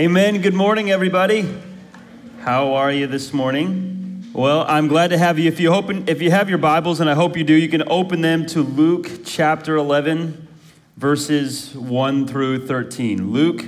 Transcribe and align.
Amen. 0.00 0.40
Good 0.40 0.54
morning, 0.54 0.90
everybody. 0.90 1.46
How 2.40 2.72
are 2.72 2.90
you 2.90 3.06
this 3.06 3.34
morning? 3.34 4.24
Well, 4.32 4.64
I'm 4.66 4.88
glad 4.88 5.08
to 5.08 5.18
have 5.18 5.38
you. 5.38 5.46
If 5.46 5.60
you 5.60 5.74
open, 5.74 6.08
if 6.08 6.22
you 6.22 6.30
have 6.30 6.48
your 6.48 6.56
Bibles, 6.56 7.00
and 7.00 7.10
I 7.10 7.12
hope 7.12 7.36
you 7.36 7.44
do, 7.44 7.52
you 7.52 7.68
can 7.68 7.86
open 7.86 8.22
them 8.22 8.46
to 8.46 8.62
Luke 8.62 9.26
chapter 9.26 9.76
11, 9.76 10.48
verses 10.96 11.74
1 11.74 12.26
through 12.26 12.66
13. 12.66 13.30
Luke 13.30 13.62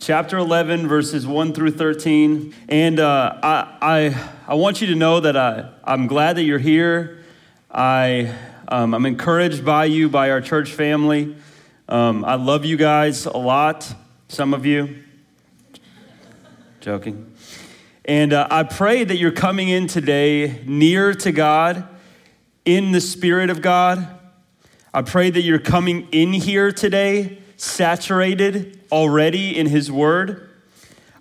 chapter 0.00 0.38
11, 0.38 0.88
verses 0.88 1.24
1 1.24 1.52
through 1.52 1.70
13. 1.70 2.52
And 2.68 2.98
uh, 2.98 3.38
I, 3.40 3.78
I, 3.80 4.30
I 4.48 4.54
want 4.54 4.80
you 4.80 4.88
to 4.88 4.96
know 4.96 5.20
that 5.20 5.36
I, 5.36 5.70
I'm 5.84 6.08
glad 6.08 6.34
that 6.34 6.42
you're 6.42 6.58
here. 6.58 7.22
I, 7.70 8.34
um, 8.66 8.92
I'm 8.92 9.06
encouraged 9.06 9.64
by 9.64 9.84
you, 9.84 10.08
by 10.08 10.32
our 10.32 10.40
church 10.40 10.72
family. 10.72 11.36
Um, 11.88 12.24
I 12.24 12.34
love 12.34 12.64
you 12.64 12.76
guys 12.76 13.24
a 13.24 13.38
lot, 13.38 13.94
some 14.26 14.52
of 14.52 14.66
you. 14.66 15.04
Joking. 16.80 17.30
And 18.06 18.32
uh, 18.32 18.48
I 18.50 18.62
pray 18.62 19.04
that 19.04 19.18
you're 19.18 19.30
coming 19.30 19.68
in 19.68 19.86
today 19.86 20.62
near 20.64 21.12
to 21.12 21.30
God, 21.30 21.86
in 22.64 22.92
the 22.92 23.02
Spirit 23.02 23.50
of 23.50 23.60
God. 23.60 24.08
I 24.94 25.02
pray 25.02 25.28
that 25.28 25.42
you're 25.42 25.58
coming 25.58 26.08
in 26.10 26.32
here 26.32 26.72
today 26.72 27.42
saturated 27.58 28.80
already 28.90 29.58
in 29.58 29.66
His 29.66 29.92
Word. 29.92 30.48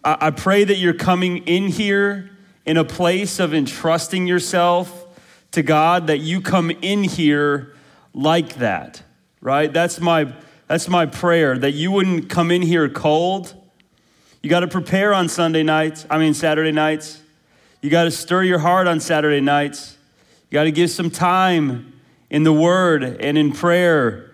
I, 0.02 0.28
I 0.28 0.32
pray 0.32 0.64
that 0.64 0.78
you're 0.78 0.94
coming 0.94 1.40
in 1.40 1.68
here 1.68 2.32
in 2.66 2.78
a 2.78 2.86
place 2.86 3.38
of 3.38 3.54
entrusting 3.54 4.28
yourself 4.28 5.08
to 5.52 5.62
God, 5.62 6.08
that 6.08 6.20
you 6.20 6.40
come 6.40 6.72
in 6.72 7.04
here 7.04 7.76
like 8.14 8.56
that, 8.56 9.04
right? 9.42 9.74
That's 9.74 10.00
my, 10.00 10.34
that's 10.68 10.88
my 10.88 11.06
prayer, 11.06 11.58
that 11.58 11.72
you 11.72 11.92
wouldn't 11.92 12.30
come 12.30 12.50
in 12.50 12.62
here 12.62 12.88
cold 12.88 13.59
you 14.42 14.50
got 14.50 14.62
to 14.62 14.68
prepare 14.68 15.14
on 15.14 15.28
Sunday 15.28 15.64
nights, 15.64 16.06
I 16.10 16.18
mean, 16.18 16.34
Saturday 16.34 16.72
nights. 16.72 17.22
You 17.82 17.90
got 17.90 18.06
to 18.06 18.12
stir 18.12 18.44
your 18.44 18.60
heart 18.60 18.88
on 18.88 19.00
Saturday 19.00 19.42
nights. 19.42 19.98
You 20.50 20.56
got 20.56 20.64
to 20.64 20.72
give 20.72 20.90
some 20.90 21.10
time 21.10 22.00
in 22.30 22.44
the 22.44 22.54
Word 22.54 23.04
and 23.04 23.38
in 23.38 23.52
prayer 23.52 24.32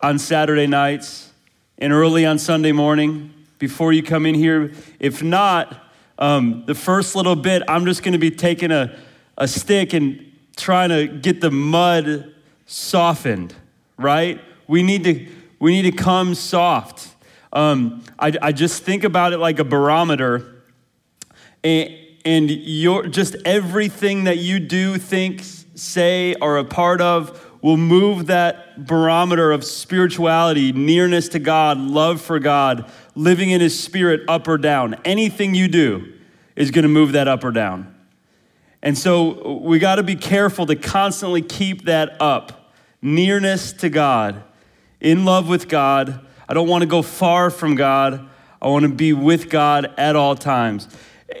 on 0.00 0.18
Saturday 0.18 0.66
nights 0.66 1.32
and 1.78 1.92
early 1.92 2.26
on 2.26 2.38
Sunday 2.38 2.72
morning 2.72 3.32
before 3.58 3.92
you 3.92 4.02
come 4.02 4.26
in 4.26 4.34
here. 4.34 4.72
If 4.98 5.22
not, 5.22 5.84
um, 6.18 6.64
the 6.66 6.74
first 6.74 7.14
little 7.14 7.36
bit, 7.36 7.62
I'm 7.68 7.84
just 7.84 8.02
going 8.02 8.12
to 8.12 8.18
be 8.18 8.30
taking 8.30 8.72
a, 8.72 8.98
a 9.36 9.46
stick 9.46 9.92
and 9.92 10.32
trying 10.56 10.88
to 10.88 11.06
get 11.06 11.40
the 11.40 11.50
mud 11.50 12.34
softened, 12.66 13.54
right? 13.96 14.40
We 14.66 14.82
need 14.82 15.04
to, 15.04 15.28
we 15.60 15.80
need 15.80 15.90
to 15.90 15.96
come 15.96 16.34
soft. 16.34 17.14
Um, 17.52 18.02
I, 18.18 18.32
I 18.42 18.52
just 18.52 18.82
think 18.82 19.04
about 19.04 19.32
it 19.32 19.38
like 19.38 19.58
a 19.58 19.64
barometer, 19.64 20.62
and, 21.64 21.94
and 22.24 22.50
your, 22.50 23.06
just 23.06 23.36
everything 23.44 24.24
that 24.24 24.38
you 24.38 24.60
do, 24.60 24.98
think, 24.98 25.42
say, 25.74 26.34
or 26.34 26.58
a 26.58 26.64
part 26.64 27.00
of 27.00 27.44
will 27.62 27.76
move 27.76 28.26
that 28.26 28.86
barometer 28.86 29.50
of 29.50 29.64
spirituality, 29.64 30.72
nearness 30.72 31.28
to 31.30 31.38
God, 31.38 31.78
love 31.78 32.20
for 32.20 32.38
God, 32.38 32.90
living 33.14 33.50
in 33.50 33.60
His 33.60 33.78
Spirit 33.78 34.20
up 34.28 34.46
or 34.46 34.58
down. 34.58 34.94
Anything 35.04 35.54
you 35.54 35.68
do 35.68 36.12
is 36.54 36.70
going 36.70 36.84
to 36.84 36.88
move 36.88 37.12
that 37.12 37.28
up 37.28 37.42
or 37.44 37.50
down. 37.50 37.94
And 38.82 38.96
so 38.96 39.58
we 39.58 39.80
got 39.80 39.96
to 39.96 40.04
be 40.04 40.14
careful 40.14 40.66
to 40.66 40.76
constantly 40.76 41.42
keep 41.42 41.86
that 41.86 42.20
up 42.20 42.72
nearness 43.02 43.72
to 43.72 43.88
God, 43.88 44.42
in 45.00 45.24
love 45.24 45.48
with 45.48 45.68
God 45.68 46.26
I 46.48 46.54
don't 46.54 46.68
want 46.68 46.82
to 46.82 46.86
go 46.86 47.02
far 47.02 47.50
from 47.50 47.74
God. 47.74 48.28
I 48.60 48.68
want 48.68 48.84
to 48.84 48.88
be 48.88 49.12
with 49.12 49.50
God 49.50 49.92
at 49.98 50.16
all 50.16 50.34
times. 50.34 50.88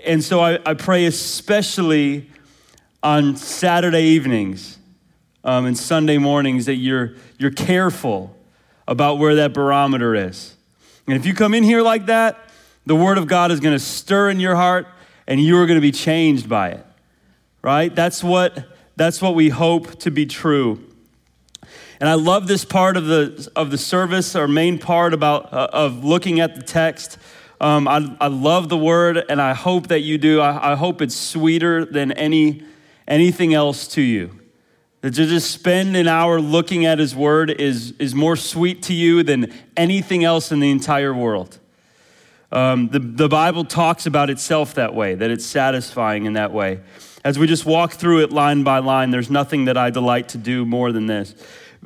And 0.04 0.22
so 0.22 0.40
I, 0.40 0.58
I 0.66 0.74
pray, 0.74 1.06
especially 1.06 2.30
on 3.02 3.36
Saturday 3.36 4.02
evenings 4.02 4.78
um, 5.44 5.64
and 5.64 5.78
Sunday 5.78 6.18
mornings, 6.18 6.66
that 6.66 6.74
you're, 6.74 7.14
you're 7.38 7.50
careful 7.50 8.36
about 8.86 9.18
where 9.18 9.36
that 9.36 9.54
barometer 9.54 10.14
is. 10.14 10.54
And 11.06 11.16
if 11.16 11.24
you 11.24 11.34
come 11.34 11.54
in 11.54 11.64
here 11.64 11.80
like 11.80 12.06
that, 12.06 12.38
the 12.84 12.96
Word 12.96 13.16
of 13.16 13.26
God 13.26 13.50
is 13.50 13.60
going 13.60 13.74
to 13.74 13.82
stir 13.82 14.30
in 14.30 14.40
your 14.40 14.56
heart 14.56 14.86
and 15.26 15.40
you 15.40 15.58
are 15.58 15.66
going 15.66 15.78
to 15.78 15.82
be 15.82 15.92
changed 15.92 16.48
by 16.48 16.70
it. 16.70 16.86
Right? 17.62 17.94
That's 17.94 18.22
what, 18.22 18.66
that's 18.96 19.22
what 19.22 19.34
we 19.34 19.48
hope 19.48 19.98
to 20.00 20.10
be 20.10 20.26
true. 20.26 20.87
And 22.00 22.08
I 22.08 22.14
love 22.14 22.46
this 22.46 22.64
part 22.64 22.96
of 22.96 23.06
the, 23.06 23.50
of 23.56 23.70
the 23.70 23.78
service, 23.78 24.36
our 24.36 24.46
main 24.46 24.78
part 24.78 25.12
about, 25.12 25.52
uh, 25.52 25.68
of 25.72 26.04
looking 26.04 26.38
at 26.38 26.54
the 26.54 26.62
text. 26.62 27.18
Um, 27.60 27.88
I, 27.88 28.16
I 28.20 28.28
love 28.28 28.68
the 28.68 28.76
word, 28.76 29.24
and 29.28 29.42
I 29.42 29.52
hope 29.52 29.88
that 29.88 30.00
you 30.00 30.16
do. 30.16 30.40
I, 30.40 30.72
I 30.72 30.74
hope 30.76 31.02
it's 31.02 31.16
sweeter 31.16 31.84
than 31.84 32.12
any, 32.12 32.62
anything 33.08 33.52
else 33.52 33.88
to 33.88 34.02
you. 34.02 34.38
That 35.00 35.14
to 35.14 35.26
just 35.26 35.50
spend 35.50 35.96
an 35.96 36.06
hour 36.06 36.40
looking 36.40 36.86
at 36.86 36.98
his 36.98 37.16
word 37.16 37.50
is, 37.50 37.92
is 37.98 38.14
more 38.14 38.36
sweet 38.36 38.82
to 38.84 38.94
you 38.94 39.22
than 39.22 39.52
anything 39.76 40.24
else 40.24 40.52
in 40.52 40.60
the 40.60 40.70
entire 40.70 41.14
world. 41.14 41.58
Um, 42.50 42.88
the, 42.88 42.98
the 42.98 43.28
Bible 43.28 43.64
talks 43.64 44.06
about 44.06 44.30
itself 44.30 44.74
that 44.74 44.94
way, 44.94 45.14
that 45.14 45.30
it's 45.30 45.44
satisfying 45.44 46.26
in 46.26 46.32
that 46.34 46.52
way. 46.52 46.80
As 47.24 47.38
we 47.38 47.46
just 47.46 47.66
walk 47.66 47.92
through 47.92 48.22
it 48.22 48.32
line 48.32 48.62
by 48.62 48.78
line, 48.78 49.10
there's 49.10 49.30
nothing 49.30 49.66
that 49.66 49.76
I 49.76 49.90
delight 49.90 50.30
to 50.30 50.38
do 50.38 50.64
more 50.64 50.92
than 50.92 51.06
this. 51.06 51.34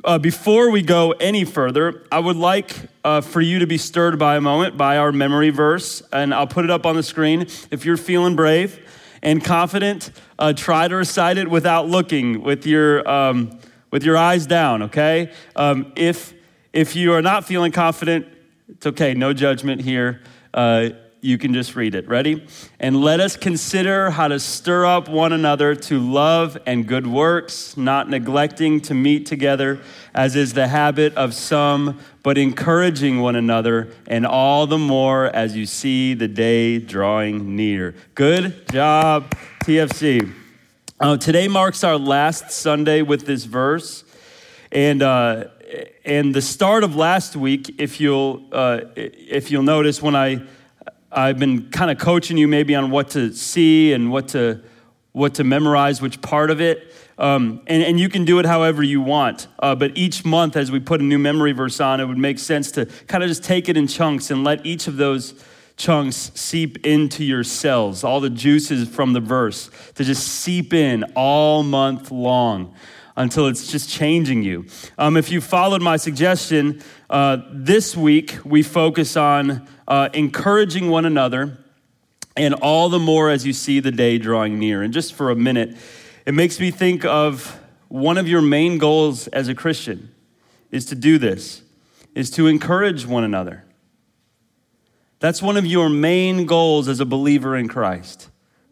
Uh, 0.05 0.17
before 0.17 0.69
we 0.69 0.81
go 0.81 1.11
any 1.11 1.45
further, 1.45 2.03
I 2.11 2.19
would 2.19 2.35
like 2.35 2.75
uh, 3.05 3.21
for 3.21 3.39
you 3.39 3.59
to 3.59 3.67
be 3.67 3.77
stirred 3.77 4.19
by 4.19 4.35
a 4.35 4.41
moment 4.41 4.75
by 4.75 4.97
our 4.97 5.13
memory 5.13 5.49
verse, 5.49 6.03
and 6.11 6.33
I'll 6.33 6.47
put 6.47 6.65
it 6.65 6.71
up 6.71 6.85
on 6.85 6.97
the 6.97 7.03
screen. 7.03 7.47
If 7.71 7.85
you're 7.85 7.95
feeling 7.95 8.35
brave 8.35 8.85
and 9.21 9.41
confident, 9.41 10.11
uh, 10.37 10.51
try 10.51 10.89
to 10.89 10.95
recite 10.97 11.37
it 11.37 11.49
without 11.49 11.87
looking, 11.87 12.41
with 12.41 12.65
your 12.65 13.07
um, 13.09 13.57
with 13.91 14.03
your 14.03 14.17
eyes 14.17 14.45
down. 14.45 14.83
Okay. 14.83 15.31
Um, 15.55 15.93
if 15.95 16.33
if 16.73 16.97
you 16.97 17.13
are 17.13 17.21
not 17.21 17.45
feeling 17.45 17.71
confident, 17.71 18.27
it's 18.67 18.85
okay. 18.85 19.13
No 19.13 19.31
judgment 19.31 19.81
here. 19.81 20.21
You 21.23 21.37
can 21.37 21.53
just 21.53 21.77
read 21.77 21.95
it. 21.95 22.05
Ready? 22.09 22.45
And 22.81 22.99
let 22.99 23.21
us 23.21 23.37
consider 23.37 24.09
how 24.09 24.27
to 24.27 24.41
stir 24.41 24.85
up 24.85 25.07
one 25.07 25.31
another 25.31 25.73
to 25.73 25.97
love 25.97 26.57
and 26.65 26.85
good 26.85 27.07
works, 27.07 27.77
not 27.77 28.09
neglecting 28.09 28.81
to 28.81 28.93
meet 28.93 29.25
together, 29.25 29.79
as 30.13 30.35
is 30.35 30.51
the 30.51 30.67
habit 30.67 31.15
of 31.15 31.33
some, 31.33 32.01
but 32.23 32.37
encouraging 32.37 33.21
one 33.21 33.37
another, 33.37 33.93
and 34.05 34.27
all 34.27 34.67
the 34.67 34.77
more 34.77 35.27
as 35.27 35.55
you 35.55 35.65
see 35.65 36.13
the 36.13 36.27
day 36.27 36.77
drawing 36.77 37.55
near. 37.55 37.95
Good 38.15 38.69
job, 38.69 39.33
TFC. 39.63 40.29
Uh, 40.99 41.15
today 41.15 41.47
marks 41.47 41.85
our 41.85 41.97
last 41.97 42.51
Sunday 42.51 43.01
with 43.01 43.25
this 43.25 43.45
verse. 43.45 44.03
And, 44.73 45.01
uh, 45.01 45.45
and 46.03 46.35
the 46.35 46.41
start 46.41 46.83
of 46.83 46.97
last 46.97 47.37
week, 47.37 47.75
if 47.77 48.01
you'll, 48.01 48.43
uh, 48.51 48.81
if 48.97 49.51
you'll 49.51 49.63
notice, 49.63 50.01
when 50.01 50.17
I 50.17 50.41
I've 51.15 51.39
been 51.39 51.69
kind 51.69 51.91
of 51.91 51.97
coaching 51.97 52.37
you 52.37 52.47
maybe 52.47 52.75
on 52.75 52.91
what 52.91 53.11
to 53.11 53.33
see 53.33 53.93
and 53.93 54.11
what 54.11 54.29
to 54.29 54.61
what 55.11 55.35
to 55.35 55.43
memorize, 55.43 56.01
which 56.01 56.21
part 56.21 56.49
of 56.49 56.59
it. 56.59 56.91
Um, 57.19 57.61
and, 57.67 57.83
and 57.83 57.99
you 57.99 58.09
can 58.09 58.25
do 58.25 58.39
it 58.39 58.47
however 58.47 58.81
you 58.81 58.99
want. 58.99 59.47
Uh, 59.59 59.75
but 59.75 59.95
each 59.95 60.25
month, 60.25 60.57
as 60.57 60.71
we 60.71 60.79
put 60.79 61.01
a 61.01 61.03
new 61.03 61.19
memory 61.19 61.51
verse 61.51 61.79
on, 61.79 61.99
it 61.99 62.05
would 62.05 62.17
make 62.17 62.39
sense 62.39 62.71
to 62.71 62.87
kind 63.07 63.23
of 63.23 63.29
just 63.29 63.43
take 63.43 63.69
it 63.69 63.77
in 63.77 63.85
chunks 63.85 64.31
and 64.31 64.43
let 64.43 64.65
each 64.65 64.87
of 64.87 64.97
those 64.97 65.35
chunks 65.77 66.31
seep 66.33 66.83
into 66.85 67.23
your 67.23 67.43
cells, 67.43 68.03
all 68.03 68.19
the 68.19 68.29
juices 68.29 68.89
from 68.89 69.13
the 69.13 69.19
verse 69.19 69.69
to 69.93 70.03
just 70.03 70.27
seep 70.27 70.73
in 70.73 71.03
all 71.15 71.61
month 71.61 72.09
long 72.09 72.73
until 73.15 73.47
it's 73.47 73.71
just 73.71 73.89
changing 73.89 74.41
you. 74.43 74.65
Um, 74.97 75.17
if 75.17 75.29
you 75.29 75.41
followed 75.41 75.81
my 75.81 75.97
suggestion, 75.97 76.81
uh, 77.13 77.37
this 77.51 77.95
week 77.95 78.39
we 78.43 78.63
focus 78.63 79.15
on 79.15 79.67
uh, 79.87 80.09
encouraging 80.15 80.89
one 80.89 81.05
another, 81.05 81.59
and 82.35 82.55
all 82.55 82.89
the 82.89 82.97
more 82.97 83.29
as 83.29 83.45
you 83.45 83.53
see 83.53 83.79
the 83.79 83.91
day 83.91 84.17
drawing 84.17 84.57
near. 84.57 84.81
And 84.81 84.91
just 84.91 85.13
for 85.13 85.29
a 85.29 85.35
minute, 85.35 85.77
it 86.25 86.33
makes 86.33 86.59
me 86.59 86.71
think 86.71 87.05
of 87.05 87.59
one 87.87 88.17
of 88.17 88.27
your 88.27 88.41
main 88.41 88.79
goals 88.79 89.27
as 89.27 89.47
a 89.47 89.53
Christian 89.53 90.11
is 90.71 90.85
to 90.85 90.95
do 90.95 91.19
this, 91.19 91.61
is 92.15 92.31
to 92.31 92.47
encourage 92.47 93.05
one 93.05 93.23
another. 93.23 93.63
That's 95.19 95.39
one 95.39 95.55
of 95.55 95.67
your 95.67 95.89
main 95.89 96.47
goals 96.47 96.87
as 96.87 96.99
a 96.99 97.05
believer 97.05 97.55
in 97.55 97.67
Christ. 97.67 98.27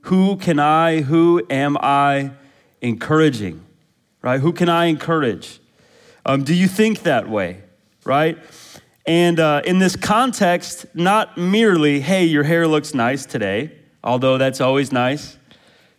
Who 0.05 0.35
can 0.37 0.57
I, 0.57 1.01
who 1.01 1.45
am 1.51 1.77
I 1.79 2.31
encouraging? 2.81 3.63
Right? 4.23 4.39
Who 4.39 4.51
can 4.51 4.67
I 4.67 4.85
encourage? 4.85 5.59
Um, 6.25 6.43
do 6.43 6.55
you 6.55 6.67
think 6.67 7.03
that 7.03 7.29
way? 7.29 7.60
Right? 8.03 8.37
And 9.05 9.39
uh, 9.39 9.61
in 9.65 9.79
this 9.79 9.95
context, 9.95 10.85
not 10.93 11.37
merely, 11.37 11.99
hey, 11.99 12.25
your 12.25 12.43
hair 12.43 12.67
looks 12.67 12.93
nice 12.93 13.25
today, 13.25 13.71
although 14.03 14.37
that's 14.37 14.61
always 14.61 14.91
nice 14.91 15.37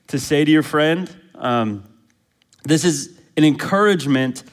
to 0.08 0.18
say 0.18 0.44
to 0.44 0.50
your 0.50 0.62
friend. 0.62 1.14
Um, 1.34 1.84
this 2.64 2.84
is 2.84 3.18
an 3.36 3.44
encouragement 3.44 4.44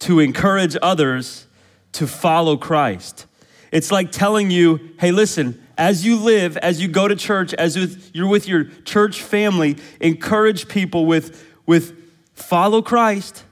to 0.00 0.20
encourage 0.20 0.76
others 0.80 1.46
to 1.92 2.06
follow 2.06 2.56
Christ. 2.56 3.26
It's 3.72 3.92
like 3.92 4.10
telling 4.12 4.50
you, 4.50 4.94
hey, 4.98 5.12
listen, 5.12 5.62
as 5.76 6.04
you 6.04 6.16
live, 6.16 6.56
as 6.58 6.80
you 6.80 6.88
go 6.88 7.06
to 7.08 7.16
church, 7.16 7.54
as 7.54 7.76
you're 8.14 8.28
with 8.28 8.48
your 8.48 8.64
church 8.64 9.22
family, 9.22 9.76
encourage 10.00 10.68
people 10.68 11.06
with, 11.06 11.46
with 11.66 11.96
follow 12.34 12.82
Christ. 12.82 13.44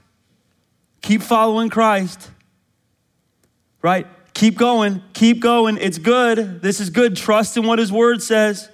Keep 1.01 1.21
following 1.21 1.69
Christ. 1.69 2.29
Right? 3.81 4.07
Keep 4.33 4.57
going. 4.57 5.01
Keep 5.13 5.41
going. 5.41 5.77
It's 5.77 5.97
good. 5.97 6.61
This 6.61 6.79
is 6.79 6.89
good. 6.89 7.15
Trust 7.15 7.57
in 7.57 7.65
what 7.65 7.79
his 7.79 7.91
word 7.91 8.21
says. 8.21 8.69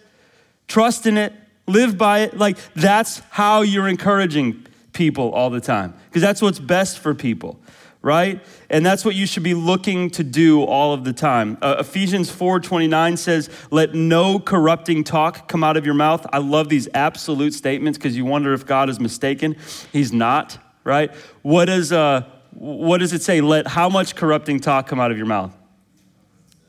Trust 0.68 1.06
in 1.06 1.18
it. 1.18 1.34
Live 1.68 1.98
by 1.98 2.20
it. 2.20 2.38
Like 2.38 2.58
that's 2.76 3.20
how 3.32 3.62
you're 3.62 3.88
encouraging 3.88 4.66
people 4.96 5.32
all 5.32 5.50
the 5.50 5.62
time 5.62 5.94
because 6.08 6.22
that's 6.22 6.42
what's 6.42 6.58
best 6.58 7.00
for 7.00 7.14
people 7.14 7.60
right 8.02 8.40
and 8.70 8.86
that's 8.86 9.04
what 9.04 9.14
you 9.14 9.26
should 9.26 9.44
be 9.44 9.54
looking 9.54 10.10
to 10.10 10.24
do 10.24 10.64
all 10.64 10.94
of 10.94 11.04
the 11.04 11.12
time 11.12 11.58
uh, 11.62 11.76
ephesians 11.80 12.32
4.29 12.32 13.18
says 13.18 13.50
let 13.72 13.94
no 13.94 14.40
corrupting 14.40 15.04
talk 15.04 15.48
come 15.50 15.64
out 15.64 15.76
of 15.76 15.86
your 15.86 15.96
mouth 15.96 16.26
i 16.32 16.38
love 16.38 16.70
these 16.70 16.88
absolute 16.94 17.54
statements 17.54 17.98
because 17.98 18.16
you 18.16 18.24
wonder 18.24 18.54
if 18.54 18.66
god 18.66 18.90
is 18.90 19.00
mistaken 19.00 19.56
he's 19.92 20.14
not 20.14 20.58
right 20.84 21.12
what 21.42 21.66
does, 21.66 21.92
uh, 21.92 22.22
what 22.56 23.00
does 23.00 23.14
it 23.14 23.22
say 23.22 23.42
let 23.42 23.68
how 23.68 23.90
much 23.90 24.16
corrupting 24.16 24.60
talk 24.60 24.88
come 24.88 25.00
out 25.00 25.12
of 25.12 25.18
your 25.18 25.28
mouth 25.28 25.56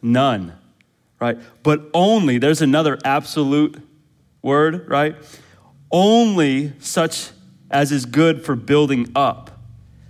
none 0.02 0.52
right 1.20 1.38
but 1.62 1.88
only 1.94 2.38
there's 2.38 2.60
another 2.60 2.98
absolute 3.04 3.80
word 4.42 4.88
right 4.88 5.16
only 5.90 6.72
such 6.78 7.30
as 7.70 7.92
is 7.92 8.06
good 8.06 8.44
for 8.44 8.54
building 8.54 9.10
up, 9.14 9.50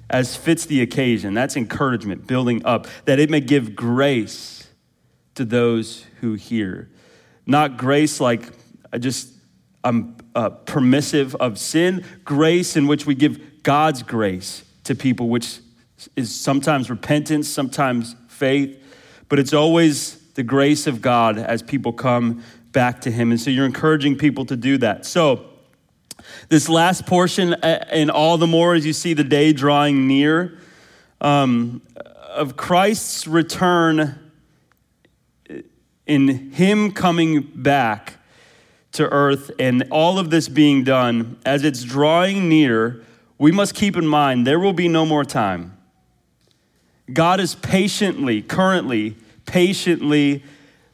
as 0.09 0.37
fits 0.37 0.67
the 0.67 0.83
occasion. 0.83 1.35
That's 1.35 1.57
encouragement, 1.57 2.27
building 2.27 2.65
up, 2.65 2.87
that 3.07 3.19
it 3.19 3.31
may 3.31 3.41
give 3.41 3.75
grace 3.75 4.69
to 5.35 5.45
those 5.45 6.05
who 6.21 6.35
hear. 6.35 6.91
Not 7.47 7.77
grace 7.77 8.21
like 8.21 8.51
I 8.93 8.99
just, 8.99 9.33
I'm 9.83 10.17
uh, 10.35 10.51
permissive 10.51 11.35
of 11.37 11.59
sin, 11.59 12.05
grace 12.25 12.77
in 12.77 12.87
which 12.87 13.07
we 13.07 13.15
give 13.15 13.63
God's 13.63 14.03
grace 14.03 14.65
to 14.85 14.95
people, 14.95 15.29
which 15.29 15.59
is 16.15 16.35
sometimes 16.35 16.91
repentance, 16.91 17.49
sometimes 17.49 18.15
faith, 18.29 18.83
but 19.29 19.39
it's 19.39 19.53
always 19.53 20.17
the 20.35 20.43
grace 20.43 20.87
of 20.87 21.01
God 21.01 21.39
as 21.39 21.63
people 21.63 21.93
come 21.93 22.43
back 22.73 23.01
to 23.03 23.11
Him. 23.11 23.31
And 23.31 23.41
so 23.41 23.51
you're 23.51 23.67
encouraging 23.67 24.17
people 24.17 24.45
to 24.47 24.57
do 24.57 24.79
that. 24.79 25.07
So, 25.07 25.47
this 26.49 26.69
last 26.69 27.07
portion, 27.07 27.55
and 27.55 28.11
all 28.11 28.37
the 28.37 28.47
more 28.47 28.75
as 28.75 28.85
you 28.85 28.93
see 28.93 29.15
the 29.15 29.25
day 29.25 29.53
drawing 29.53 30.07
near, 30.07 30.59
um, 31.21 31.83
of 32.35 32.57
Christ's 32.57 33.27
return 33.27 34.19
in 36.07 36.51
Him 36.53 36.93
coming 36.93 37.43
back 37.43 38.15
to 38.93 39.09
earth 39.09 39.51
and 39.59 39.85
all 39.91 40.19
of 40.19 40.31
this 40.31 40.49
being 40.49 40.85
done, 40.85 41.39
as 41.45 41.65
it's 41.65 41.83
drawing 41.83 42.49
near, 42.49 43.05
we 43.39 43.53
must 43.53 43.75
keep 43.75 43.97
in 43.97 44.07
mind 44.07 44.47
there 44.47 44.59
will 44.59 44.73
be 44.73 44.89
no 44.89 45.05
more 45.05 45.25
time. 45.25 45.76
God 47.13 47.41
is 47.41 47.55
patiently, 47.55 48.43
currently, 48.43 49.17
patiently 49.45 50.43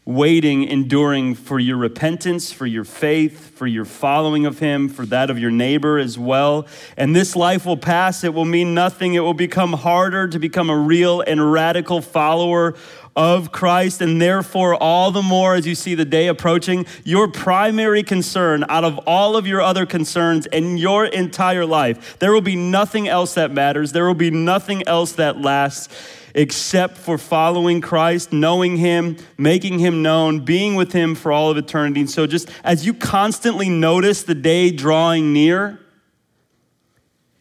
waiting, 0.05 0.65
enduring 0.65 1.33
for 1.35 1.61
your 1.61 1.77
repentance, 1.77 2.51
for 2.51 2.67
your 2.67 2.85
faith, 2.85 3.57
for 3.57 3.69
your 3.69 3.85
following 3.85 4.45
of 4.47 4.59
Him, 4.59 4.89
for 4.89 5.07
that 5.07 5.31
of 5.31 5.39
your 5.39 5.51
neighbor 5.51 5.97
as 5.99 6.19
well. 6.19 6.67
And 6.97 7.15
this 7.15 7.37
life 7.37 7.65
will 7.65 7.77
pass, 7.77 8.25
it 8.25 8.35
will 8.35 8.45
mean 8.45 8.75
nothing. 8.75 9.15
It 9.15 9.21
will 9.21 9.33
become 9.33 9.73
harder 9.75 10.27
to 10.27 10.39
become 10.39 10.71
a 10.71 10.77
real 10.77 11.21
and 11.21 11.53
radical 11.53 12.01
follower 12.01 12.75
of 13.15 13.53
Christ, 13.53 14.01
and 14.01 14.21
therefore, 14.21 14.75
all 14.75 15.11
the 15.11 15.23
more 15.23 15.55
as 15.55 15.67
you 15.67 15.75
see 15.75 15.95
the 15.95 16.05
day 16.05 16.29
approaching, 16.29 16.87
your 17.05 17.29
primary 17.29 18.03
concern 18.03 18.65
out 18.69 18.85
of 18.85 18.99
all 19.07 19.37
of 19.37 19.47
your 19.47 19.61
other 19.61 19.85
concerns 19.85 20.47
in 20.47 20.79
your 20.79 21.05
entire 21.07 21.67
life, 21.67 22.19
there 22.19 22.33
will 22.33 22.41
be 22.41 22.57
nothing 22.57 23.09
else 23.09 23.35
that 23.35 23.51
matters. 23.51 23.93
There 23.93 24.07
will 24.07 24.15
be 24.15 24.31
nothing 24.31 24.87
else 24.89 25.13
that 25.13 25.41
lasts 25.41 25.89
except 26.35 26.97
for 26.97 27.19
following 27.19 27.83
Christ, 27.83 28.33
knowing 28.33 28.79
Him, 28.79 29.19
making 29.37 29.79
Him 29.79 30.01
known, 30.03 30.41
being 30.41 30.75
with 30.75 30.93
Him 30.93 31.15
for 31.15 31.31
all 31.31 31.51
of 31.51 31.59
eternity. 31.59 32.01
And 32.01 32.11
so, 32.11 32.27
just 32.27 32.49
as 32.65 32.87
you 32.87 32.95
constantly 32.95 33.69
notice 33.69 34.23
the 34.23 34.35
day 34.35 34.71
drawing 34.71 35.35
near, 35.35 35.79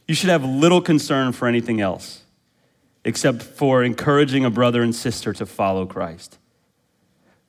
you 0.07 0.15
should 0.15 0.29
have 0.29 0.43
little 0.43 0.81
concern 0.81 1.31
for 1.31 1.47
anything 1.47 1.79
else 1.79 2.20
except 3.03 3.41
for 3.41 3.83
encouraging 3.83 4.45
a 4.45 4.49
brother 4.49 4.81
and 4.81 4.95
sister 4.95 5.33
to 5.33 5.45
follow 5.45 5.85
Christ. 5.85 6.37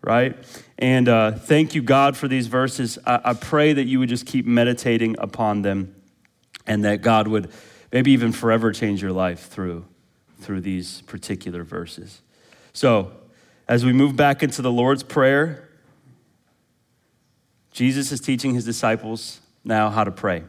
Right? 0.03 0.37
And 0.79 1.09
uh, 1.09 1.33
thank 1.33 1.75
you, 1.75 1.83
God, 1.83 2.17
for 2.17 2.27
these 2.27 2.49
verses. 2.49 2.99
I, 3.07 3.21
I 3.25 3.35
pray 3.35 3.73
that 3.73 3.85
you 3.85 3.99
would 4.01 4.09
just 4.09 4.27
keep 4.27 4.47
meditating 4.47 5.17
upon 5.19 5.63
them 5.63 5.95
and 6.67 6.85
that 6.85 7.03
God 7.03 7.29
would 7.29 7.51
maybe 7.93 8.11
even 8.13 8.33
forever 8.33 8.73
change 8.73 9.01
your 9.03 9.13
life 9.13 9.49
through 9.49 9.85
through 10.43 10.61
these 10.61 11.03
particular 11.03 11.63
verses. 11.63 12.21
So, 12.73 13.13
as 13.69 13.85
we 13.85 13.93
move 13.93 14.17
back 14.17 14.43
into 14.43 14.61
the 14.61 14.73
Lord's 14.73 15.05
Prayer, 15.05 15.69
Jesus 17.71 18.13
is 18.13 18.21
teaching 18.21 18.55
his 18.55 18.65
disciples 18.65 19.41
now 19.65 19.89
how 19.89 20.05
to 20.05 20.11
pray. 20.11 20.43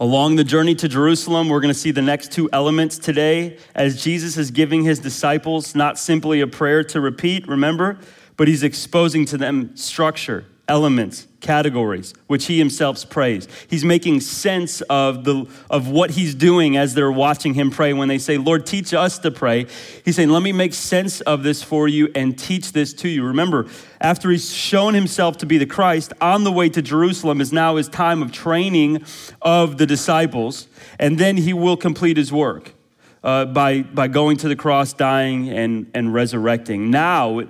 Along 0.00 0.36
the 0.36 0.44
journey 0.44 0.74
to 0.76 0.88
Jerusalem, 0.88 1.48
we're 1.48 1.60
going 1.60 1.74
to 1.74 1.78
see 1.78 1.90
the 1.90 2.02
next 2.02 2.30
two 2.30 2.48
elements 2.52 2.98
today 2.98 3.58
as 3.74 4.02
Jesus 4.02 4.36
is 4.36 4.50
giving 4.50 4.84
his 4.84 4.98
disciples 4.98 5.74
not 5.74 5.98
simply 5.98 6.40
a 6.40 6.46
prayer 6.46 6.84
to 6.84 7.00
repeat, 7.00 7.48
remember, 7.48 7.98
but 8.36 8.46
he's 8.48 8.62
exposing 8.62 9.24
to 9.26 9.36
them 9.36 9.76
structure, 9.76 10.44
elements, 10.68 11.26
categories, 11.40 12.12
which 12.26 12.46
he 12.46 12.58
himself 12.58 13.08
prays. 13.08 13.48
He's 13.68 13.84
making 13.84 14.20
sense 14.20 14.82
of, 14.82 15.24
the, 15.24 15.46
of 15.70 15.88
what 15.88 16.10
he's 16.10 16.34
doing 16.34 16.76
as 16.76 16.94
they're 16.94 17.10
watching 17.10 17.54
him 17.54 17.70
pray. 17.70 17.92
When 17.94 18.08
they 18.08 18.18
say, 18.18 18.36
Lord, 18.36 18.66
teach 18.66 18.92
us 18.92 19.18
to 19.20 19.30
pray, 19.30 19.66
he's 20.04 20.16
saying, 20.16 20.28
Let 20.28 20.42
me 20.42 20.52
make 20.52 20.74
sense 20.74 21.20
of 21.22 21.42
this 21.42 21.62
for 21.62 21.88
you 21.88 22.10
and 22.14 22.38
teach 22.38 22.72
this 22.72 22.92
to 22.94 23.08
you. 23.08 23.24
Remember, 23.24 23.66
after 24.00 24.30
he's 24.30 24.52
shown 24.52 24.94
himself 24.94 25.38
to 25.38 25.46
be 25.46 25.58
the 25.58 25.66
Christ, 25.66 26.12
on 26.20 26.44
the 26.44 26.52
way 26.52 26.68
to 26.68 26.82
Jerusalem 26.82 27.40
is 27.40 27.52
now 27.52 27.76
his 27.76 27.88
time 27.88 28.22
of 28.22 28.30
training 28.30 29.02
of 29.40 29.78
the 29.78 29.86
disciples, 29.86 30.68
and 30.98 31.18
then 31.18 31.38
he 31.38 31.52
will 31.52 31.76
complete 31.76 32.16
his 32.16 32.32
work. 32.32 32.74
Uh, 33.20 33.44
by, 33.44 33.82
by 33.82 34.06
going 34.06 34.36
to 34.36 34.46
the 34.46 34.54
cross, 34.54 34.92
dying, 34.92 35.48
and, 35.50 35.90
and 35.92 36.14
resurrecting. 36.14 36.88
Now, 36.88 37.42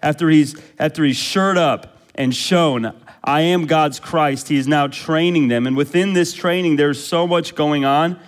after 0.00 0.30
he's, 0.30 0.54
after 0.78 1.04
he's 1.04 1.16
shored 1.16 1.58
up 1.58 1.95
and 2.16 2.34
shown, 2.34 2.94
I 3.22 3.40
am 3.42 3.66
God's 3.66 3.98
Christ. 3.98 4.48
He 4.48 4.56
is 4.56 4.68
now 4.68 4.86
training 4.86 5.48
them. 5.48 5.66
And 5.66 5.76
within 5.76 6.12
this 6.12 6.32
training, 6.32 6.76
there's 6.76 7.04
so 7.04 7.26
much 7.26 7.54
going 7.54 7.84
on. 7.84 8.18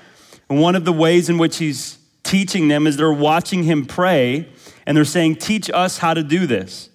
And 0.49 0.61
one 0.61 0.75
of 0.75 0.85
the 0.85 0.93
ways 0.93 1.29
in 1.29 1.39
which 1.39 1.59
he's 1.59 1.99
teaching 2.23 2.69
them 2.69 2.87
is 2.87 2.97
they're 2.97 3.13
watching 3.13 3.63
him 3.63 3.87
pray 3.87 4.49
and 4.87 4.97
they're 4.97 5.05
saying, 5.05 5.37
Teach 5.37 5.71
us 5.73 5.99
how 5.99 6.15
to 6.15 6.23
do 6.23 6.47
this, 6.47 6.91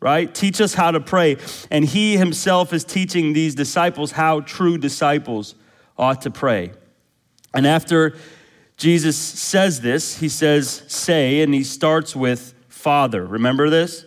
right? 0.00 0.34
Teach 0.34 0.60
us 0.60 0.74
how 0.74 0.90
to 0.90 1.00
pray. 1.00 1.36
And 1.70 1.84
he 1.84 2.16
himself 2.16 2.72
is 2.72 2.84
teaching 2.84 3.32
these 3.32 3.54
disciples 3.54 4.12
how 4.12 4.40
true 4.40 4.78
disciples 4.78 5.54
ought 5.96 6.22
to 6.22 6.30
pray. 6.30 6.72
And 7.54 7.66
after 7.66 8.16
Jesus 8.76 9.16
says 9.16 9.82
this, 9.82 10.18
he 10.18 10.28
says, 10.28 10.82
Say, 10.88 11.42
and 11.42 11.52
he 11.52 11.62
starts 11.62 12.16
with 12.16 12.54
Father. 12.68 13.24
Remember 13.24 13.68
this? 13.68 14.04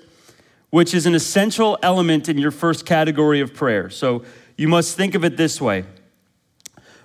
Which 0.74 0.96
is 0.96 1.06
an 1.06 1.14
essential 1.14 1.78
element 1.84 2.28
in 2.28 2.36
your 2.36 2.50
first 2.50 2.84
category 2.84 3.40
of 3.40 3.54
prayer. 3.54 3.92
So 3.92 4.24
you 4.58 4.68
must 4.68 4.98
think 4.98 5.14
of 5.14 5.24
it 5.24 5.38
this 5.38 5.62
way. 5.62 5.86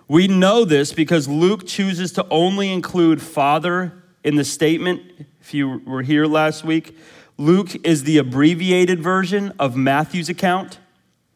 We 0.08 0.26
know 0.26 0.64
this 0.64 0.94
because 0.94 1.28
Luke 1.28 1.66
chooses 1.66 2.12
to 2.12 2.26
only 2.30 2.72
include 2.72 3.20
Father 3.20 3.92
in 4.24 4.36
the 4.36 4.44
statement. 4.44 5.02
If 5.42 5.52
you 5.52 5.82
were 5.84 6.00
here 6.00 6.24
last 6.24 6.64
week, 6.64 6.96
Luke 7.36 7.84
is 7.84 8.04
the 8.04 8.16
abbreviated 8.16 9.02
version 9.02 9.52
of 9.58 9.76
Matthew's 9.76 10.30
account, 10.30 10.78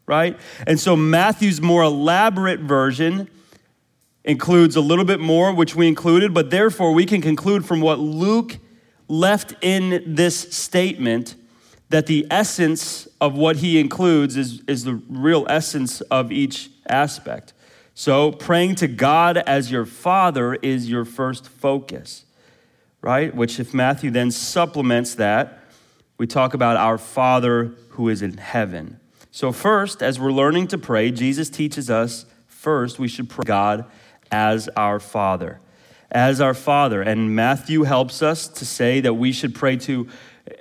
right? 0.06 0.40
And 0.66 0.80
so 0.80 0.96
Matthew's 0.96 1.60
more 1.60 1.82
elaborate 1.82 2.60
version 2.60 3.28
includes 4.24 4.74
a 4.74 4.80
little 4.80 5.04
bit 5.04 5.20
more, 5.20 5.52
which 5.52 5.76
we 5.76 5.86
included, 5.86 6.32
but 6.32 6.48
therefore 6.48 6.94
we 6.94 7.04
can 7.04 7.20
conclude 7.20 7.66
from 7.66 7.82
what 7.82 7.98
Luke 7.98 8.56
left 9.06 9.52
in 9.60 10.14
this 10.14 10.56
statement 10.56 11.34
that 11.92 12.06
the 12.06 12.26
essence 12.30 13.06
of 13.20 13.36
what 13.36 13.56
he 13.56 13.78
includes 13.78 14.34
is, 14.36 14.62
is 14.66 14.84
the 14.84 14.94
real 15.10 15.46
essence 15.48 16.00
of 16.02 16.32
each 16.32 16.70
aspect. 16.88 17.52
So, 17.94 18.32
praying 18.32 18.76
to 18.76 18.88
God 18.88 19.36
as 19.36 19.70
your 19.70 19.84
Father 19.84 20.54
is 20.54 20.88
your 20.88 21.04
first 21.04 21.46
focus, 21.46 22.24
right? 23.02 23.34
Which, 23.34 23.60
if 23.60 23.74
Matthew 23.74 24.10
then 24.10 24.30
supplements 24.30 25.14
that, 25.16 25.58
we 26.16 26.26
talk 26.26 26.54
about 26.54 26.78
our 26.78 26.96
Father 26.96 27.74
who 27.90 28.08
is 28.08 28.22
in 28.22 28.38
heaven. 28.38 28.98
So, 29.30 29.52
first, 29.52 30.02
as 30.02 30.18
we're 30.18 30.32
learning 30.32 30.68
to 30.68 30.78
pray, 30.78 31.10
Jesus 31.10 31.50
teaches 31.50 31.90
us 31.90 32.24
first 32.46 32.98
we 32.98 33.08
should 33.08 33.28
pray 33.28 33.44
God 33.44 33.84
as 34.30 34.70
our 34.76 34.98
Father. 34.98 35.60
As 36.10 36.40
our 36.40 36.54
Father. 36.54 37.02
And 37.02 37.36
Matthew 37.36 37.82
helps 37.82 38.22
us 38.22 38.48
to 38.48 38.64
say 38.64 39.00
that 39.00 39.14
we 39.14 39.32
should 39.32 39.54
pray 39.54 39.76
to 39.76 40.08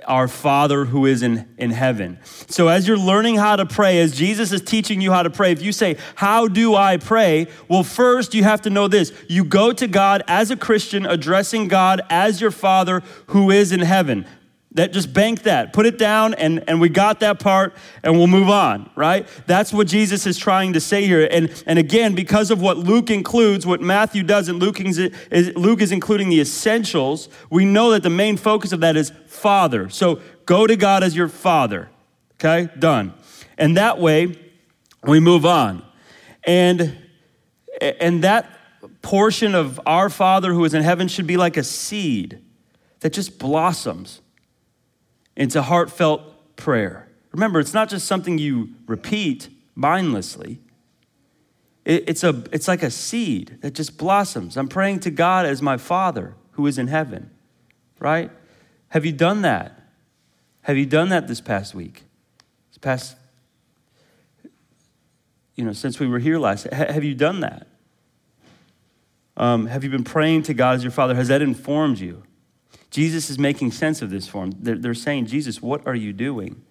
our 0.07 0.27
Father 0.27 0.85
who 0.85 1.05
is 1.05 1.23
in, 1.23 1.47
in 1.57 1.71
heaven. 1.71 2.19
So, 2.23 2.67
as 2.67 2.87
you're 2.87 2.97
learning 2.97 3.37
how 3.37 3.55
to 3.55 3.65
pray, 3.65 3.99
as 3.99 4.15
Jesus 4.15 4.51
is 4.51 4.61
teaching 4.61 5.01
you 5.01 5.11
how 5.11 5.23
to 5.23 5.29
pray, 5.29 5.51
if 5.51 5.61
you 5.61 5.71
say, 5.71 5.97
How 6.15 6.47
do 6.47 6.75
I 6.75 6.97
pray? 6.97 7.47
Well, 7.67 7.83
first 7.83 8.33
you 8.33 8.43
have 8.43 8.61
to 8.61 8.69
know 8.69 8.87
this. 8.87 9.11
You 9.27 9.43
go 9.43 9.73
to 9.73 9.87
God 9.87 10.23
as 10.27 10.51
a 10.51 10.55
Christian, 10.55 11.05
addressing 11.05 11.67
God 11.67 12.01
as 12.09 12.41
your 12.41 12.51
Father 12.51 13.01
who 13.27 13.49
is 13.51 13.71
in 13.71 13.81
heaven. 13.81 14.25
That 14.75 14.93
just 14.93 15.11
bank 15.11 15.43
that, 15.43 15.73
put 15.73 15.85
it 15.85 15.97
down, 15.97 16.33
and, 16.33 16.63
and 16.65 16.79
we 16.79 16.87
got 16.87 17.19
that 17.19 17.41
part, 17.41 17.73
and 18.03 18.17
we'll 18.17 18.27
move 18.27 18.49
on, 18.49 18.89
right? 18.95 19.27
That's 19.45 19.73
what 19.73 19.87
Jesus 19.87 20.25
is 20.25 20.37
trying 20.37 20.71
to 20.73 20.79
say 20.79 21.05
here. 21.05 21.27
And, 21.29 21.51
and 21.67 21.77
again, 21.77 22.15
because 22.15 22.51
of 22.51 22.61
what 22.61 22.77
Luke 22.77 23.09
includes, 23.09 23.65
what 23.65 23.81
Matthew 23.81 24.23
doesn't, 24.23 24.59
Luke 24.59 24.79
is, 24.79 24.97
is, 24.97 25.53
Luke 25.57 25.81
is 25.81 25.91
including 25.91 26.29
the 26.29 26.39
essentials, 26.39 27.27
we 27.49 27.65
know 27.65 27.91
that 27.91 28.01
the 28.01 28.09
main 28.09 28.37
focus 28.37 28.71
of 28.71 28.79
that 28.79 28.95
is 28.95 29.11
Father. 29.27 29.89
So 29.89 30.21
go 30.45 30.65
to 30.65 30.77
God 30.77 31.03
as 31.03 31.17
your 31.17 31.27
Father, 31.27 31.89
okay? 32.35 32.69
Done. 32.79 33.13
And 33.57 33.75
that 33.75 33.99
way, 33.99 34.39
we 35.03 35.19
move 35.19 35.45
on. 35.45 35.83
And, 36.45 36.97
and 37.81 38.23
that 38.23 38.49
portion 39.01 39.53
of 39.53 39.81
our 39.85 40.09
Father 40.09 40.53
who 40.53 40.63
is 40.63 40.73
in 40.73 40.81
heaven 40.81 41.09
should 41.09 41.27
be 41.27 41.35
like 41.35 41.57
a 41.57 41.63
seed 41.63 42.41
that 43.01 43.11
just 43.11 43.37
blossoms 43.37 44.21
into 45.41 45.59
heartfelt 45.63 46.55
prayer. 46.55 47.07
Remember, 47.31 47.59
it's 47.59 47.73
not 47.73 47.89
just 47.89 48.05
something 48.05 48.37
you 48.37 48.69
repeat 48.85 49.49
mindlessly. 49.73 50.59
it's, 51.83 52.23
a, 52.23 52.43
it's 52.51 52.67
like 52.67 52.83
a 52.83 52.91
seed 52.91 53.57
that 53.61 53.73
just 53.73 53.97
blossoms. 53.97 54.55
I'm 54.55 54.67
praying 54.67 54.99
to 54.99 55.09
God 55.09 55.47
as 55.47 55.59
my 55.59 55.77
Father 55.77 56.35
who 56.51 56.67
is 56.67 56.77
in 56.77 56.85
heaven, 56.85 57.31
right? 57.97 58.29
Have 58.89 59.03
you 59.03 59.11
done 59.11 59.41
that? 59.41 59.81
Have 60.61 60.77
you 60.77 60.85
done 60.85 61.09
that 61.09 61.27
this 61.27 61.41
past 61.41 61.73
week? 61.73 62.03
This 62.69 62.77
past, 62.77 63.17
you 65.55 65.65
know, 65.65 65.73
since 65.73 65.99
we 65.99 66.05
were 66.05 66.19
here 66.19 66.37
last, 66.37 66.65
have 66.65 67.03
you 67.03 67.15
done 67.15 67.39
that? 67.39 67.65
Um, 69.37 69.65
have 69.65 69.83
you 69.83 69.89
been 69.89 70.03
praying 70.03 70.43
to 70.43 70.53
God 70.53 70.75
as 70.75 70.83
your 70.83 70.91
Father? 70.91 71.15
Has 71.15 71.29
that 71.29 71.41
informed 71.41 71.97
you? 71.97 72.21
Jesus 72.91 73.29
is 73.29 73.39
making 73.39 73.71
sense 73.71 74.01
of 74.01 74.09
this 74.09 74.27
for 74.27 74.45
them. 74.45 74.57
They're, 74.59 74.77
they're 74.77 74.93
saying, 74.93 75.27
Jesus, 75.27 75.61
what 75.61 75.87
are 75.87 75.95
you 75.95 76.11
doing? 76.11 76.61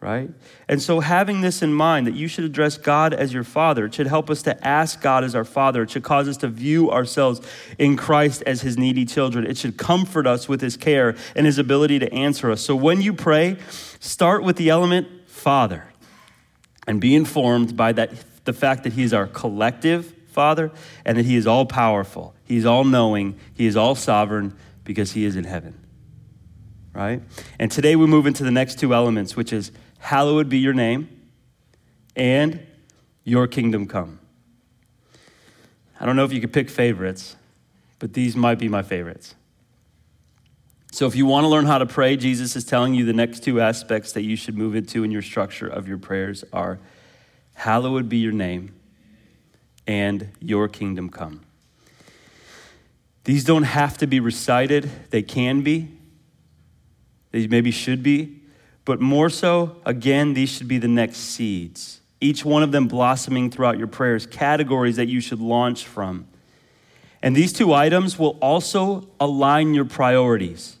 Right? 0.00 0.30
And 0.68 0.80
so, 0.80 1.00
having 1.00 1.40
this 1.40 1.60
in 1.60 1.74
mind, 1.74 2.06
that 2.06 2.14
you 2.14 2.28
should 2.28 2.44
address 2.44 2.78
God 2.78 3.12
as 3.12 3.34
your 3.34 3.42
Father, 3.42 3.86
it 3.86 3.94
should 3.94 4.06
help 4.06 4.30
us 4.30 4.42
to 4.42 4.66
ask 4.66 5.00
God 5.00 5.24
as 5.24 5.34
our 5.34 5.44
Father. 5.44 5.82
It 5.82 5.90
should 5.90 6.04
cause 6.04 6.28
us 6.28 6.36
to 6.38 6.48
view 6.48 6.92
ourselves 6.92 7.40
in 7.78 7.96
Christ 7.96 8.44
as 8.46 8.60
His 8.60 8.78
needy 8.78 9.04
children. 9.04 9.44
It 9.44 9.58
should 9.58 9.76
comfort 9.76 10.24
us 10.24 10.48
with 10.48 10.60
His 10.60 10.76
care 10.76 11.16
and 11.34 11.46
His 11.46 11.58
ability 11.58 11.98
to 11.98 12.12
answer 12.14 12.52
us. 12.52 12.60
So, 12.60 12.76
when 12.76 13.02
you 13.02 13.12
pray, 13.12 13.56
start 13.98 14.44
with 14.44 14.56
the 14.56 14.70
element 14.70 15.08
Father 15.26 15.88
and 16.86 17.00
be 17.00 17.16
informed 17.16 17.76
by 17.76 17.90
that, 17.92 18.12
the 18.44 18.52
fact 18.52 18.84
that 18.84 18.92
He 18.92 19.02
is 19.02 19.12
our 19.12 19.26
collective 19.26 20.14
Father 20.28 20.70
and 21.04 21.18
that 21.18 21.26
He 21.26 21.34
is 21.34 21.48
all 21.48 21.66
powerful, 21.66 22.36
He 22.44 22.56
is 22.56 22.64
all 22.64 22.84
knowing, 22.84 23.36
He 23.52 23.66
is 23.66 23.76
all 23.76 23.96
sovereign 23.96 24.56
because 24.88 25.12
he 25.12 25.26
is 25.26 25.36
in 25.36 25.44
heaven. 25.44 25.78
Right? 26.94 27.20
And 27.58 27.70
today 27.70 27.94
we 27.94 28.06
move 28.06 28.26
into 28.26 28.42
the 28.42 28.50
next 28.50 28.78
two 28.78 28.94
elements, 28.94 29.36
which 29.36 29.52
is 29.52 29.70
hallowed 29.98 30.48
be 30.48 30.56
your 30.56 30.72
name 30.72 31.10
and 32.16 32.66
your 33.22 33.46
kingdom 33.46 33.86
come. 33.86 34.18
I 36.00 36.06
don't 36.06 36.16
know 36.16 36.24
if 36.24 36.32
you 36.32 36.40
could 36.40 36.54
pick 36.54 36.70
favorites, 36.70 37.36
but 37.98 38.14
these 38.14 38.34
might 38.34 38.58
be 38.58 38.66
my 38.66 38.80
favorites. 38.80 39.34
So, 40.90 41.06
if 41.06 41.14
you 41.14 41.26
want 41.26 41.44
to 41.44 41.48
learn 41.48 41.66
how 41.66 41.76
to 41.76 41.86
pray, 41.86 42.16
Jesus 42.16 42.56
is 42.56 42.64
telling 42.64 42.94
you 42.94 43.04
the 43.04 43.12
next 43.12 43.44
two 43.44 43.60
aspects 43.60 44.12
that 44.12 44.22
you 44.22 44.36
should 44.36 44.56
move 44.56 44.74
into 44.74 45.04
in 45.04 45.10
your 45.10 45.20
structure 45.20 45.68
of 45.68 45.86
your 45.86 45.98
prayers 45.98 46.44
are 46.50 46.78
hallowed 47.52 48.08
be 48.08 48.16
your 48.16 48.32
name 48.32 48.74
and 49.86 50.30
your 50.40 50.66
kingdom 50.66 51.10
come. 51.10 51.42
These 53.28 53.44
don't 53.44 53.64
have 53.64 53.98
to 53.98 54.06
be 54.06 54.20
recited, 54.20 54.90
they 55.10 55.20
can 55.20 55.60
be. 55.60 55.88
They 57.30 57.46
maybe 57.46 57.70
should 57.70 58.02
be. 58.02 58.40
But 58.86 59.02
more 59.02 59.28
so, 59.28 59.76
again, 59.84 60.32
these 60.32 60.48
should 60.48 60.66
be 60.66 60.78
the 60.78 60.88
next 60.88 61.18
seeds. 61.18 62.00
Each 62.22 62.42
one 62.42 62.62
of 62.62 62.72
them 62.72 62.88
blossoming 62.88 63.50
throughout 63.50 63.76
your 63.76 63.86
prayers, 63.86 64.24
categories 64.24 64.96
that 64.96 65.08
you 65.08 65.20
should 65.20 65.40
launch 65.40 65.84
from. 65.84 66.26
And 67.20 67.36
these 67.36 67.52
two 67.52 67.74
items 67.74 68.18
will 68.18 68.38
also 68.40 69.06
align 69.20 69.74
your 69.74 69.84
priorities. 69.84 70.78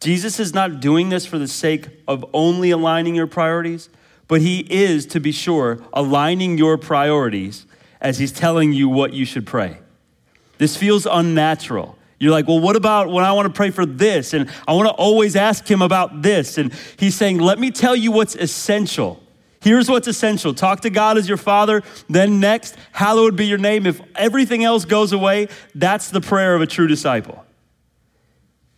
Jesus 0.00 0.38
is 0.38 0.54
not 0.54 0.78
doing 0.78 1.08
this 1.08 1.26
for 1.26 1.40
the 1.40 1.48
sake 1.48 1.88
of 2.06 2.24
only 2.32 2.70
aligning 2.70 3.16
your 3.16 3.26
priorities, 3.26 3.88
but 4.28 4.40
he 4.40 4.60
is, 4.70 5.06
to 5.06 5.18
be 5.18 5.32
sure, 5.32 5.82
aligning 5.92 6.56
your 6.56 6.78
priorities 6.78 7.66
as 8.00 8.20
he's 8.20 8.30
telling 8.30 8.72
you 8.72 8.88
what 8.88 9.12
you 9.12 9.24
should 9.24 9.44
pray. 9.44 9.78
This 10.58 10.76
feels 10.76 11.06
unnatural. 11.06 11.98
You're 12.18 12.32
like, 12.32 12.46
well, 12.48 12.60
what 12.60 12.76
about 12.76 13.10
when 13.10 13.24
I 13.24 13.32
want 13.32 13.46
to 13.46 13.52
pray 13.52 13.70
for 13.70 13.84
this? 13.84 14.32
And 14.32 14.50
I 14.66 14.72
want 14.72 14.88
to 14.88 14.94
always 14.94 15.36
ask 15.36 15.68
him 15.68 15.82
about 15.82 16.22
this. 16.22 16.58
And 16.58 16.72
he's 16.96 17.14
saying, 17.14 17.38
let 17.38 17.58
me 17.58 17.70
tell 17.70 17.94
you 17.94 18.12
what's 18.12 18.34
essential. 18.34 19.20
Here's 19.60 19.88
what's 19.88 20.06
essential 20.06 20.54
talk 20.54 20.80
to 20.80 20.90
God 20.90 21.18
as 21.18 21.28
your 21.28 21.38
father. 21.38 21.82
Then, 22.08 22.38
next, 22.38 22.76
hallowed 22.92 23.34
be 23.34 23.46
your 23.46 23.58
name. 23.58 23.86
If 23.86 24.00
everything 24.14 24.62
else 24.62 24.84
goes 24.84 25.12
away, 25.12 25.48
that's 25.74 26.10
the 26.10 26.20
prayer 26.20 26.54
of 26.54 26.62
a 26.62 26.66
true 26.66 26.86
disciple. 26.86 27.44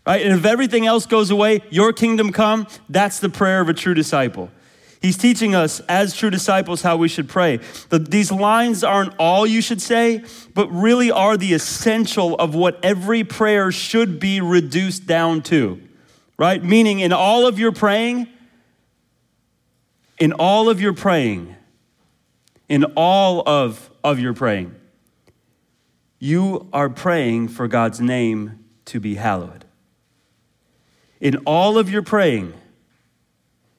Right? 0.07 0.25
And 0.25 0.39
if 0.39 0.45
everything 0.45 0.87
else 0.87 1.05
goes 1.05 1.31
away, 1.31 1.61
your 1.71 1.93
kingdom 1.93 2.33
come, 2.33 2.69
that's 2.89 3.19
the 3.19 3.29
prayer 3.29 3.61
of 3.61 3.69
a 3.69 3.75
true 3.75 3.95
disciple. 3.95 4.51
He's 5.01 5.19
teaching 5.19 5.55
us 5.55 5.81
as 5.89 6.17
true 6.17 6.31
disciples 6.31 6.83
how 6.83 6.97
we 6.97 7.09
should 7.09 7.29
pray. 7.29 7.59
The, 7.91 7.99
these 7.99 8.33
lines 8.33 8.83
aren't 8.83 9.15
all 9.19 9.47
you 9.47 9.61
should 9.61 9.83
say, 9.83 10.25
but 10.55 10.69
really 10.69 11.11
are 11.11 11.37
the 11.37 11.53
essential 11.53 12.35
of 12.37 12.55
what 12.55 12.83
every 12.83 13.23
prayer 13.23 13.71
should 13.71 14.19
be 14.19 14.41
reduced 14.41 15.07
down 15.07 15.43
to, 15.43 15.81
right? 16.39 16.63
Meaning, 16.63 17.01
in 17.01 17.13
all 17.13 17.47
of 17.47 17.59
your 17.59 17.73
praying, 17.73 18.27
in 20.19 20.33
all 20.33 20.69
of 20.69 20.81
your 20.81 20.95
praying, 20.95 21.55
in 22.69 22.85
all 22.97 23.47
of, 23.47 23.91
of 24.03 24.19
your 24.19 24.33
praying, 24.33 24.75
you 26.19 26.69
are 26.73 26.89
praying 26.89 27.49
for 27.49 27.69
God's 27.69 28.01
name 28.01 28.65
to 28.87 28.99
be 28.99 29.17
hallowed. 29.17 29.67
In 31.21 31.37
all 31.45 31.79
of 31.79 31.91
your 31.91 32.03
praying, 32.03 32.55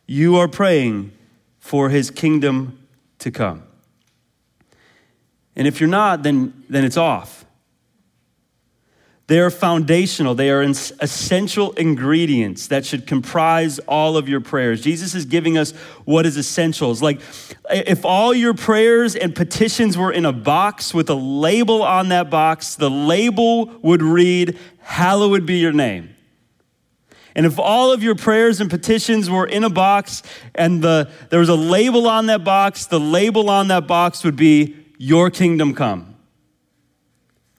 you 0.07 0.37
are 0.37 0.47
praying 0.47 1.11
for 1.59 1.89
his 1.89 2.09
kingdom 2.09 2.79
to 3.19 3.29
come. 3.29 3.63
And 5.55 5.67
if 5.67 5.79
you're 5.79 5.89
not, 5.89 6.23
then, 6.23 6.63
then 6.69 6.85
it's 6.85 6.97
off. 6.97 7.45
They 9.27 9.41
are 9.41 9.49
foundational. 9.49 10.35
They 10.35 10.49
are 10.51 10.61
essential 10.61 11.73
ingredients 11.73 12.67
that 12.67 12.85
should 12.85 13.05
comprise 13.05 13.77
all 13.79 14.15
of 14.15 14.29
your 14.29 14.39
prayers. 14.39 14.79
Jesus 14.79 15.13
is 15.13 15.25
giving 15.25 15.57
us 15.57 15.71
what 16.05 16.25
is 16.25 16.37
essentials. 16.37 17.01
Like 17.01 17.19
if 17.69 18.05
all 18.05 18.33
your 18.33 18.53
prayers 18.53 19.17
and 19.17 19.35
petitions 19.35 19.97
were 19.97 20.13
in 20.13 20.23
a 20.23 20.31
box 20.31 20.93
with 20.93 21.09
a 21.09 21.15
label 21.15 21.83
on 21.83 22.07
that 22.09 22.29
box, 22.29 22.75
the 22.75 22.89
label 22.89 23.65
would 23.81 24.01
read, 24.01 24.57
Hallowed 24.79 25.45
be 25.45 25.57
your 25.57 25.73
name. 25.73 26.15
And 27.37 27.45
if 27.45 27.59
all 27.59 27.93
of 27.93 28.01
your 28.01 28.15
prayers 28.15 28.59
and 28.59 28.67
petitions 28.67 29.29
were 29.29 29.45
in 29.45 29.63
a 29.63 29.69
box 29.69 30.23
and 30.55 30.83
the, 30.83 31.07
there 31.29 31.39
was 31.39 31.49
a 31.49 31.55
label 31.55 32.07
on 32.07 32.25
that 32.25 32.43
box, 32.43 32.87
the 32.87 32.99
label 32.99 33.51
on 33.51 33.67
that 33.67 33.85
box 33.85 34.23
would 34.23 34.35
be, 34.35 34.75
Your 34.97 35.29
kingdom 35.29 35.75
come. 35.75 36.15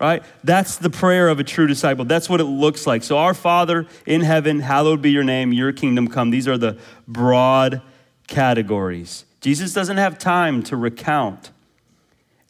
Right? 0.00 0.25
That's 0.42 0.76
the 0.76 0.90
prayer 0.90 1.28
of 1.28 1.38
a 1.38 1.44
true 1.44 1.68
disciple. 1.68 2.04
That's 2.04 2.28
what 2.28 2.40
it 2.40 2.44
looks 2.44 2.88
like. 2.88 3.04
So, 3.04 3.18
our 3.18 3.35
Father 3.35 3.87
in 4.04 4.23
heaven, 4.23 4.58
hallowed 4.58 5.00
be 5.00 5.12
your 5.12 5.23
name, 5.23 5.52
your 5.52 5.73
kingdom 5.73 6.08
come. 6.08 6.30
These 6.30 6.49
are 6.49 6.58
the 6.58 6.76
broad 7.06 7.80
categories. 8.26 9.26
Jesus 9.40 9.73
doesn't 9.73 9.97
have 9.97 10.18
time 10.18 10.64
to 10.64 10.76
recount 10.76 11.52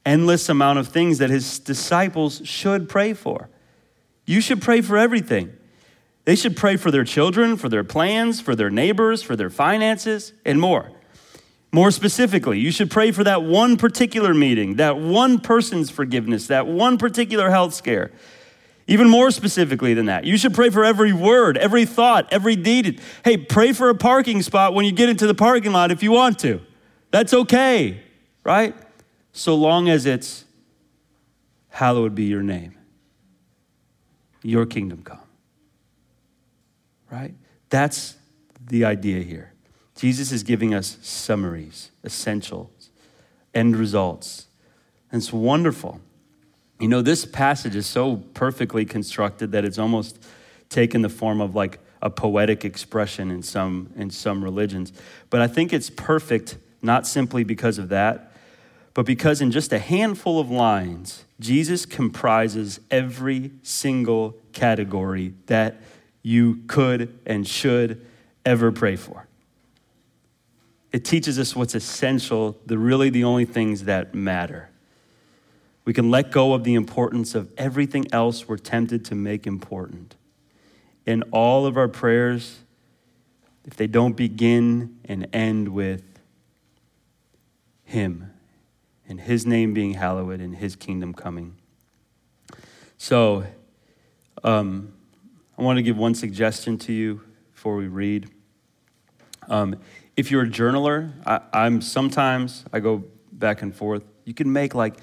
endless 0.07 0.49
amount 0.49 0.79
of 0.79 0.89
things 0.89 1.19
that 1.19 1.29
his 1.29 1.59
disciples 1.59 2.41
should 2.45 2.89
pray 2.89 3.13
for. 3.13 3.51
You 4.25 4.41
should 4.41 4.63
pray 4.63 4.81
for 4.81 4.97
everything. 4.97 5.58
They 6.29 6.37
should 6.37 6.59
pray 6.59 6.77
for 6.77 6.91
their 6.91 7.05
children, 7.05 7.57
for 7.57 7.71
their 7.71 7.83
plans, 7.83 8.39
for 8.39 8.55
their 8.55 8.69
neighbors, 8.69 9.23
for 9.23 9.35
their 9.35 9.49
finances, 9.49 10.35
and 10.45 10.61
more. 10.61 10.93
More 11.73 11.91
specifically, 11.91 12.59
you 12.59 12.71
should 12.71 12.91
pray 12.91 13.13
for 13.13 13.25
that 13.25 13.45
one 13.45 13.79
particular 13.79 14.35
meeting, 14.35 14.75
that 14.75 14.99
one 14.99 15.39
person's 15.39 15.89
forgiveness, 15.89 16.47
that 16.49 16.67
one 16.67 16.99
particular 16.99 17.49
health 17.49 17.73
scare. 17.73 18.11
Even 18.87 19.09
more 19.09 19.31
specifically 19.31 19.95
than 19.95 20.05
that, 20.05 20.25
you 20.25 20.37
should 20.37 20.53
pray 20.53 20.69
for 20.69 20.85
every 20.85 21.15
word, 21.15 21.57
every 21.57 21.87
thought, 21.87 22.31
every 22.31 22.57
deed. 22.57 23.01
Hey, 23.25 23.39
pray 23.39 23.73
for 23.73 23.89
a 23.89 23.95
parking 23.95 24.43
spot 24.43 24.75
when 24.75 24.85
you 24.85 24.93
get 24.93 25.09
into 25.09 25.27
the 25.27 25.35
parking 25.35 25.73
lot 25.73 25.91
if 25.91 26.03
you 26.03 26.13
want 26.13 26.39
to. 26.41 26.61
That's 27.11 27.33
okay, 27.33 28.03
right? 28.45 28.75
So 29.33 29.55
long 29.55 29.89
as 29.89 30.05
it's, 30.05 30.45
hallowed 31.71 32.15
be 32.15 32.25
your 32.25 32.43
name, 32.43 32.75
your 34.43 34.67
kingdom 34.67 35.03
come. 35.03 35.21
Right? 37.11 37.35
That's 37.71 38.17
the 38.67 38.85
idea 38.85 39.23
here. 39.23 39.53
Jesus 39.97 40.31
is 40.31 40.43
giving 40.43 40.75
us 40.75 40.99
summaries, 41.03 41.91
essentials, 42.05 42.91
end 43.55 43.77
results. 43.77 44.47
And 45.11 45.21
it's 45.21 45.33
wonderful. 45.33 46.01
You 46.79 46.89
know, 46.89 47.03
this 47.03 47.25
passage 47.25 47.75
is 47.75 47.87
so 47.87 48.17
perfectly 48.35 48.85
constructed 48.85 49.53
that 49.53 49.65
it's 49.65 49.79
almost 49.79 50.23
taken 50.69 51.03
the 51.03 51.09
form 51.09 51.41
of 51.41 51.55
like 51.55 51.81
a 52.01 52.11
poetic 52.11 52.65
expression 52.65 53.31
in 53.31 53.43
some, 53.43 53.91
in 53.97 54.11
some 54.11 54.45
religions. 54.45 54.93
But 55.31 55.41
I 55.41 55.49
think 55.49 55.73
it's 55.73 55.91
perfect 55.91 56.59
not 56.81 57.07
simply 57.07 57.43
because 57.43 57.79
of 57.79 57.89
that, 57.89 58.33
but 58.95 59.05
because 59.05 59.41
in 59.41 59.51
just 59.51 59.73
a 59.73 59.79
handful 59.79 60.39
of 60.39 60.51
lines, 60.51 61.25
Jesus 61.41 61.87
comprises 61.87 62.81
every 62.91 63.53
single 63.63 64.37
category 64.53 65.35
that 65.47 65.81
you 66.29 66.61
could 66.67 67.19
and 67.27 67.47
should 67.47 68.05
ever 68.45 68.71
pray 68.71 68.97
for 68.97 69.29
it 70.93 71.05
teaches 71.05 71.39
us 71.39 71.55
what's 71.55 71.75
essential, 71.75 72.59
the 72.67 72.79
really 72.79 73.11
the 73.11 73.25
only 73.25 73.45
things 73.45 73.85
that 73.85 74.15
matter. 74.15 74.71
We 75.85 75.93
can 75.93 76.11
let 76.11 76.31
go 76.31 76.55
of 76.55 76.65
the 76.65 76.75
importance 76.75 77.35
of 77.35 77.51
everything 77.57 78.07
else 78.13 78.49
we're 78.49 78.59
tempted 78.59 79.05
to 79.07 79.15
make 79.15 79.47
important. 79.47 80.17
In 81.07 81.23
all 81.31 81.67
of 81.67 81.77
our 81.77 81.89
prayers, 81.89 82.61
if 83.65 83.77
they 83.77 83.87
don't 83.87 84.17
begin 84.17 84.99
and 85.05 85.29
end 85.33 85.69
with 85.69 86.03
Him 87.85 88.33
and 89.09 89.21
His 89.21 89.47
name 89.47 89.75
being 89.75 89.95
hallowed 89.95 90.41
and 90.41 90.57
His 90.57 90.75
kingdom 90.77 91.13
coming. 91.15 91.55
So, 92.97 93.45
um, 94.43 94.93
I 95.59 95.63
want 95.63 95.79
to 95.79 95.83
give 95.83 95.99
one 95.99 96.15
suggestion 96.15 96.79
to 96.79 96.93
you 96.93 97.21
before 97.53 97.75
we 97.75 97.89
read. 97.89 98.31
Um, 99.49 99.81
if 100.17 100.31
you're 100.31 100.45
a 100.45 100.49
journaler, 100.49 101.13
I, 101.27 101.67
am 101.67 101.81
sometimes 101.81 102.65
I 102.73 102.79
go 102.79 103.03
back 103.33 103.63
and 103.63 103.75
forth. 103.75 104.05
You 104.25 104.35
can 104.35 104.53
make 104.53 104.77
like 104.77 104.95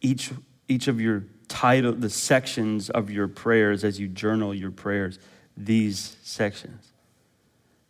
each 0.00 0.30
each 0.66 0.88
of 0.88 0.98
your 0.98 1.24
title, 1.48 1.92
the 1.92 2.08
sections 2.08 2.88
of 2.90 3.10
your 3.10 3.28
prayers 3.28 3.84
as 3.84 4.00
you 4.00 4.08
journal 4.08 4.54
your 4.54 4.70
prayers, 4.70 5.18
these 5.56 6.16
sections. 6.22 6.92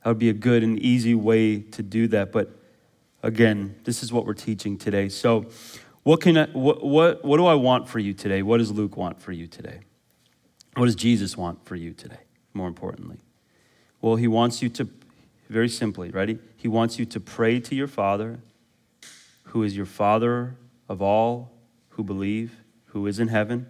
That 0.03 0.11
would 0.11 0.19
be 0.19 0.31
a 0.31 0.35
good 0.35 0.65
and 0.65 0.79
easy 0.79 1.15
way 1.15 1.61
to 1.61 1.83
do 1.83 2.09
that. 2.09 2.33
But 2.33 2.51
again, 3.23 3.77
this 3.85 4.03
is 4.03 4.13
what 4.13 4.27
we're 4.27 4.35
teaching 4.35 4.77
today. 4.77 5.09
So, 5.09 5.47
what 6.03 6.21
can 6.21 6.37
I, 6.37 6.47
what, 6.47 6.85
what 6.85 7.25
what 7.25 7.37
do 7.37 7.47
I 7.47 7.55
want 7.55 7.89
for 7.89 8.01
you 8.01 8.13
today? 8.13 8.43
What 8.43 8.59
does 8.59 8.73
Luke 8.73 8.97
want 8.97 9.21
for 9.21 9.31
you 9.31 9.47
today? 9.47 9.81
What 10.79 10.87
does 10.87 10.95
Jesus 10.95 11.37
want 11.37 11.65
for 11.65 11.75
you 11.75 11.93
today? 11.93 12.21
More 12.55 12.69
importantly, 12.69 13.19
well, 14.01 14.17
he 14.17 14.29
wants 14.29 14.63
you 14.63 14.69
to 14.71 14.89
very 15.49 15.69
simply, 15.69 16.11
ready? 16.11 16.39
He 16.57 16.69
wants 16.69 16.99
you 16.99 17.05
to 17.07 17.19
pray 17.21 17.59
to 17.61 17.75
your 17.75 17.87
Father, 17.89 18.39
who 19.45 19.63
is 19.63 19.77
your 19.77 19.87
Father 19.87 20.57
of 20.89 21.03
all 21.03 21.51
who 21.91 22.05
believe, 22.05 22.61
who 22.87 23.09
is 23.09 23.19
in 23.19 23.27
heaven. 23.27 23.67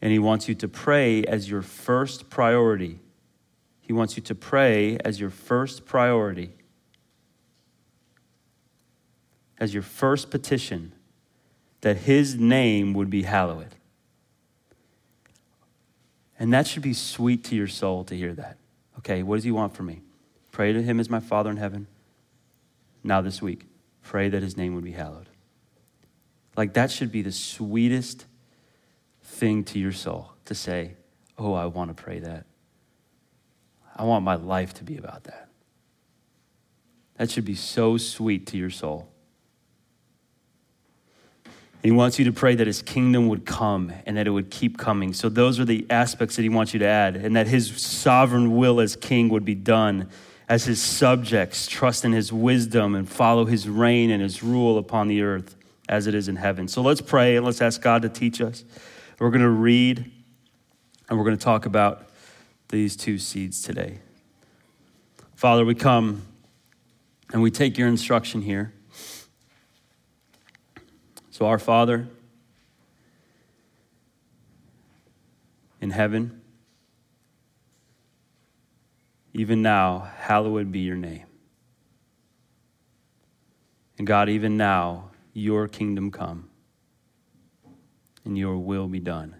And 0.00 0.12
He 0.12 0.18
wants 0.18 0.48
you 0.48 0.54
to 0.54 0.68
pray 0.68 1.24
as 1.24 1.50
your 1.50 1.60
first 1.60 2.30
priority. 2.30 3.00
He 3.82 3.92
wants 3.92 4.16
you 4.16 4.22
to 4.22 4.34
pray 4.34 4.96
as 5.04 5.20
your 5.20 5.30
first 5.30 5.84
priority, 5.84 6.52
as 9.58 9.74
your 9.74 9.82
first 9.82 10.30
petition, 10.30 10.92
that 11.82 11.98
His 11.98 12.36
name 12.36 12.94
would 12.94 13.10
be 13.10 13.24
hallowed. 13.24 13.74
And 16.44 16.52
that 16.52 16.66
should 16.66 16.82
be 16.82 16.92
sweet 16.92 17.42
to 17.44 17.56
your 17.56 17.68
soul 17.68 18.04
to 18.04 18.14
hear 18.14 18.34
that. 18.34 18.58
Okay, 18.98 19.22
what 19.22 19.36
does 19.36 19.44
He 19.44 19.50
want 19.50 19.74
from 19.74 19.86
me? 19.86 20.02
Pray 20.52 20.74
to 20.74 20.82
him 20.82 21.00
as 21.00 21.08
my 21.08 21.18
Father 21.18 21.48
in 21.48 21.56
heaven. 21.56 21.86
Now, 23.02 23.22
this 23.22 23.40
week, 23.40 23.64
pray 24.02 24.28
that 24.28 24.42
his 24.42 24.54
name 24.54 24.74
would 24.74 24.84
be 24.84 24.92
hallowed. 24.92 25.30
Like, 26.54 26.74
that 26.74 26.90
should 26.90 27.10
be 27.10 27.22
the 27.22 27.32
sweetest 27.32 28.26
thing 29.22 29.64
to 29.64 29.78
your 29.78 29.92
soul 29.92 30.32
to 30.44 30.54
say, 30.54 30.96
Oh, 31.38 31.54
I 31.54 31.64
want 31.64 31.96
to 31.96 32.02
pray 32.02 32.18
that. 32.18 32.44
I 33.96 34.04
want 34.04 34.22
my 34.22 34.34
life 34.34 34.74
to 34.74 34.84
be 34.84 34.98
about 34.98 35.24
that. 35.24 35.48
That 37.16 37.30
should 37.30 37.46
be 37.46 37.54
so 37.54 37.96
sweet 37.96 38.46
to 38.48 38.58
your 38.58 38.68
soul. 38.68 39.08
He 41.84 41.90
wants 41.90 42.18
you 42.18 42.24
to 42.24 42.32
pray 42.32 42.54
that 42.54 42.66
his 42.66 42.80
kingdom 42.80 43.28
would 43.28 43.44
come 43.44 43.92
and 44.06 44.16
that 44.16 44.26
it 44.26 44.30
would 44.30 44.50
keep 44.50 44.78
coming. 44.78 45.12
So, 45.12 45.28
those 45.28 45.60
are 45.60 45.66
the 45.66 45.86
aspects 45.90 46.34
that 46.36 46.42
he 46.42 46.48
wants 46.48 46.72
you 46.72 46.80
to 46.80 46.86
add, 46.86 47.14
and 47.14 47.36
that 47.36 47.46
his 47.46 47.80
sovereign 47.80 48.56
will 48.56 48.80
as 48.80 48.96
king 48.96 49.28
would 49.28 49.44
be 49.44 49.54
done 49.54 50.08
as 50.48 50.64
his 50.64 50.80
subjects, 50.80 51.66
trust 51.66 52.04
in 52.04 52.12
his 52.12 52.32
wisdom 52.32 52.94
and 52.94 53.08
follow 53.08 53.44
his 53.44 53.68
reign 53.68 54.10
and 54.10 54.22
his 54.22 54.42
rule 54.42 54.78
upon 54.78 55.08
the 55.08 55.22
earth 55.22 55.56
as 55.88 56.06
it 56.06 56.14
is 56.14 56.26
in 56.26 56.36
heaven. 56.36 56.68
So 56.68 56.82
let's 56.82 57.02
pray 57.02 57.36
and 57.36 57.44
let's 57.44 57.60
ask 57.60 57.80
God 57.82 58.02
to 58.02 58.08
teach 58.08 58.40
us. 58.40 58.64
We're 59.18 59.30
going 59.30 59.42
to 59.42 59.48
read 59.48 60.10
and 61.08 61.18
we're 61.18 61.24
going 61.24 61.36
to 61.36 61.44
talk 61.44 61.66
about 61.66 62.08
these 62.68 62.96
two 62.96 63.18
seeds 63.18 63.62
today. 63.62 63.98
Father, 65.34 65.64
we 65.64 65.74
come 65.74 66.22
and 67.32 67.42
we 67.42 67.50
take 67.50 67.76
your 67.76 67.88
instruction 67.88 68.42
here. 68.42 68.72
So, 71.34 71.46
our 71.46 71.58
Father 71.58 72.06
in 75.80 75.90
heaven, 75.90 76.42
even 79.32 79.60
now, 79.60 80.12
hallowed 80.16 80.70
be 80.70 80.78
your 80.78 80.94
name. 80.94 81.26
And 83.98 84.06
God, 84.06 84.28
even 84.28 84.56
now, 84.56 85.10
your 85.32 85.66
kingdom 85.66 86.12
come 86.12 86.50
and 88.24 88.38
your 88.38 88.56
will 88.56 88.86
be 88.86 89.00
done. 89.00 89.34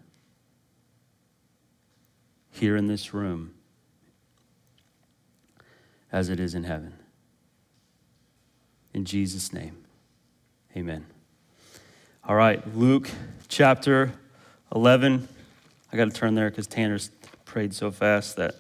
Here 2.51 2.77
in 2.77 2.89
this 2.89 3.15
room, 3.15 3.55
as 6.11 6.29
it 6.29 6.41
is 6.41 6.57
in 6.57 6.65
heaven. 6.65 6.95
In 8.93 9.05
Jesus' 9.05 9.53
name, 9.53 9.85
amen. 10.77 11.07
All 12.27 12.35
right, 12.35 12.63
Luke 12.75 13.11
chapter 13.49 14.11
11. 14.75 15.29
I 15.93 15.97
got 15.99 16.07
to 16.07 16.11
turn 16.11 16.35
there 16.35 16.49
because 16.49 16.67
Tanner's 16.67 17.11
prayed 17.45 17.75
so 17.75 17.91
fast 17.91 18.37
that 18.37 18.55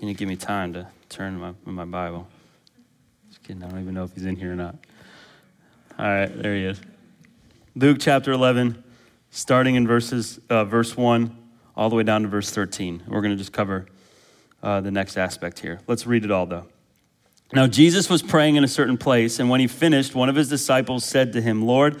you 0.00 0.06
didn't 0.06 0.16
give 0.16 0.30
me 0.30 0.36
time 0.36 0.72
to 0.72 0.86
turn 1.10 1.38
my, 1.38 1.52
my 1.66 1.84
Bible. 1.84 2.26
Just 3.28 3.42
kidding. 3.42 3.62
I 3.62 3.68
don't 3.68 3.82
even 3.82 3.92
know 3.92 4.04
if 4.04 4.14
he's 4.14 4.24
in 4.24 4.34
here 4.34 4.52
or 4.52 4.56
not. 4.56 4.76
All 5.98 6.06
right, 6.06 6.42
there 6.42 6.54
he 6.54 6.64
is. 6.64 6.80
Luke 7.76 7.98
chapter 8.00 8.32
11, 8.32 8.82
starting 9.30 9.74
in 9.74 9.86
verses, 9.86 10.40
uh, 10.48 10.64
verse 10.64 10.96
1 10.96 11.36
all 11.76 11.90
the 11.90 11.96
way 11.96 12.02
down 12.02 12.22
to 12.22 12.28
verse 12.28 12.50
13. 12.50 13.02
We're 13.06 13.20
going 13.20 13.32
to 13.32 13.36
just 13.36 13.52
cover 13.52 13.88
uh, 14.62 14.80
the 14.80 14.90
next 14.90 15.18
aspect 15.18 15.58
here. 15.58 15.80
Let's 15.86 16.06
read 16.06 16.24
it 16.24 16.30
all, 16.30 16.46
though. 16.46 16.66
Now, 17.52 17.66
Jesus 17.66 18.08
was 18.08 18.22
praying 18.22 18.56
in 18.56 18.64
a 18.64 18.68
certain 18.68 18.96
place, 18.96 19.38
and 19.38 19.50
when 19.50 19.60
he 19.60 19.66
finished, 19.66 20.14
one 20.14 20.30
of 20.30 20.34
his 20.34 20.48
disciples 20.48 21.04
said 21.04 21.34
to 21.34 21.42
him, 21.42 21.60
Lord, 21.66 22.00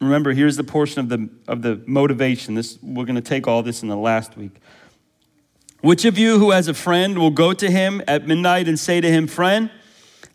remember, 0.00 0.32
here's 0.32 0.56
the 0.56 0.64
portion 0.64 1.00
of 1.00 1.08
the, 1.08 1.28
of 1.48 1.62
the 1.62 1.82
motivation. 1.86 2.54
This, 2.54 2.78
we're 2.82 3.04
going 3.04 3.14
to 3.16 3.20
take 3.20 3.46
all 3.46 3.62
this 3.62 3.82
in 3.82 3.88
the 3.88 3.96
last 3.96 4.36
week. 4.36 4.60
Which 5.80 6.04
of 6.04 6.16
you 6.16 6.38
who 6.38 6.50
has 6.50 6.66
a 6.66 6.74
friend 6.74 7.18
will 7.18 7.30
go 7.30 7.52
to 7.52 7.70
him 7.70 8.02
at 8.08 8.26
midnight 8.26 8.68
and 8.68 8.78
say 8.78 9.00
to 9.00 9.10
him, 9.10 9.26
Friend, 9.26 9.70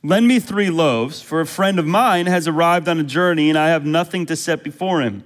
lend 0.03 0.27
me 0.27 0.39
three 0.39 0.69
loaves, 0.69 1.21
for 1.21 1.41
a 1.41 1.45
friend 1.45 1.79
of 1.79 1.87
mine 1.87 2.27
has 2.27 2.47
arrived 2.47 2.87
on 2.87 2.99
a 2.99 3.03
journey 3.03 3.49
and 3.49 3.57
I 3.57 3.69
have 3.69 3.85
nothing 3.85 4.27
to 4.27 4.35
set 4.35 4.63
before 4.63 5.01
him? 5.01 5.23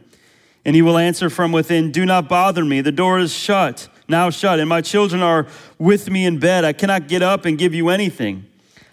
And 0.64 0.76
he 0.78 0.82
will 0.82 0.98
answer 0.98 1.30
from 1.30 1.52
within, 1.52 1.92
Do 1.92 2.06
not 2.06 2.30
bother 2.30 2.64
me. 2.64 2.80
The 2.80 2.94
door 2.94 3.20
is 3.20 3.34
shut, 3.34 3.90
now 4.08 4.30
shut, 4.30 4.60
and 4.60 4.70
my 4.70 4.80
children 4.80 5.22
are 5.22 5.46
with 5.78 6.10
me 6.10 6.26
in 6.26 6.40
bed. 6.40 6.64
I 6.64 6.72
cannot 6.72 7.10
get 7.10 7.22
up 7.22 7.44
and 7.44 7.58
give 7.58 7.74
you 7.74 7.90
anything. 7.90 8.46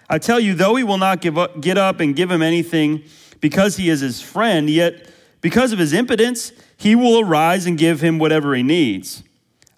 I 0.08 0.18
tell 0.18 0.40
you, 0.40 0.54
though 0.54 0.74
he 0.74 0.82
will 0.82 0.98
not 0.98 1.20
give 1.20 1.38
up, 1.38 1.60
get 1.60 1.78
up 1.78 2.00
and 2.00 2.16
give 2.16 2.28
him 2.28 2.42
anything 2.42 3.04
because 3.40 3.76
he 3.76 3.88
is 3.88 4.00
his 4.00 4.20
friend, 4.20 4.68
yet 4.68 5.08
because 5.40 5.72
of 5.72 5.78
his 5.78 5.92
impotence, 5.92 6.52
he 6.76 6.94
will 6.94 7.20
arise 7.20 7.66
and 7.66 7.78
give 7.78 8.00
him 8.00 8.18
whatever 8.18 8.54
he 8.54 8.62
needs. 8.62 9.22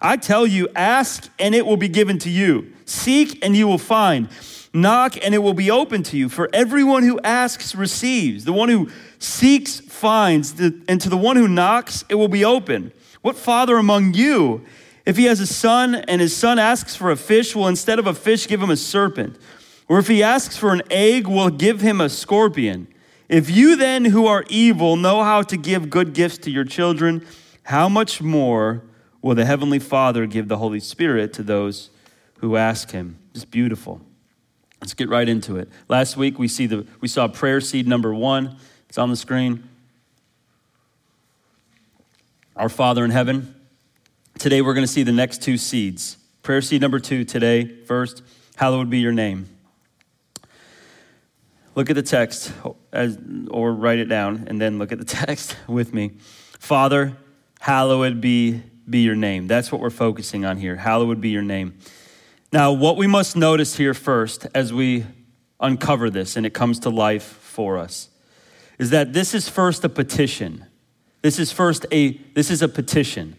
I 0.01 0.17
tell 0.17 0.45
you, 0.45 0.67
ask 0.75 1.29
and 1.39 1.55
it 1.55 1.65
will 1.65 1.77
be 1.77 1.87
given 1.87 2.19
to 2.19 2.29
you. 2.29 2.73
Seek 2.85 3.43
and 3.43 3.55
you 3.55 3.67
will 3.67 3.77
find. 3.77 4.27
Knock 4.73 5.17
and 5.23 5.33
it 5.33 5.37
will 5.37 5.53
be 5.53 5.71
open 5.71 6.03
to 6.03 6.17
you. 6.17 6.27
For 6.27 6.49
everyone 6.51 7.03
who 7.03 7.19
asks 7.23 7.73
receives. 7.73 8.43
The 8.43 8.51
one 8.51 8.67
who 8.67 8.89
seeks 9.19 9.79
finds. 9.79 10.59
And 10.59 10.99
to 10.99 11.09
the 11.09 11.17
one 11.17 11.37
who 11.37 11.47
knocks, 11.47 12.03
it 12.09 12.15
will 12.15 12.27
be 12.27 12.43
open. 12.43 12.91
What 13.21 13.37
father 13.37 13.77
among 13.77 14.13
you, 14.15 14.65
if 15.05 15.15
he 15.15 15.25
has 15.25 15.39
a 15.39 15.47
son 15.47 15.95
and 15.95 16.19
his 16.19 16.35
son 16.35 16.59
asks 16.59 16.95
for 16.95 17.09
a 17.09 17.15
fish, 17.15 17.55
will 17.55 17.69
instead 17.69 17.99
of 17.99 18.07
a 18.07 18.13
fish 18.13 18.47
give 18.47 18.61
him 18.61 18.69
a 18.69 18.77
serpent? 18.77 19.37
Or 19.87 19.99
if 19.99 20.07
he 20.07 20.21
asks 20.21 20.57
for 20.57 20.73
an 20.73 20.81
egg, 20.89 21.27
will 21.27 21.49
give 21.49 21.79
him 21.79 22.01
a 22.01 22.09
scorpion? 22.09 22.87
If 23.29 23.49
you 23.49 23.75
then, 23.75 24.05
who 24.05 24.25
are 24.27 24.43
evil, 24.49 24.95
know 24.95 25.23
how 25.23 25.41
to 25.43 25.57
give 25.57 25.89
good 25.89 26.13
gifts 26.13 26.37
to 26.39 26.51
your 26.51 26.65
children, 26.65 27.25
how 27.63 27.87
much 27.87 28.21
more 28.21 28.83
will 29.21 29.35
the 29.35 29.45
Heavenly 29.45 29.79
Father 29.79 30.25
give 30.25 30.47
the 30.47 30.57
Holy 30.57 30.79
Spirit 30.79 31.33
to 31.33 31.43
those 31.43 31.89
who 32.39 32.57
ask 32.57 32.91
Him? 32.91 33.17
It's 33.33 33.45
beautiful. 33.45 34.01
Let's 34.81 34.93
get 34.93 35.07
right 35.07 35.29
into 35.29 35.57
it. 35.57 35.69
Last 35.87 36.17
week 36.17 36.37
we, 36.37 36.49
see 36.49 36.65
the, 36.65 36.85
we 36.99 37.07
saw 37.07 37.29
prayer 37.29 37.61
seed 37.61 37.87
number 37.87 38.13
one. 38.13 38.57
It's 38.89 38.97
on 38.97 39.09
the 39.09 39.15
screen. 39.15 39.67
Our 42.55 42.69
Father 42.69 43.05
in 43.05 43.11
heaven. 43.11 43.55
Today 44.37 44.61
we're 44.61 44.73
going 44.73 44.85
to 44.85 44.91
see 44.91 45.03
the 45.03 45.13
next 45.13 45.41
two 45.41 45.57
seeds. 45.57 46.17
Prayer 46.41 46.61
seed 46.61 46.81
number 46.81 46.99
two 46.99 47.23
today, 47.23 47.65
first, 47.85 48.21
hallowed 48.57 48.89
be 48.89 48.99
your 48.99 49.13
name. 49.13 49.52
Look 51.75 51.89
at 51.89 51.95
the 51.95 52.03
text, 52.03 52.53
as, 52.91 53.17
or 53.49 53.73
write 53.73 53.99
it 53.99 54.05
down, 54.05 54.45
and 54.47 54.61
then 54.61 54.77
look 54.77 54.91
at 54.91 54.99
the 54.99 55.05
text 55.25 55.55
with 55.67 55.93
me. 55.93 56.11
Father, 56.59 57.17
hallowed 57.59 58.21
be, 58.21 58.61
be 58.89 58.99
your 58.99 59.15
name. 59.15 59.47
That's 59.47 59.71
what 59.71 59.81
we're 59.81 59.89
focusing 59.89 60.45
on 60.45 60.57
here. 60.57 60.75
Hallowed 60.75 61.19
be 61.19 61.29
your 61.29 61.41
name. 61.41 61.77
Now, 62.51 62.71
what 62.71 62.97
we 62.97 63.07
must 63.07 63.35
notice 63.35 63.77
here 63.77 63.95
first 63.95 64.45
as 64.53 64.71
we 64.71 65.05
uncover 65.59 66.09
this 66.09 66.35
and 66.35 66.45
it 66.45 66.53
comes 66.53 66.79
to 66.79 66.89
life 66.89 67.23
for 67.23 67.77
us 67.77 68.09
is 68.77 68.89
that 68.89 69.13
this 69.13 69.33
is 69.33 69.49
first 69.49 69.83
a 69.83 69.89
petition. 69.89 70.65
This 71.21 71.39
is 71.39 71.51
first 71.51 71.85
a 71.91 72.17
this 72.35 72.51
is 72.51 72.61
a 72.61 72.67
petition. 72.67 73.37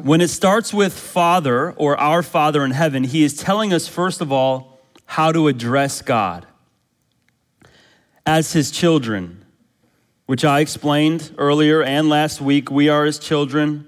When 0.00 0.20
it 0.20 0.28
starts 0.28 0.72
with 0.72 0.98
Father 0.98 1.72
or 1.72 1.96
our 1.98 2.22
Father 2.22 2.64
in 2.64 2.70
heaven, 2.70 3.04
he 3.04 3.24
is 3.24 3.34
telling 3.34 3.72
us 3.72 3.86
first 3.88 4.20
of 4.20 4.32
all 4.32 4.67
how 5.08 5.32
to 5.32 5.48
address 5.48 6.02
God 6.02 6.46
as 8.26 8.52
his 8.52 8.70
children, 8.70 9.42
which 10.26 10.44
I 10.44 10.60
explained 10.60 11.34
earlier 11.38 11.82
and 11.82 12.10
last 12.10 12.42
week. 12.42 12.70
We 12.70 12.90
are 12.90 13.06
his 13.06 13.18
children. 13.18 13.86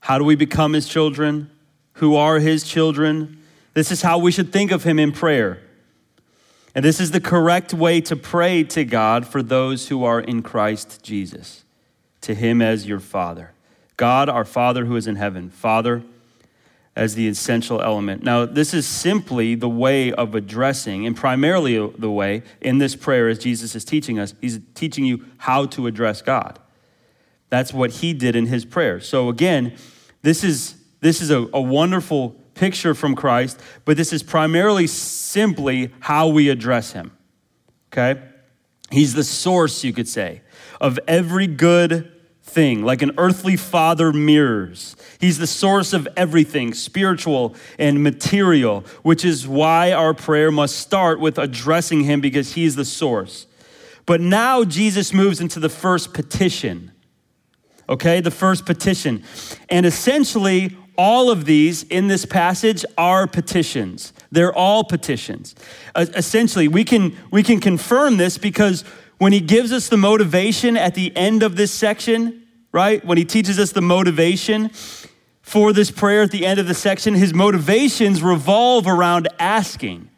How 0.00 0.18
do 0.18 0.24
we 0.24 0.34
become 0.34 0.72
his 0.72 0.88
children? 0.88 1.48
Who 1.94 2.16
are 2.16 2.40
his 2.40 2.64
children? 2.64 3.40
This 3.74 3.92
is 3.92 4.02
how 4.02 4.18
we 4.18 4.32
should 4.32 4.52
think 4.52 4.72
of 4.72 4.82
him 4.82 4.98
in 4.98 5.12
prayer. 5.12 5.60
And 6.74 6.84
this 6.84 6.98
is 6.98 7.12
the 7.12 7.20
correct 7.20 7.72
way 7.72 8.00
to 8.02 8.16
pray 8.16 8.64
to 8.64 8.84
God 8.84 9.26
for 9.26 9.44
those 9.44 9.88
who 9.88 10.02
are 10.02 10.20
in 10.20 10.42
Christ 10.42 11.04
Jesus, 11.04 11.64
to 12.22 12.34
him 12.34 12.60
as 12.60 12.84
your 12.84 13.00
Father. 13.00 13.52
God, 13.96 14.28
our 14.28 14.44
Father 14.44 14.86
who 14.86 14.96
is 14.96 15.06
in 15.06 15.16
heaven. 15.16 15.50
Father, 15.50 16.02
as 16.98 17.14
the 17.14 17.28
essential 17.28 17.80
element. 17.80 18.24
Now, 18.24 18.44
this 18.44 18.74
is 18.74 18.84
simply 18.84 19.54
the 19.54 19.68
way 19.68 20.12
of 20.12 20.34
addressing, 20.34 21.06
and 21.06 21.16
primarily 21.16 21.78
the 21.96 22.10
way 22.10 22.42
in 22.60 22.78
this 22.78 22.96
prayer 22.96 23.28
as 23.28 23.38
Jesus 23.38 23.76
is 23.76 23.84
teaching 23.84 24.18
us. 24.18 24.34
He's 24.40 24.58
teaching 24.74 25.04
you 25.04 25.24
how 25.38 25.66
to 25.66 25.86
address 25.86 26.22
God. 26.22 26.58
That's 27.50 27.72
what 27.72 27.92
he 27.92 28.12
did 28.12 28.34
in 28.34 28.46
his 28.46 28.64
prayer. 28.64 29.00
So, 29.00 29.28
again, 29.28 29.76
this 30.22 30.42
is, 30.42 30.76
this 31.00 31.20
is 31.20 31.30
a, 31.30 31.46
a 31.54 31.60
wonderful 31.60 32.30
picture 32.54 32.96
from 32.96 33.14
Christ, 33.14 33.60
but 33.84 33.96
this 33.96 34.12
is 34.12 34.24
primarily 34.24 34.88
simply 34.88 35.92
how 36.00 36.26
we 36.26 36.48
address 36.48 36.92
him. 36.92 37.16
Okay? 37.92 38.20
He's 38.90 39.14
the 39.14 39.22
source, 39.22 39.84
you 39.84 39.92
could 39.92 40.08
say, 40.08 40.42
of 40.80 40.98
every 41.06 41.46
good 41.46 42.10
thing, 42.48 42.82
like 42.82 43.02
an 43.02 43.12
earthly 43.18 43.56
father 43.56 44.12
mirrors. 44.12 44.96
He's 45.20 45.38
the 45.38 45.46
source 45.46 45.92
of 45.92 46.08
everything, 46.16 46.74
spiritual 46.74 47.54
and 47.78 48.02
material, 48.02 48.84
which 49.02 49.24
is 49.24 49.46
why 49.46 49.92
our 49.92 50.14
prayer 50.14 50.50
must 50.50 50.76
start 50.76 51.20
with 51.20 51.38
addressing 51.38 52.04
him 52.04 52.20
because 52.20 52.54
he's 52.54 52.76
the 52.76 52.84
source. 52.84 53.46
But 54.06 54.20
now 54.20 54.64
Jesus 54.64 55.12
moves 55.12 55.40
into 55.40 55.60
the 55.60 55.68
first 55.68 56.14
petition. 56.14 56.92
Okay, 57.88 58.20
the 58.20 58.30
first 58.30 58.66
petition. 58.66 59.22
And 59.68 59.86
essentially, 59.86 60.76
all 60.96 61.30
of 61.30 61.44
these 61.44 61.84
in 61.84 62.08
this 62.08 62.26
passage 62.26 62.84
are 62.98 63.26
petitions. 63.26 64.12
They're 64.32 64.52
all 64.52 64.84
petitions. 64.84 65.54
Essentially, 65.96 66.68
we 66.68 66.84
can, 66.84 67.16
we 67.30 67.42
can 67.42 67.60
confirm 67.60 68.16
this 68.16 68.36
because 68.36 68.84
when 69.18 69.32
he 69.32 69.40
gives 69.40 69.72
us 69.72 69.88
the 69.88 69.96
motivation 69.96 70.76
at 70.76 70.94
the 70.94 71.14
end 71.16 71.42
of 71.42 71.56
this 71.56 71.72
section, 71.72 72.46
right? 72.72 73.04
When 73.04 73.18
he 73.18 73.24
teaches 73.24 73.58
us 73.58 73.72
the 73.72 73.82
motivation 73.82 74.70
for 75.42 75.72
this 75.72 75.90
prayer 75.90 76.22
at 76.22 76.30
the 76.30 76.46
end 76.46 76.60
of 76.60 76.68
the 76.68 76.74
section, 76.74 77.14
his 77.14 77.34
motivations 77.34 78.22
revolve 78.22 78.86
around 78.86 79.28
asking, 79.38 80.08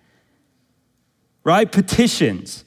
right? 1.45 1.71
Petitions. 1.71 2.65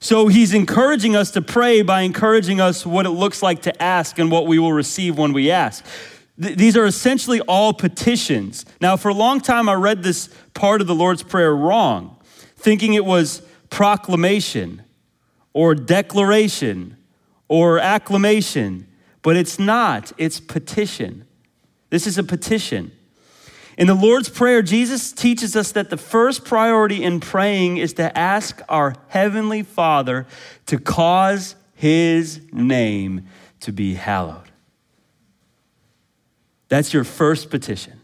So 0.00 0.28
he's 0.28 0.54
encouraging 0.54 1.16
us 1.16 1.30
to 1.32 1.42
pray 1.42 1.82
by 1.82 2.02
encouraging 2.02 2.60
us 2.60 2.84
what 2.84 3.06
it 3.06 3.10
looks 3.10 3.42
like 3.42 3.62
to 3.62 3.82
ask 3.82 4.18
and 4.18 4.30
what 4.30 4.46
we 4.46 4.58
will 4.58 4.72
receive 4.72 5.18
when 5.18 5.32
we 5.32 5.50
ask. 5.50 5.84
Th- 6.40 6.56
these 6.56 6.76
are 6.76 6.84
essentially 6.84 7.40
all 7.40 7.72
petitions. 7.72 8.64
Now, 8.80 8.96
for 8.96 9.08
a 9.08 9.14
long 9.14 9.40
time, 9.40 9.68
I 9.68 9.74
read 9.74 10.02
this 10.02 10.28
part 10.52 10.80
of 10.80 10.86
the 10.86 10.94
Lord's 10.94 11.22
Prayer 11.22 11.54
wrong, 11.54 12.16
thinking 12.56 12.94
it 12.94 13.04
was 13.04 13.42
proclamation 13.70 14.83
or 15.54 15.74
declaration 15.74 16.98
or 17.48 17.78
acclamation, 17.78 18.86
but 19.22 19.36
it's 19.36 19.58
not. 19.58 20.12
It's 20.18 20.38
petition. 20.38 21.26
This 21.88 22.06
is 22.06 22.18
a 22.18 22.24
petition. 22.24 22.92
In 23.78 23.86
the 23.86 23.94
Lord's 23.94 24.28
Prayer, 24.28 24.62
Jesus 24.62 25.10
teaches 25.12 25.56
us 25.56 25.72
that 25.72 25.90
the 25.90 25.96
first 25.96 26.44
priority 26.44 27.02
in 27.02 27.20
praying 27.20 27.78
is 27.78 27.94
to 27.94 28.16
ask 28.16 28.60
our 28.68 28.94
Heavenly 29.08 29.62
Father 29.62 30.26
to 30.66 30.78
cause 30.78 31.56
His 31.74 32.40
name 32.52 33.26
to 33.60 33.72
be 33.72 33.94
hallowed. 33.94 34.50
That's 36.68 36.92
your 36.92 37.04
first 37.04 37.50
petition. 37.50 38.00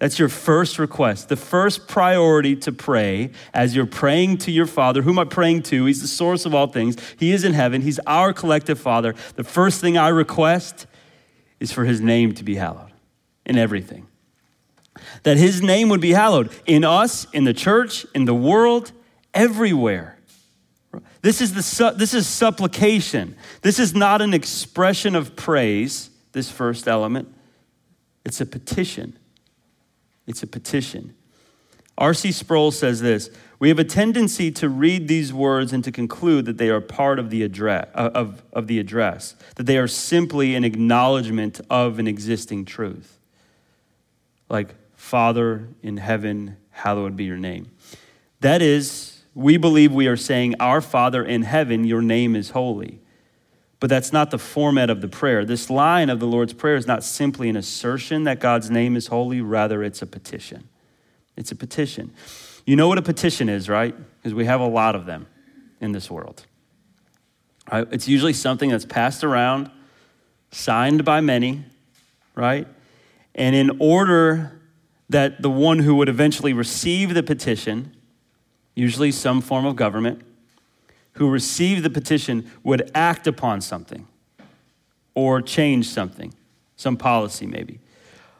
That's 0.00 0.18
your 0.18 0.30
first 0.30 0.78
request. 0.78 1.28
The 1.28 1.36
first 1.36 1.86
priority 1.86 2.56
to 2.56 2.72
pray 2.72 3.32
as 3.52 3.76
you're 3.76 3.84
praying 3.84 4.38
to 4.38 4.50
your 4.50 4.66
Father. 4.66 5.02
Who 5.02 5.10
am 5.10 5.18
I 5.18 5.24
praying 5.24 5.64
to? 5.64 5.84
He's 5.84 6.00
the 6.00 6.08
source 6.08 6.46
of 6.46 6.54
all 6.54 6.68
things. 6.68 6.96
He 7.18 7.32
is 7.32 7.44
in 7.44 7.52
heaven. 7.52 7.82
He's 7.82 8.00
our 8.06 8.32
collective 8.32 8.80
Father. 8.80 9.14
The 9.36 9.44
first 9.44 9.82
thing 9.82 9.98
I 9.98 10.08
request 10.08 10.86
is 11.60 11.70
for 11.70 11.84
His 11.84 12.00
name 12.00 12.32
to 12.36 12.44
be 12.44 12.54
hallowed 12.54 12.92
in 13.44 13.58
everything. 13.58 14.06
That 15.24 15.36
His 15.36 15.60
name 15.60 15.90
would 15.90 16.00
be 16.00 16.12
hallowed 16.12 16.50
in 16.64 16.82
us, 16.82 17.26
in 17.34 17.44
the 17.44 17.54
church, 17.54 18.06
in 18.14 18.24
the 18.24 18.34
world, 18.34 18.92
everywhere. 19.34 20.16
This 21.20 21.42
is, 21.42 21.52
the, 21.52 21.94
this 21.94 22.14
is 22.14 22.26
supplication. 22.26 23.36
This 23.60 23.78
is 23.78 23.94
not 23.94 24.22
an 24.22 24.32
expression 24.32 25.14
of 25.14 25.36
praise, 25.36 26.08
this 26.32 26.50
first 26.50 26.88
element. 26.88 27.28
It's 28.24 28.40
a 28.40 28.46
petition. 28.46 29.18
It's 30.30 30.44
a 30.44 30.46
petition. 30.46 31.14
R.C. 31.98 32.30
Sproul 32.30 32.70
says 32.70 33.00
this 33.00 33.30
We 33.58 33.68
have 33.68 33.80
a 33.80 33.84
tendency 33.84 34.52
to 34.52 34.68
read 34.68 35.08
these 35.08 35.32
words 35.32 35.72
and 35.72 35.82
to 35.82 35.90
conclude 35.90 36.44
that 36.44 36.56
they 36.56 36.70
are 36.70 36.80
part 36.80 37.18
of 37.18 37.30
the, 37.30 37.42
address, 37.42 37.88
uh, 37.96 38.10
of, 38.14 38.44
of 38.52 38.68
the 38.68 38.78
address, 38.78 39.34
that 39.56 39.66
they 39.66 39.76
are 39.76 39.88
simply 39.88 40.54
an 40.54 40.62
acknowledgement 40.62 41.60
of 41.68 41.98
an 41.98 42.06
existing 42.06 42.64
truth. 42.64 43.18
Like, 44.48 44.76
Father 44.94 45.68
in 45.82 45.96
heaven, 45.96 46.56
hallowed 46.70 47.16
be 47.16 47.24
your 47.24 47.36
name. 47.36 47.72
That 48.38 48.62
is 48.62 49.22
we 49.34 49.56
believe 49.56 49.92
we 49.92 50.06
are 50.06 50.16
saying, 50.16 50.54
Our 50.60 50.80
Father 50.80 51.24
in 51.24 51.42
heaven, 51.42 51.82
your 51.82 52.02
name 52.02 52.36
is 52.36 52.50
holy. 52.50 52.99
But 53.80 53.88
that's 53.88 54.12
not 54.12 54.30
the 54.30 54.38
format 54.38 54.90
of 54.90 55.00
the 55.00 55.08
prayer. 55.08 55.44
This 55.44 55.70
line 55.70 56.10
of 56.10 56.20
the 56.20 56.26
Lord's 56.26 56.52
Prayer 56.52 56.76
is 56.76 56.86
not 56.86 57.02
simply 57.02 57.48
an 57.48 57.56
assertion 57.56 58.24
that 58.24 58.38
God's 58.38 58.70
name 58.70 58.94
is 58.94 59.06
holy, 59.06 59.40
rather, 59.40 59.82
it's 59.82 60.02
a 60.02 60.06
petition. 60.06 60.68
It's 61.34 61.50
a 61.50 61.56
petition. 61.56 62.12
You 62.66 62.76
know 62.76 62.88
what 62.88 62.98
a 62.98 63.02
petition 63.02 63.48
is, 63.48 63.70
right? 63.70 63.94
Because 64.18 64.34
we 64.34 64.44
have 64.44 64.60
a 64.60 64.66
lot 64.66 64.94
of 64.94 65.06
them 65.06 65.26
in 65.80 65.92
this 65.92 66.10
world. 66.10 66.44
Right? 67.72 67.88
It's 67.90 68.06
usually 68.06 68.34
something 68.34 68.68
that's 68.68 68.84
passed 68.84 69.24
around, 69.24 69.70
signed 70.50 71.02
by 71.04 71.22
many, 71.22 71.64
right? 72.34 72.68
And 73.34 73.56
in 73.56 73.78
order 73.80 74.60
that 75.08 75.40
the 75.40 75.50
one 75.50 75.78
who 75.78 75.94
would 75.94 76.08
eventually 76.10 76.52
receive 76.52 77.14
the 77.14 77.22
petition, 77.22 77.96
usually 78.74 79.10
some 79.10 79.40
form 79.40 79.64
of 79.64 79.76
government, 79.76 80.22
who 81.12 81.28
received 81.28 81.82
the 81.82 81.90
petition 81.90 82.50
would 82.62 82.90
act 82.94 83.26
upon 83.26 83.60
something 83.60 84.06
or 85.14 85.42
change 85.42 85.88
something, 85.88 86.32
some 86.76 86.96
policy 86.96 87.46
maybe. 87.46 87.80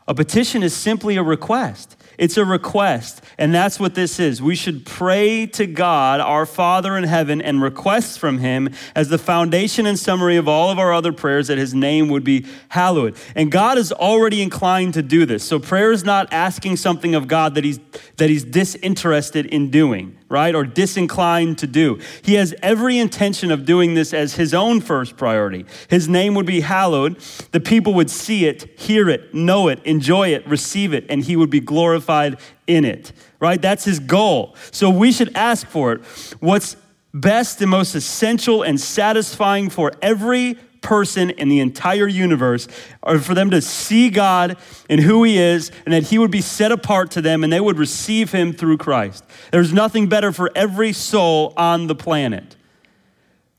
A 0.09 0.15
petition 0.15 0.65
is 0.65 0.75
simply 0.75 1.17
a 1.17 1.23
request. 1.23 1.97
It's 2.19 2.37
a 2.37 2.45
request, 2.45 3.23
and 3.39 3.55
that's 3.55 3.79
what 3.79 3.95
this 3.95 4.19
is. 4.19 4.43
We 4.43 4.57
should 4.57 4.85
pray 4.85 5.47
to 5.47 5.67
God, 5.67 6.21
our 6.21 6.45
Father 6.45 6.97
in 6.97 7.05
heaven, 7.05 7.41
and 7.41 7.63
request 7.63 8.19
from 8.19 8.39
Him 8.39 8.71
as 8.95 9.09
the 9.09 9.19
foundation 9.19 9.87
and 9.87 9.99
summary 9.99 10.37
of 10.37 10.49
all 10.49 10.69
of 10.71 10.79
our 10.79 10.93
other 10.93 11.13
prayers 11.13 11.47
that 11.47 11.59
His 11.59 11.73
name 11.73 12.09
would 12.09 12.25
be 12.25 12.45
hallowed. 12.71 13.17
And 13.35 13.53
God 13.53 13.79
is 13.79 13.93
already 13.93 14.43
inclined 14.43 14.95
to 14.95 15.03
do 15.03 15.25
this. 15.25 15.45
So 15.45 15.59
prayer 15.59 15.93
is 15.93 16.05
not 16.05 16.31
asking 16.33 16.77
something 16.77 17.15
of 17.15 17.29
God 17.29 17.55
that 17.55 17.65
He's, 17.65 17.79
that 18.17 18.29
he's 18.29 18.45
disinterested 18.45 19.47
in 19.47 19.71
doing 19.71 20.19
right? 20.31 20.55
Or 20.55 20.65
disinclined 20.65 21.59
to 21.59 21.67
do. 21.67 22.01
He 22.23 22.35
has 22.35 22.55
every 22.63 22.97
intention 22.97 23.51
of 23.51 23.67
doing 23.67 23.93
this 23.93 24.15
as 24.15 24.37
his 24.37 24.55
own 24.55 24.81
first 24.81 25.19
priority. 25.19 25.67
His 25.89 26.09
name 26.09 26.35
would 26.35 26.47
be 26.47 26.61
hallowed. 26.61 27.19
The 27.51 27.61
people 27.61 27.93
would 27.95 28.09
see 28.09 28.47
it, 28.47 28.79
hear 28.79 29.11
it, 29.11 29.35
know 29.35 29.69
it, 29.69 29.85
enjoy 29.85 30.29
it, 30.29 30.47
receive 30.47 30.95
it, 30.95 31.05
and 31.11 31.23
he 31.23 31.37
would 31.37 31.51
be 31.51 31.61
glorified 31.61 32.39
in 32.67 32.85
it, 32.85 33.13
right? 33.41 33.61
That's 33.61 33.85
his 33.85 33.99
goal. 33.99 34.55
So 34.71 34.89
we 34.89 35.13
should 35.13 35.37
ask 35.37 35.67
for 35.67 35.93
it. 35.93 36.01
What's 36.39 36.77
best 37.13 37.61
and 37.61 37.71
most 37.71 37.95
essential 37.97 38.63
and 38.63 38.81
satisfying 38.81 39.69
for 39.69 39.93
every 40.01 40.57
person 40.81 41.31
in 41.31 41.49
the 41.49 41.61
entire 41.61 42.07
universe, 42.07 42.69
or 43.03 43.19
for 43.19 43.35
them 43.35 43.51
to 43.51 43.61
see 43.61 44.11
God 44.11 44.57
and 44.89 45.01
who 45.01 45.25
He 45.25 45.39
is, 45.39 45.71
and 45.85 45.93
that 45.93 46.05
He 46.05 46.19
would 46.19 46.31
be 46.31 46.41
set 46.41 46.73
apart 46.73 47.11
to 47.13 47.23
them 47.23 47.45
and 47.45 47.53
they 47.53 47.61
would 47.61 47.79
receive 47.79 48.33
Him 48.33 48.53
through 48.53 48.79
Christ. 48.79 49.25
There's 49.53 49.73
nothing 49.73 50.09
better 50.09 50.33
for 50.33 50.51
every 50.55 50.93
soul 50.93 51.53
on 51.57 51.87
the 51.87 51.95
planet. 51.95 52.57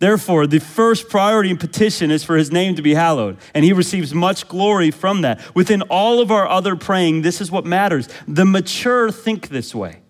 Therefore, 0.01 0.47
the 0.47 0.59
first 0.59 1.09
priority 1.09 1.51
and 1.51 1.59
petition 1.59 2.09
is 2.09 2.23
for 2.23 2.35
his 2.35 2.51
name 2.51 2.73
to 2.75 2.81
be 2.81 2.95
hallowed, 2.95 3.37
and 3.53 3.63
he 3.63 3.71
receives 3.71 4.15
much 4.15 4.47
glory 4.47 4.89
from 4.89 5.21
that. 5.21 5.53
Within 5.53 5.83
all 5.83 6.19
of 6.19 6.31
our 6.31 6.47
other 6.47 6.75
praying, 6.75 7.21
this 7.21 7.39
is 7.39 7.51
what 7.51 7.65
matters. 7.65 8.09
The 8.27 8.43
mature 8.43 9.11
think 9.11 9.49
this 9.49 9.75
way. 9.75 10.01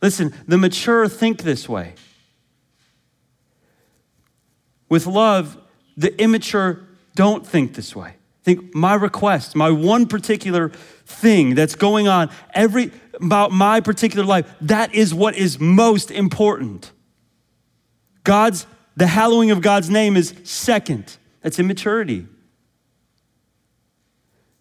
Listen, 0.00 0.32
the 0.46 0.56
mature 0.56 1.08
think 1.08 1.42
this 1.42 1.68
way. 1.68 1.94
With 4.88 5.06
love, 5.06 5.56
the 5.96 6.18
immature 6.20 6.86
don't 7.14 7.46
think 7.46 7.74
this 7.74 7.96
way. 7.96 8.14
Think 8.42 8.74
my 8.74 8.94
request, 8.94 9.56
my 9.56 9.70
one 9.70 10.06
particular 10.06 10.68
thing 11.04 11.54
that's 11.54 11.74
going 11.74 12.06
on 12.06 12.30
every 12.54 12.92
about 13.14 13.50
my 13.50 13.80
particular 13.80 14.24
life, 14.24 14.46
that 14.60 14.94
is 14.94 15.12
what 15.12 15.34
is 15.34 15.58
most 15.58 16.10
important. 16.10 16.92
God's 18.22 18.66
the 18.96 19.06
hallowing 19.06 19.50
of 19.50 19.60
God's 19.60 19.90
name 19.90 20.16
is 20.16 20.34
second. 20.44 21.16
That's 21.42 21.58
immaturity. 21.58 22.26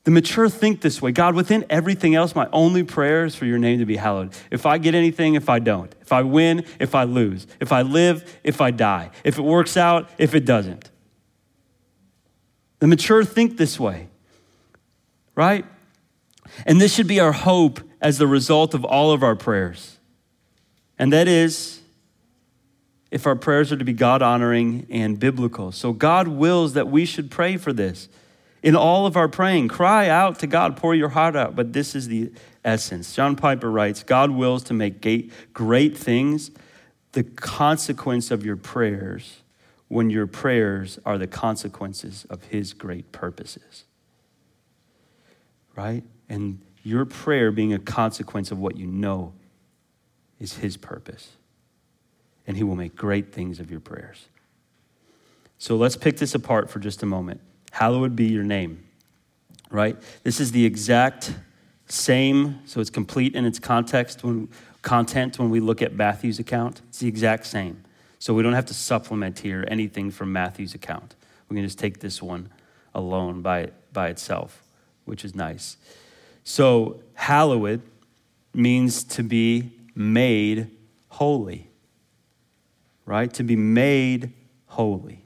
The 0.05 0.11
mature 0.11 0.47
think 0.49 0.81
this 0.81 1.01
way 1.01 1.11
God, 1.11 1.35
within 1.35 1.65
everything 1.69 2.15
else, 2.15 2.35
my 2.35 2.47
only 2.53 2.83
prayer 2.83 3.25
is 3.25 3.35
for 3.35 3.45
your 3.45 3.57
name 3.57 3.79
to 3.79 3.85
be 3.85 3.97
hallowed. 3.97 4.33
If 4.51 4.65
I 4.65 4.77
get 4.77 4.95
anything, 4.95 5.33
if 5.33 5.49
I 5.49 5.59
don't, 5.59 5.93
if 5.99 6.13
I 6.13 6.21
win, 6.21 6.63
if 6.79 6.93
I 6.93 7.03
lose, 7.03 7.47
if 7.59 7.71
I 7.71 7.81
live, 7.81 8.39
if 8.43 8.61
I 8.61 8.71
die, 8.71 9.09
if 9.23 9.39
it 9.39 9.41
works 9.41 9.75
out, 9.75 10.09
if 10.19 10.35
it 10.35 10.45
doesn't. 10.45 10.91
The 12.79 12.87
mature 12.87 13.25
think 13.25 13.57
this 13.57 13.79
way, 13.79 14.07
right? 15.33 15.65
And 16.67 16.79
this 16.79 16.93
should 16.93 17.07
be 17.07 17.19
our 17.19 17.31
hope 17.31 17.79
as 17.99 18.19
the 18.19 18.27
result 18.27 18.75
of 18.75 18.85
all 18.85 19.11
of 19.11 19.23
our 19.23 19.35
prayers. 19.35 19.97
And 20.99 21.11
that 21.13 21.27
is 21.27 21.81
if 23.09 23.25
our 23.25 23.35
prayers 23.35 23.71
are 23.71 23.77
to 23.77 23.85
be 23.85 23.93
God 23.93 24.21
honoring 24.21 24.85
and 24.91 25.19
biblical. 25.19 25.71
So 25.71 25.93
God 25.93 26.27
wills 26.27 26.73
that 26.73 26.89
we 26.89 27.05
should 27.05 27.31
pray 27.31 27.57
for 27.57 27.73
this 27.73 28.07
in 28.65 28.75
all 28.75 29.05
of 29.05 29.15
our 29.15 29.29
praying. 29.29 29.67
Cry 29.67 30.09
out 30.09 30.39
to 30.39 30.47
God, 30.47 30.75
pour 30.75 30.95
your 30.95 31.09
heart 31.09 31.35
out. 31.35 31.55
But 31.55 31.71
this 31.71 31.93
is 31.93 32.07
the 32.07 32.31
essence. 32.65 33.13
John 33.13 33.35
Piper 33.35 33.69
writes 33.69 34.01
God 34.01 34.31
wills 34.31 34.63
to 34.65 34.73
make 34.73 35.07
great 35.53 35.95
things 35.95 36.49
the 37.11 37.23
consequence 37.23 38.31
of 38.31 38.43
your 38.43 38.57
prayers 38.57 39.43
when 39.87 40.09
your 40.09 40.25
prayers 40.25 40.97
are 41.05 41.19
the 41.19 41.27
consequences 41.27 42.25
of 42.31 42.43
his 42.45 42.73
great 42.73 43.11
purposes. 43.11 43.85
Right? 45.75 46.03
And 46.27 46.59
your 46.81 47.05
prayer 47.05 47.51
being 47.51 47.71
a 47.71 47.79
consequence 47.79 48.49
of 48.49 48.57
what 48.57 48.77
you 48.77 48.87
know 48.87 49.33
is 50.39 50.53
his 50.53 50.75
purpose. 50.75 51.33
And 52.47 52.57
he 52.57 52.63
will 52.63 52.75
make 52.75 52.95
great 52.95 53.31
things 53.31 53.59
of 53.59 53.69
your 53.69 53.79
prayers. 53.79 54.25
So 55.59 55.75
let's 55.75 55.95
pick 55.95 56.17
this 56.17 56.33
apart 56.33 56.71
for 56.71 56.79
just 56.79 57.03
a 57.03 57.05
moment 57.05 57.41
hallowed 57.75 58.15
be 58.15 58.25
your 58.25 58.43
name. 58.43 58.81
Right? 59.69 59.97
This 60.23 60.39
is 60.39 60.53
the 60.53 60.65
exact 60.65 61.33
same, 61.87 62.61
so 62.65 62.79
it's 62.79 62.89
complete 62.89 63.35
in 63.35 63.45
its 63.45 63.59
context 63.59 64.23
when 64.23 64.47
content 64.81 65.37
when 65.37 65.49
we 65.49 65.59
look 65.59 65.81
at 65.81 65.93
Matthew's 65.93 66.39
account. 66.39 66.81
It's 66.87 66.99
the 66.99 67.09
exact 67.09 67.45
same. 67.45 67.83
So 68.17 68.33
we 68.33 68.43
don't 68.43 68.53
have 68.53 68.67
to 68.67 68.73
supplement 68.73 69.39
here 69.39 69.65
anything 69.67 70.09
from 70.09 70.31
Matthew's 70.31 70.73
account. 70.73 71.15
We 71.49 71.55
can 71.57 71.65
just 71.65 71.77
take 71.77 71.99
this 71.99 72.21
one 72.21 72.49
alone 72.93 73.41
by, 73.41 73.71
by 73.91 74.07
itself, 74.07 74.63
which 75.03 75.25
is 75.25 75.35
nice. 75.35 75.75
So, 76.45 77.01
hallowed 77.15 77.81
means 78.53 79.03
to 79.03 79.23
be 79.23 79.71
made 79.95 80.71
holy, 81.09 81.67
right? 83.05 83.33
To 83.33 83.43
be 83.43 83.57
made 83.57 84.31
holy. 84.67 85.24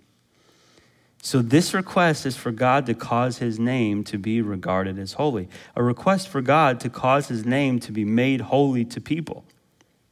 So, 1.21 1.41
this 1.41 1.73
request 1.73 2.25
is 2.25 2.37
for 2.37 2.51
God 2.51 2.85
to 2.85 2.93
cause 2.93 3.39
his 3.39 3.59
name 3.59 4.05
to 4.05 4.17
be 4.17 4.41
regarded 4.41 4.97
as 4.97 5.13
holy. 5.13 5.49
A 5.75 5.83
request 5.83 6.29
for 6.29 6.41
God 6.41 6.79
to 6.79 6.89
cause 6.89 7.27
his 7.27 7.45
name 7.45 7.79
to 7.81 7.91
be 7.91 8.05
made 8.05 8.41
holy 8.41 8.85
to 8.85 9.01
people. 9.01 9.43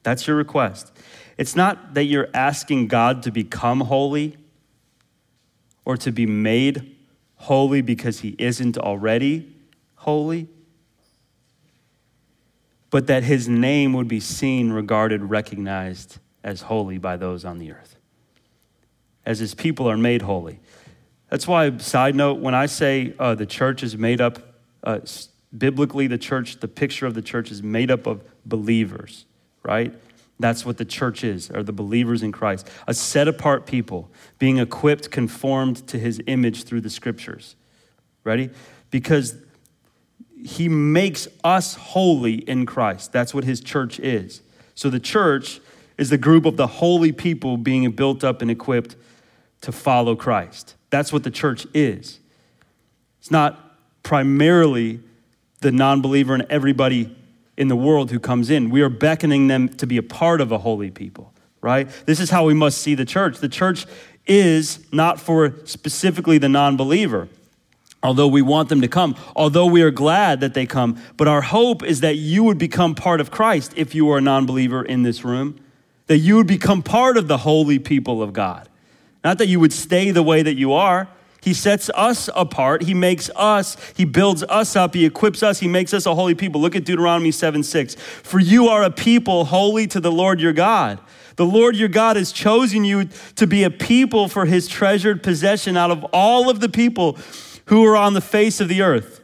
That's 0.04 0.28
your 0.28 0.36
request. 0.36 0.92
It's 1.38 1.56
not 1.56 1.94
that 1.94 2.06
you're 2.06 2.30
asking 2.34 2.88
God 2.88 3.24
to 3.24 3.32
become 3.32 3.82
holy 3.82 4.38
or 5.86 5.96
to 5.98 6.12
be 6.12 6.26
made 6.26 6.96
holy 7.36 7.82
because 7.82 8.20
he 8.20 8.36
isn't 8.38 8.78
already 8.78 9.54
holy, 9.96 10.48
but 12.90 13.08
that 13.08 13.24
his 13.24 13.48
name 13.48 13.94
would 13.94 14.08
be 14.08 14.20
seen, 14.20 14.72
regarded, 14.72 15.22
recognized 15.24 16.20
as 16.44 16.62
holy 16.62 16.98
by 16.98 17.16
those 17.16 17.46
on 17.46 17.60
the 17.60 17.72
earth, 17.72 17.96
as 19.26 19.40
his 19.40 19.54
people 19.54 19.90
are 19.90 19.98
made 19.98 20.24
holy. 20.24 20.60
That's 21.30 21.48
why, 21.48 21.78
side 21.78 22.16
note, 22.16 22.40
when 22.40 22.56
I 22.56 22.68
say 22.68 23.14
uh, 23.20 23.36
the 23.36 23.46
church 23.46 23.84
is 23.84 23.98
made 23.98 24.22
up, 24.22 24.40
uh, 24.84 25.00
biblically, 25.56 26.08
the 26.08 26.18
church, 26.18 26.60
the 26.60 26.68
picture 26.68 27.06
of 27.06 27.14
the 27.14 27.22
church 27.22 27.52
is 27.52 27.62
made 27.62 27.92
up 27.92 28.08
of 28.08 28.22
believers, 28.46 29.26
right? 29.64 29.94
That's 30.40 30.66
what 30.66 30.78
the 30.78 30.86
church 30.86 31.24
is, 31.24 31.50
are 31.50 31.64
the 31.64 31.74
believers 31.74 32.24
in 32.24 32.32
Christ. 32.32 32.70
A 32.88 32.94
set 32.94 33.28
apart 33.28 33.66
people 33.66 34.10
being 34.40 34.58
equipped, 34.58 35.12
conformed 35.12 35.88
to 35.88 36.00
his 36.00 36.22
image 36.28 36.64
through 36.64 36.82
the 36.82 36.90
scriptures. 36.90 37.56
Ready? 38.24 38.52
Because 38.92 39.36
he 40.46 40.70
makes 40.70 41.28
us 41.44 41.76
holy 41.76 42.36
in 42.36 42.66
Christ. 42.66 43.12
That's 43.12 43.34
what 43.34 43.44
his 43.44 43.60
church 43.60 44.00
is. 44.00 44.42
So 44.76 44.90
the 44.90 45.00
church 45.00 45.60
is 45.98 46.10
the 46.10 46.18
group 46.18 46.46
of 46.46 46.56
the 46.56 46.68
holy 46.68 47.12
people 47.12 47.58
being 47.58 47.90
built 47.92 48.24
up 48.24 48.42
and 48.42 48.52
equipped 48.52 48.96
to 49.62 49.72
follow 49.72 50.16
Christ. 50.16 50.76
That's 50.90 51.12
what 51.12 51.24
the 51.24 51.32
church 51.32 51.68
is. 51.74 52.20
It's 53.20 53.32
not 53.32 53.78
primarily 54.04 55.02
the 55.60 55.72
non 55.72 56.02
believer 56.02 56.34
and 56.34 56.46
everybody 56.50 57.16
in 57.58 57.68
the 57.68 57.76
world 57.76 58.12
who 58.12 58.20
comes 58.20 58.50
in. 58.50 58.70
We 58.70 58.82
are 58.82 58.90
beckoning 58.90 59.48
them 59.48 59.70
to 59.70 59.88
be 59.88 59.98
a 59.98 60.04
part 60.04 60.40
of 60.42 60.52
a 60.52 60.60
holy 60.60 60.92
people, 60.92 61.34
right? 61.62 61.90
This 62.06 62.20
is 62.20 62.30
how 62.30 62.46
we 62.46 62.54
must 62.54 62.78
see 62.78 62.96
the 62.96 63.06
church. 63.06 63.40
The 63.40 63.50
church 63.50 63.86
is 64.28 64.80
not 64.92 65.20
for 65.20 65.56
specifically 65.66 66.38
the 66.38 66.50
non 66.50 66.78
believer. 66.78 67.28
although 68.04 68.28
we 68.28 68.44
want 68.44 68.70
them 68.70 68.80
to 68.80 68.88
come, 68.88 69.16
although 69.36 69.66
we 69.66 69.82
are 69.82 69.92
glad 69.92 70.40
that 70.40 70.54
they 70.54 70.66
come. 70.68 70.98
But 71.18 71.28
our 71.28 71.42
hope 71.42 71.84
is 71.84 72.02
that 72.02 72.16
you 72.16 72.44
would 72.44 72.60
become 72.60 72.94
part 72.94 73.20
of 73.20 73.32
Christ 73.32 73.74
if 73.76 73.96
you 73.96 74.10
are 74.12 74.20
a 74.20 74.22
non 74.22 74.46
believer 74.46 74.86
in 74.86 75.02
this 75.02 75.26
room, 75.26 75.60
that 76.06 76.20
you 76.20 76.36
would 76.38 76.48
become 76.48 76.84
part 76.84 77.18
of 77.18 77.28
the 77.28 77.40
holy 77.40 77.80
people 77.80 78.22
of 78.22 78.32
God. 78.34 78.70
Not 79.28 79.40
that 79.40 79.48
you 79.48 79.60
would 79.60 79.74
stay 79.74 80.12
the 80.12 80.24
way 80.24 80.42
that 80.42 80.54
you 80.54 80.72
are. 80.72 81.10
He 81.42 81.54
sets 81.54 81.90
us 81.96 82.30
apart. 82.34 82.84
He 82.84 82.94
makes 82.94 83.30
us, 83.36 83.76
He 83.94 84.06
builds 84.06 84.42
us 84.44 84.74
up, 84.78 84.94
He 84.94 85.06
equips 85.06 85.44
us, 85.44 85.60
He 85.60 85.68
makes 85.68 85.94
us 85.94 86.06
a 86.06 86.16
holy 86.16 86.34
people. 86.34 86.62
Look 86.62 86.78
at 86.78 86.86
Deuteronomy 86.86 87.32
7 87.32 87.62
6. 87.62 87.96
For 87.96 88.40
you 88.40 88.70
are 88.70 88.84
a 88.84 88.90
people 88.90 89.44
holy 89.44 89.86
to 89.88 90.00
the 90.00 90.14
Lord 90.14 90.40
your 90.40 90.54
God. 90.54 91.02
The 91.36 91.46
Lord 91.46 91.76
your 91.76 91.90
God 91.90 92.16
has 92.16 92.32
chosen 92.32 92.86
you 92.86 93.10
to 93.36 93.46
be 93.46 93.66
a 93.66 93.70
people 93.70 94.30
for 94.30 94.46
His 94.46 94.66
treasured 94.66 95.22
possession 95.24 95.76
out 95.76 95.92
of 95.92 96.06
all 96.14 96.50
of 96.50 96.62
the 96.62 96.70
people 96.70 97.18
who 97.66 97.86
are 97.86 97.98
on 97.98 98.14
the 98.14 98.22
face 98.22 98.62
of 98.62 98.70
the 98.70 98.82
earth. 98.82 99.20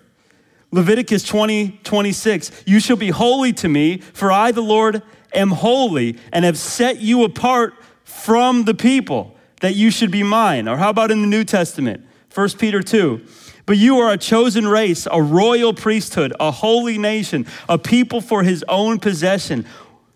Leviticus 0.72 1.24
20, 1.24 1.80
26. 1.86 2.64
You 2.66 2.82
shall 2.82 2.98
be 2.98 3.12
holy 3.12 3.54
to 3.54 3.70
me, 3.70 4.00
for 4.00 4.34
I, 4.34 4.52
the 4.52 4.60
Lord, 4.60 5.02
am 5.34 5.52
holy 5.52 6.18
and 6.34 6.44
have 6.44 6.58
set 6.58 7.00
you 7.00 7.24
apart 7.24 7.74
from 8.04 8.66
the 8.66 8.74
people 8.74 9.33
that 9.64 9.76
you 9.76 9.90
should 9.90 10.12
be 10.12 10.24
mine. 10.24 10.68
Or 10.68 10.76
how 10.76 10.90
about 10.90 11.10
in 11.10 11.22
the 11.22 11.28
New 11.28 11.46
Testament? 11.46 12.06
1 12.36 12.50
Peter 12.60 12.82
2. 12.82 13.26
But 13.66 13.78
you 13.78 13.98
are 14.00 14.12
a 14.12 14.18
chosen 14.18 14.68
race, 14.68 15.08
a 15.10 15.22
royal 15.22 15.74
priesthood, 15.74 16.34
a 16.38 16.52
holy 16.52 16.98
nation, 16.98 17.48
a 17.70 17.78
people 17.78 18.20
for 18.20 18.44
his 18.44 18.66
own 18.68 19.00
possession, 19.00 19.66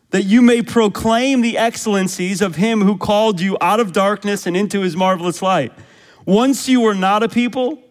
that 0.10 0.24
you 0.24 0.42
may 0.42 0.62
proclaim 0.62 1.40
the 1.40 1.58
excellencies 1.58 2.42
of 2.42 2.58
him 2.58 2.82
who 2.82 2.98
called 2.98 3.40
you 3.40 3.58
out 3.62 3.80
of 3.80 3.94
darkness 3.94 4.46
and 4.46 4.58
into 4.58 4.82
his 4.82 4.98
marvelous 4.98 5.42
light. 5.42 5.72
Once 6.26 6.68
you 6.68 6.82
were 6.82 6.94
not 6.94 7.24
a 7.24 7.30
people, 7.30 7.82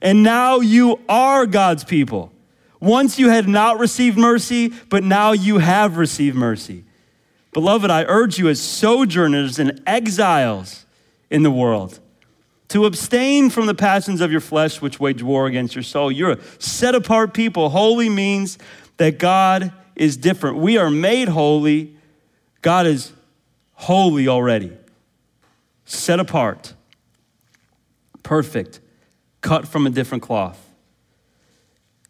and 0.00 0.22
now 0.22 0.60
you 0.60 0.98
are 1.10 1.44
God's 1.44 1.84
people. 1.84 2.32
Once 2.80 3.18
you 3.18 3.28
had 3.28 3.46
not 3.46 3.78
received 3.78 4.16
mercy, 4.16 4.72
but 4.88 5.04
now 5.04 5.32
you 5.32 5.58
have 5.58 5.98
received 5.98 6.36
mercy. 6.36 6.84
Beloved, 7.52 7.90
I 7.90 8.04
urge 8.04 8.38
you 8.38 8.48
as 8.48 8.62
sojourners 8.62 9.58
and 9.58 9.82
exiles 9.86 10.86
in 11.32 11.42
the 11.42 11.50
world 11.50 11.98
to 12.68 12.86
abstain 12.86 13.50
from 13.50 13.66
the 13.66 13.74
passions 13.74 14.20
of 14.20 14.30
your 14.30 14.40
flesh 14.40 14.80
which 14.80 15.00
wage 15.00 15.22
war 15.22 15.46
against 15.46 15.74
your 15.74 15.82
soul. 15.82 16.12
You're 16.12 16.32
a 16.32 16.38
set 16.58 16.94
apart 16.94 17.34
people. 17.34 17.70
Holy 17.70 18.08
means 18.08 18.58
that 18.98 19.18
God 19.18 19.72
is 19.96 20.16
different. 20.16 20.58
We 20.58 20.78
are 20.78 20.90
made 20.90 21.28
holy. 21.28 21.96
God 22.60 22.86
is 22.86 23.12
holy 23.74 24.28
already, 24.28 24.72
set 25.84 26.20
apart, 26.20 26.74
perfect 28.22 28.80
cut 29.40 29.66
from 29.66 29.86
a 29.86 29.90
different 29.90 30.22
cloth, 30.22 30.70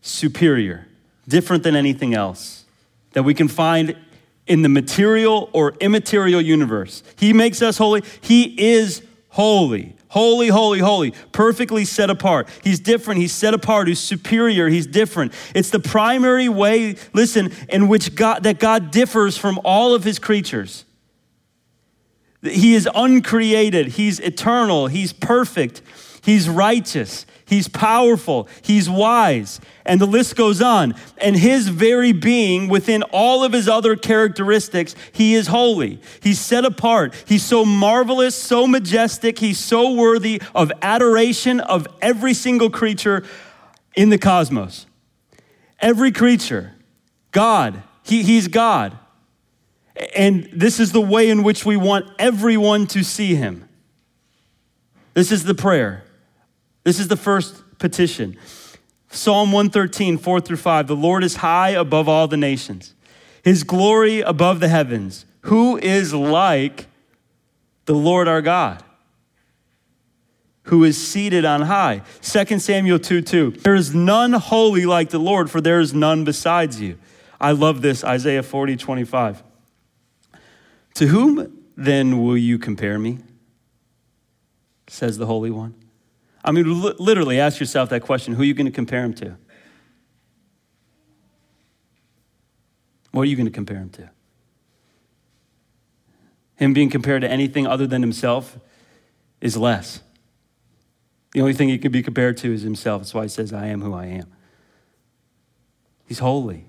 superior, 0.02 0.86
different 1.26 1.62
than 1.62 1.74
anything 1.74 2.12
else 2.12 2.66
that 3.12 3.22
we 3.22 3.34
can 3.34 3.48
find 3.48 3.96
in 4.46 4.62
the 4.62 4.68
material 4.68 5.48
or 5.52 5.72
immaterial 5.80 6.40
universe. 6.40 7.02
He 7.16 7.32
makes 7.32 7.62
us 7.62 7.78
holy. 7.78 8.02
He 8.20 8.72
is 8.74 9.02
holy. 9.32 9.96
Holy, 10.08 10.48
holy, 10.48 10.78
holy, 10.78 11.14
perfectly 11.32 11.86
set 11.86 12.10
apart. 12.10 12.46
He's 12.62 12.78
different. 12.78 13.18
He's 13.18 13.32
set 13.32 13.54
apart. 13.54 13.88
He's 13.88 13.98
superior. 13.98 14.68
He's 14.68 14.86
different. 14.86 15.32
It's 15.54 15.70
the 15.70 15.80
primary 15.80 16.50
way, 16.50 16.96
listen, 17.14 17.50
in 17.70 17.88
which 17.88 18.14
God, 18.14 18.42
that 18.42 18.58
God 18.60 18.90
differs 18.90 19.38
from 19.38 19.58
all 19.64 19.94
of 19.94 20.04
his 20.04 20.18
creatures. 20.18 20.84
He 22.42 22.74
is 22.74 22.86
uncreated. 22.94 23.88
He's 23.88 24.20
eternal. 24.20 24.88
He's 24.88 25.14
perfect. 25.14 25.80
He's 26.22 26.46
righteous. 26.46 27.24
He's 27.52 27.68
powerful. 27.68 28.48
He's 28.62 28.88
wise. 28.88 29.60
And 29.84 30.00
the 30.00 30.06
list 30.06 30.36
goes 30.36 30.62
on. 30.62 30.94
And 31.18 31.36
his 31.36 31.68
very 31.68 32.12
being, 32.12 32.68
within 32.68 33.02
all 33.12 33.44
of 33.44 33.52
his 33.52 33.68
other 33.68 33.94
characteristics, 33.94 34.94
he 35.12 35.34
is 35.34 35.48
holy. 35.48 36.00
He's 36.22 36.40
set 36.40 36.64
apart. 36.64 37.14
He's 37.26 37.44
so 37.44 37.66
marvelous, 37.66 38.34
so 38.34 38.66
majestic. 38.66 39.38
He's 39.38 39.58
so 39.58 39.92
worthy 39.92 40.40
of 40.54 40.72
adoration 40.80 41.60
of 41.60 41.86
every 42.00 42.32
single 42.32 42.70
creature 42.70 43.22
in 43.94 44.08
the 44.08 44.16
cosmos. 44.16 44.86
Every 45.78 46.10
creature. 46.10 46.72
God. 47.32 47.82
He, 48.02 48.22
he's 48.22 48.48
God. 48.48 48.96
And 50.16 50.48
this 50.54 50.80
is 50.80 50.92
the 50.92 51.02
way 51.02 51.28
in 51.28 51.42
which 51.42 51.66
we 51.66 51.76
want 51.76 52.06
everyone 52.18 52.86
to 52.86 53.04
see 53.04 53.34
him. 53.34 53.68
This 55.12 55.30
is 55.30 55.44
the 55.44 55.54
prayer. 55.54 56.04
This 56.84 56.98
is 56.98 57.08
the 57.08 57.16
first 57.16 57.62
petition. 57.78 58.36
Psalm 59.08 59.52
113, 59.52 60.18
4 60.18 60.40
through 60.40 60.56
5. 60.56 60.86
The 60.86 60.96
Lord 60.96 61.22
is 61.22 61.36
high 61.36 61.70
above 61.70 62.08
all 62.08 62.28
the 62.28 62.36
nations, 62.36 62.94
his 63.42 63.62
glory 63.62 64.20
above 64.20 64.60
the 64.60 64.68
heavens. 64.68 65.26
Who 65.42 65.76
is 65.76 66.14
like 66.14 66.86
the 67.84 67.94
Lord 67.94 68.28
our 68.28 68.40
God? 68.40 68.82
Who 70.66 70.84
is 70.84 70.96
seated 70.96 71.44
on 71.44 71.62
high. 71.62 72.02
2 72.22 72.58
Samuel 72.58 72.98
2 73.00 73.20
2. 73.20 73.50
There 73.50 73.74
is 73.74 73.94
none 73.94 74.32
holy 74.32 74.86
like 74.86 75.10
the 75.10 75.18
Lord, 75.18 75.50
for 75.50 75.60
there 75.60 75.80
is 75.80 75.92
none 75.92 76.24
besides 76.24 76.80
you. 76.80 76.98
I 77.40 77.50
love 77.50 77.82
this, 77.82 78.04
Isaiah 78.04 78.44
40, 78.44 78.76
25. 78.76 79.42
To 80.94 81.06
whom 81.08 81.64
then 81.76 82.22
will 82.22 82.36
you 82.36 82.58
compare 82.58 82.98
me? 82.98 83.18
Says 84.86 85.18
the 85.18 85.26
Holy 85.26 85.50
One. 85.50 85.74
I 86.44 86.50
mean, 86.52 86.82
li- 86.82 86.94
literally 86.98 87.38
ask 87.38 87.60
yourself 87.60 87.90
that 87.90 88.02
question 88.02 88.34
who 88.34 88.42
are 88.42 88.46
you 88.46 88.54
going 88.54 88.66
to 88.66 88.72
compare 88.72 89.04
him 89.04 89.14
to? 89.14 89.36
What 93.12 93.22
are 93.22 93.26
you 93.26 93.36
going 93.36 93.46
to 93.46 93.52
compare 93.52 93.76
him 93.76 93.90
to? 93.90 94.10
Him 96.56 96.72
being 96.72 96.90
compared 96.90 97.22
to 97.22 97.30
anything 97.30 97.66
other 97.66 97.86
than 97.86 98.02
himself 98.02 98.58
is 99.40 99.56
less. 99.56 100.00
The 101.32 101.40
only 101.40 101.52
thing 101.54 101.68
he 101.68 101.78
can 101.78 101.92
be 101.92 102.02
compared 102.02 102.36
to 102.38 102.52
is 102.52 102.62
himself. 102.62 103.02
That's 103.02 103.14
why 103.14 103.22
he 103.22 103.28
says, 103.28 103.52
I 103.52 103.66
am 103.66 103.82
who 103.82 103.94
I 103.94 104.06
am. 104.06 104.32
He's 106.06 106.18
holy. 106.18 106.66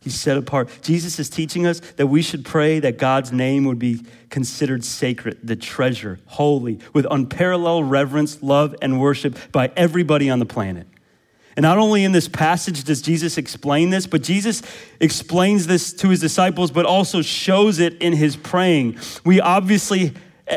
He's 0.00 0.18
set 0.18 0.38
apart. 0.38 0.70
Jesus 0.80 1.18
is 1.18 1.28
teaching 1.28 1.66
us 1.66 1.80
that 1.96 2.06
we 2.06 2.22
should 2.22 2.44
pray 2.44 2.78
that 2.80 2.96
God's 2.96 3.32
name 3.32 3.64
would 3.64 3.78
be 3.78 4.02
considered 4.30 4.82
sacred, 4.82 5.38
the 5.42 5.56
treasure, 5.56 6.18
holy, 6.24 6.78
with 6.94 7.06
unparalleled 7.10 7.90
reverence, 7.90 8.42
love, 8.42 8.74
and 8.80 8.98
worship 8.98 9.36
by 9.52 9.70
everybody 9.76 10.30
on 10.30 10.38
the 10.38 10.46
planet. 10.46 10.86
And 11.54 11.64
not 11.64 11.76
only 11.76 12.04
in 12.04 12.12
this 12.12 12.28
passage 12.28 12.84
does 12.84 13.02
Jesus 13.02 13.36
explain 13.36 13.90
this, 13.90 14.06
but 14.06 14.22
Jesus 14.22 14.62
explains 15.00 15.66
this 15.66 15.92
to 15.94 16.08
his 16.08 16.20
disciples, 16.20 16.70
but 16.70 16.86
also 16.86 17.20
shows 17.20 17.78
it 17.78 18.00
in 18.00 18.14
his 18.14 18.36
praying. 18.36 18.96
We 19.26 19.40
obviously 19.42 20.14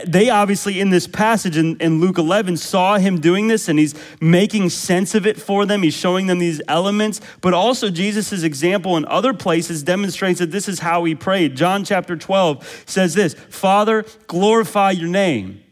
they 0.08 0.30
obviously 0.30 0.80
in 0.80 0.90
this 0.90 1.06
passage 1.06 1.56
in, 1.56 1.78
in, 1.78 2.00
Luke 2.00 2.18
11 2.18 2.58
saw 2.58 2.98
him 2.98 3.20
doing 3.20 3.48
this 3.48 3.68
and 3.68 3.78
he's 3.78 3.94
making 4.20 4.70
sense 4.70 5.14
of 5.14 5.28
it 5.28 5.40
for 5.40 5.66
them. 5.66 5.84
He's 5.84 5.94
showing 5.94 6.28
them 6.28 6.40
these 6.40 6.62
elements, 6.68 7.22
but 7.42 7.54
also 7.54 7.90
Jesus' 7.90 8.44
example 8.44 8.98
in 8.98 9.06
other 9.06 9.34
places 9.34 9.84
demonstrates 9.84 10.40
that 10.40 10.52
this 10.52 10.68
is 10.68 10.80
how 10.80 11.04
he 11.04 11.14
prayed. 11.14 11.56
John 11.56 11.84
chapter 11.84 12.16
12 12.16 12.86
says 12.88 13.14
this 13.14 13.36
Father, 13.36 14.06
glorify 14.28 14.92
your 14.92 15.10
name. 15.10 15.64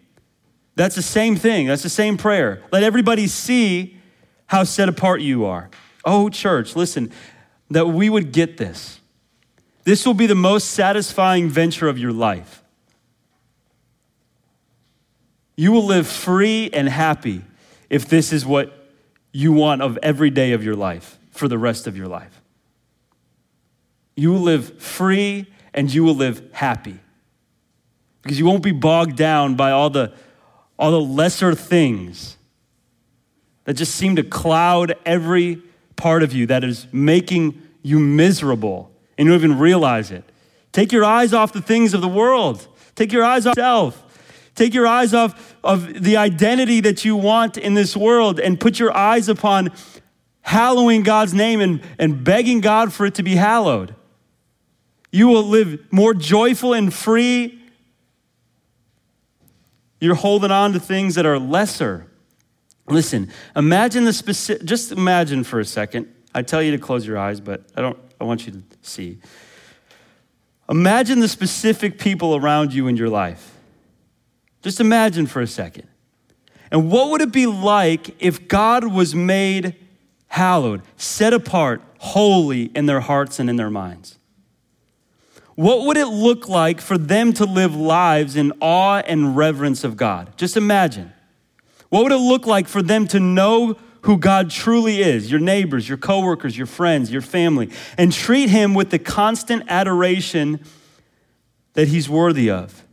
That's 0.76 0.96
the 0.96 1.02
same 1.02 1.36
thing, 1.36 1.68
that's 1.68 1.84
the 1.84 1.90
same 1.90 2.18
prayer. 2.18 2.62
Let 2.72 2.84
everybody 2.84 3.28
see 3.28 3.98
how 4.46 4.64
set 4.64 4.88
apart 4.88 5.22
you 5.22 5.46
are. 5.46 5.70
Oh, 6.06 6.30
church, 6.30 6.76
listen, 6.76 7.12
that 7.70 7.88
we 7.88 8.10
would 8.10 8.32
get 8.32 8.58
this. 8.58 9.00
This 9.84 10.06
will 10.06 10.14
be 10.14 10.28
the 10.28 10.36
most 10.36 10.70
satisfying 10.72 11.50
venture 11.50 11.88
of 11.88 11.98
your 11.98 12.12
life 12.12 12.61
you 15.56 15.72
will 15.72 15.86
live 15.86 16.08
free 16.08 16.70
and 16.72 16.88
happy 16.88 17.42
if 17.90 18.08
this 18.08 18.32
is 18.32 18.46
what 18.46 18.74
you 19.32 19.52
want 19.52 19.82
of 19.82 19.98
every 20.02 20.30
day 20.30 20.54
of 20.54 20.64
your 20.64 20.76
life 20.76 21.18
for 21.32 21.48
the 21.48 21.58
rest 21.58 21.88
of 21.88 21.98
your 21.98 22.08
life. 22.08 22.42
You 24.16 24.32
will 24.32 24.42
live 24.42 24.82
free 24.82 25.48
and 25.74 25.94
you 25.94 26.04
will 26.04 26.16
live 26.16 26.42
happy 26.54 27.00
because 28.22 28.38
you 28.38 28.46
won't 28.46 28.64
be 28.64 28.72
bogged 28.72 29.16
down 29.16 29.56
by 29.56 29.72
all 29.72 29.90
the, 29.90 30.14
all 30.78 30.92
the 30.92 31.02
lesser 31.02 31.56
things 31.56 32.38
that 33.64 33.74
just 33.76 33.96
seem 33.96 34.16
to 34.18 34.24
cloud 34.24 34.96
every 35.06 35.62
part 35.96 36.24
of 36.24 36.34
you 36.34 36.48
that 36.48 36.64
is 36.64 36.88
making 36.92 37.62
you 37.82 38.00
miserable 38.00 38.92
and 39.18 39.28
you 39.28 39.34
don't 39.34 39.44
even 39.44 39.60
realize 39.60 40.12
it. 40.12 40.24
Take 40.72 40.92
your 40.92 41.04
eyes 41.04 41.34
off 41.34 41.54
the 41.54 41.62
things 41.62 41.94
of 41.94 42.02
the 42.02 42.08
world. 42.08 42.68
Take 42.96 43.12
your 43.12 43.24
eyes 43.24 43.46
off 43.46 43.56
yourself. 43.58 44.11
Take 44.56 44.74
your 44.74 44.88
eyes 44.88 45.14
off 45.14 45.56
of 45.64 46.04
the 46.04 46.18
identity 46.18 46.82
that 46.82 47.06
you 47.06 47.16
want 47.16 47.58
in 47.58 47.74
this 47.74 47.96
world 47.96 48.40
and 48.40 48.60
put 48.60 48.80
your 48.80 48.96
eyes 48.96 49.30
upon 49.30 49.72
hallowing 50.42 51.04
God's 51.04 51.34
name 51.34 51.62
and, 51.62 51.82
and 51.98 52.24
begging 52.24 52.62
God 52.62 52.92
for 52.92 53.06
it 53.06 53.16
to 53.16 53.24
be 53.24 53.36
hallowed. 53.36 53.96
You 55.12 55.28
will 55.28 55.44
live 55.44 55.80
more 55.92 56.14
joyful 56.14 56.74
and 56.74 56.94
free. 56.94 57.62
You're 60.00 60.16
holding 60.16 60.52
on 60.52 60.74
to 60.74 60.80
things 60.80 61.16
that 61.16 61.26
are 61.26 61.38
lesser. 61.38 62.08
Listen, 62.88 63.30
imagine 63.56 64.04
the 64.04 64.14
specific, 64.14 64.66
just 64.66 64.92
imagine 64.92 65.44
for 65.44 65.60
a 65.60 65.66
second. 65.66 66.14
I 66.34 66.42
tell 66.42 66.62
you 66.62 66.72
to 66.72 66.78
close 66.78 67.06
your 67.06 67.18
eyes, 67.18 67.40
but 67.40 67.64
I 67.76 67.82
don't, 67.82 67.98
I 68.20 68.24
want 68.24 68.46
you 68.46 68.54
to 68.54 68.64
see. 68.82 69.20
Imagine 70.70 71.20
the 71.20 71.28
specific 71.28 72.00
people 72.00 72.36
around 72.36 72.74
you 72.74 72.88
in 72.88 72.96
your 72.98 73.10
life. 73.10 73.58
Just 74.62 74.80
imagine 74.80 75.26
for 75.26 75.42
a 75.42 75.48
second. 75.48 75.88
And 76.72 76.90
what 76.90 77.10
would 77.12 77.22
it 77.22 77.32
be 77.32 77.48
like 77.48 78.16
if 78.22 78.48
God 78.48 78.86
was 78.86 79.14
made 79.14 79.76
hallowed, 80.28 80.82
set 80.96 81.34
apart, 81.34 81.82
holy 81.98 82.64
in 82.76 82.86
their 82.86 83.02
hearts 83.02 83.40
and 83.40 83.50
in 83.50 83.58
their 83.58 83.70
minds? 83.70 84.18
What 85.56 85.86
would 85.86 85.98
it 85.98 86.08
look 86.08 86.48
like 86.48 86.80
for 86.80 86.98
them 86.98 87.34
to 87.34 87.46
live 87.46 87.76
lives 87.76 88.36
in 88.36 88.54
awe 88.62 89.02
and 89.06 89.36
reverence 89.36 89.84
of 89.84 89.98
God? 89.98 90.36
Just 90.38 90.56
imagine. 90.56 91.12
What 91.90 92.04
would 92.04 92.14
it 92.14 92.18
look 92.18 92.48
like 92.48 92.68
for 92.68 92.82
them 92.82 93.06
to 93.08 93.20
know 93.20 93.78
who 94.04 94.18
God 94.18 94.50
truly 94.50 95.02
is, 95.02 95.30
your 95.30 95.42
neighbors, 95.42 95.88
your 95.88 95.98
coworkers, 95.98 96.58
your 96.58 96.66
friends, 96.66 97.12
your 97.12 97.22
family, 97.22 97.70
and 97.98 98.12
treat 98.12 98.50
him 98.50 98.74
with 98.74 98.90
the 98.90 98.98
constant 98.98 99.64
adoration 99.68 100.64
that 101.74 101.90
he's 101.90 102.10
worthy 102.10 102.50
of? 102.50 102.84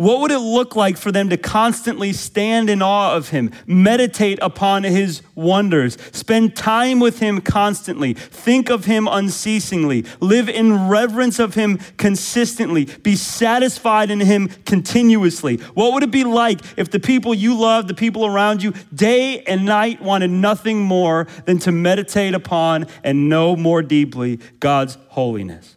What 0.00 0.20
would 0.22 0.30
it 0.30 0.38
look 0.38 0.76
like 0.76 0.96
for 0.96 1.12
them 1.12 1.28
to 1.28 1.36
constantly 1.36 2.14
stand 2.14 2.70
in 2.70 2.80
awe 2.80 3.14
of 3.14 3.28
him, 3.28 3.50
meditate 3.66 4.38
upon 4.40 4.84
his 4.84 5.20
wonders, 5.34 5.98
spend 6.10 6.56
time 6.56 7.00
with 7.00 7.18
him 7.18 7.42
constantly, 7.42 8.14
think 8.14 8.70
of 8.70 8.86
him 8.86 9.06
unceasingly, 9.06 10.06
live 10.18 10.48
in 10.48 10.88
reverence 10.88 11.38
of 11.38 11.52
him 11.52 11.76
consistently, 11.98 12.86
be 12.86 13.14
satisfied 13.14 14.10
in 14.10 14.20
him 14.20 14.48
continuously? 14.64 15.58
What 15.74 15.92
would 15.92 16.02
it 16.02 16.10
be 16.10 16.24
like 16.24 16.60
if 16.78 16.90
the 16.90 16.98
people 16.98 17.34
you 17.34 17.54
love, 17.54 17.86
the 17.86 17.92
people 17.92 18.24
around 18.24 18.62
you, 18.62 18.72
day 18.94 19.42
and 19.42 19.66
night 19.66 20.00
wanted 20.00 20.30
nothing 20.30 20.80
more 20.80 21.26
than 21.44 21.58
to 21.58 21.72
meditate 21.72 22.32
upon 22.32 22.86
and 23.04 23.28
know 23.28 23.54
more 23.54 23.82
deeply 23.82 24.40
God's 24.60 24.96
holiness? 25.08 25.76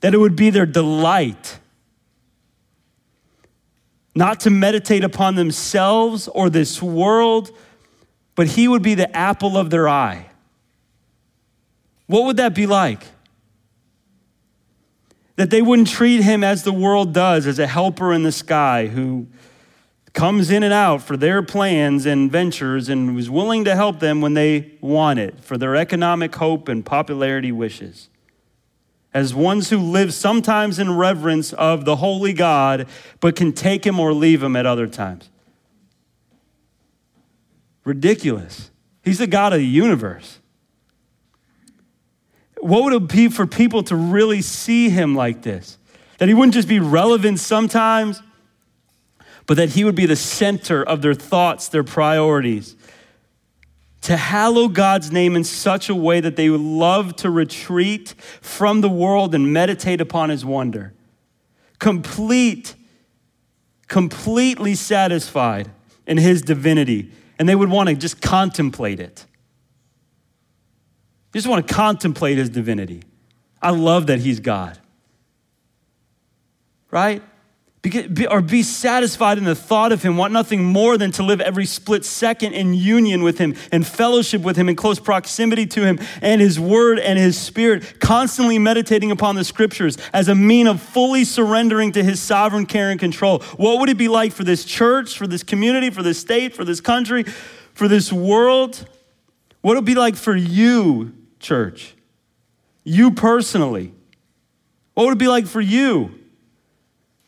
That 0.00 0.14
it 0.14 0.18
would 0.18 0.34
be 0.34 0.50
their 0.50 0.66
delight 0.66 1.60
not 4.16 4.40
to 4.40 4.50
meditate 4.50 5.04
upon 5.04 5.34
themselves 5.34 6.26
or 6.26 6.48
this 6.48 6.82
world, 6.82 7.50
but 8.34 8.48
He 8.48 8.66
would 8.66 8.82
be 8.82 8.94
the 8.94 9.14
apple 9.14 9.58
of 9.58 9.68
their 9.68 9.88
eye. 9.88 10.26
What 12.06 12.24
would 12.24 12.38
that 12.38 12.54
be 12.54 12.66
like? 12.66 13.04
That 15.36 15.50
they 15.50 15.60
wouldn't 15.60 15.88
treat 15.88 16.22
Him 16.22 16.42
as 16.42 16.62
the 16.62 16.72
world 16.72 17.12
does, 17.12 17.46
as 17.46 17.58
a 17.58 17.66
helper 17.66 18.12
in 18.14 18.22
the 18.22 18.32
sky 18.32 18.86
who 18.86 19.26
comes 20.14 20.50
in 20.50 20.62
and 20.62 20.72
out 20.72 21.02
for 21.02 21.18
their 21.18 21.42
plans 21.42 22.06
and 22.06 22.32
ventures 22.32 22.88
and 22.88 23.14
was 23.14 23.28
willing 23.28 23.66
to 23.66 23.76
help 23.76 24.00
them 24.00 24.22
when 24.22 24.32
they 24.32 24.72
want 24.80 25.18
it 25.18 25.44
for 25.44 25.58
their 25.58 25.76
economic 25.76 26.34
hope 26.34 26.68
and 26.68 26.86
popularity 26.86 27.52
wishes 27.52 28.08
as 29.16 29.34
ones 29.34 29.70
who 29.70 29.78
live 29.78 30.12
sometimes 30.12 30.78
in 30.78 30.94
reverence 30.94 31.54
of 31.54 31.86
the 31.86 31.96
holy 31.96 32.34
God, 32.34 32.86
but 33.18 33.34
can 33.34 33.50
take 33.50 33.86
him 33.86 33.98
or 33.98 34.12
leave 34.12 34.42
him 34.42 34.54
at 34.54 34.66
other 34.66 34.86
times. 34.86 35.30
Ridiculous. 37.82 38.70
He's 39.02 39.16
the 39.16 39.26
God 39.26 39.54
of 39.54 39.60
the 39.60 39.66
universe. 39.66 40.38
What 42.58 42.84
would 42.84 42.92
it 42.92 43.08
be 43.08 43.28
for 43.28 43.46
people 43.46 43.82
to 43.84 43.96
really 43.96 44.42
see 44.42 44.90
him 44.90 45.14
like 45.14 45.40
this? 45.40 45.78
That 46.18 46.28
he 46.28 46.34
wouldn't 46.34 46.52
just 46.52 46.68
be 46.68 46.78
relevant 46.78 47.40
sometimes, 47.40 48.20
but 49.46 49.56
that 49.56 49.70
he 49.70 49.84
would 49.84 49.94
be 49.94 50.04
the 50.04 50.16
center 50.16 50.82
of 50.82 51.00
their 51.00 51.14
thoughts, 51.14 51.68
their 51.68 51.84
priorities, 51.84 52.76
to 54.06 54.16
hallow 54.16 54.68
God's 54.68 55.10
name 55.10 55.34
in 55.34 55.42
such 55.42 55.88
a 55.88 55.94
way 55.94 56.20
that 56.20 56.36
they 56.36 56.48
would 56.48 56.60
love 56.60 57.16
to 57.16 57.28
retreat 57.28 58.14
from 58.40 58.80
the 58.80 58.88
world 58.88 59.34
and 59.34 59.52
meditate 59.52 60.00
upon 60.00 60.30
his 60.30 60.44
wonder. 60.44 60.94
Complete, 61.80 62.76
completely 63.88 64.76
satisfied 64.76 65.72
in 66.06 66.18
his 66.18 66.40
divinity. 66.40 67.10
And 67.40 67.48
they 67.48 67.56
would 67.56 67.68
want 67.68 67.88
to 67.88 67.96
just 67.96 68.22
contemplate 68.22 69.00
it. 69.00 69.26
They 71.32 71.38
Just 71.38 71.48
want 71.48 71.66
to 71.66 71.74
contemplate 71.74 72.38
his 72.38 72.48
divinity. 72.48 73.02
I 73.60 73.70
love 73.70 74.06
that 74.06 74.20
he's 74.20 74.38
God. 74.38 74.78
Right? 76.92 77.24
Or 78.30 78.40
be 78.40 78.62
satisfied 78.62 79.38
in 79.38 79.44
the 79.44 79.54
thought 79.54 79.92
of 79.92 80.02
Him, 80.02 80.16
want 80.16 80.32
nothing 80.32 80.64
more 80.64 80.96
than 80.96 81.12
to 81.12 81.22
live 81.22 81.40
every 81.40 81.66
split 81.66 82.04
second 82.04 82.52
in 82.52 82.74
union 82.74 83.22
with 83.22 83.38
Him 83.38 83.54
and 83.70 83.86
fellowship 83.86 84.42
with 84.42 84.56
Him 84.56 84.68
in 84.68 84.76
close 84.76 84.98
proximity 84.98 85.66
to 85.66 85.84
Him 85.84 85.98
and 86.22 86.40
His 86.40 86.58
Word 86.58 86.98
and 86.98 87.18
His 87.18 87.38
Spirit, 87.38 88.00
constantly 88.00 88.58
meditating 88.58 89.10
upon 89.10 89.36
the 89.36 89.44
Scriptures 89.44 89.98
as 90.12 90.28
a 90.28 90.34
mean 90.34 90.66
of 90.66 90.80
fully 90.80 91.24
surrendering 91.24 91.92
to 91.92 92.02
His 92.02 92.20
sovereign 92.20 92.66
care 92.66 92.90
and 92.90 92.98
control. 92.98 93.40
What 93.56 93.80
would 93.80 93.88
it 93.88 93.98
be 93.98 94.08
like 94.08 94.32
for 94.32 94.44
this 94.44 94.64
church, 94.64 95.16
for 95.16 95.26
this 95.26 95.42
community, 95.42 95.90
for 95.90 96.02
this 96.02 96.18
state, 96.18 96.54
for 96.54 96.64
this 96.64 96.80
country, 96.80 97.24
for 97.74 97.88
this 97.88 98.12
world? 98.12 98.86
What 99.60 99.74
would 99.74 99.82
it 99.82 99.84
be 99.84 99.94
like 99.94 100.16
for 100.16 100.34
you, 100.34 101.14
church? 101.40 101.94
You 102.84 103.10
personally? 103.10 103.92
What 104.94 105.06
would 105.06 105.12
it 105.12 105.18
be 105.18 105.28
like 105.28 105.46
for 105.46 105.60
you? 105.60 106.18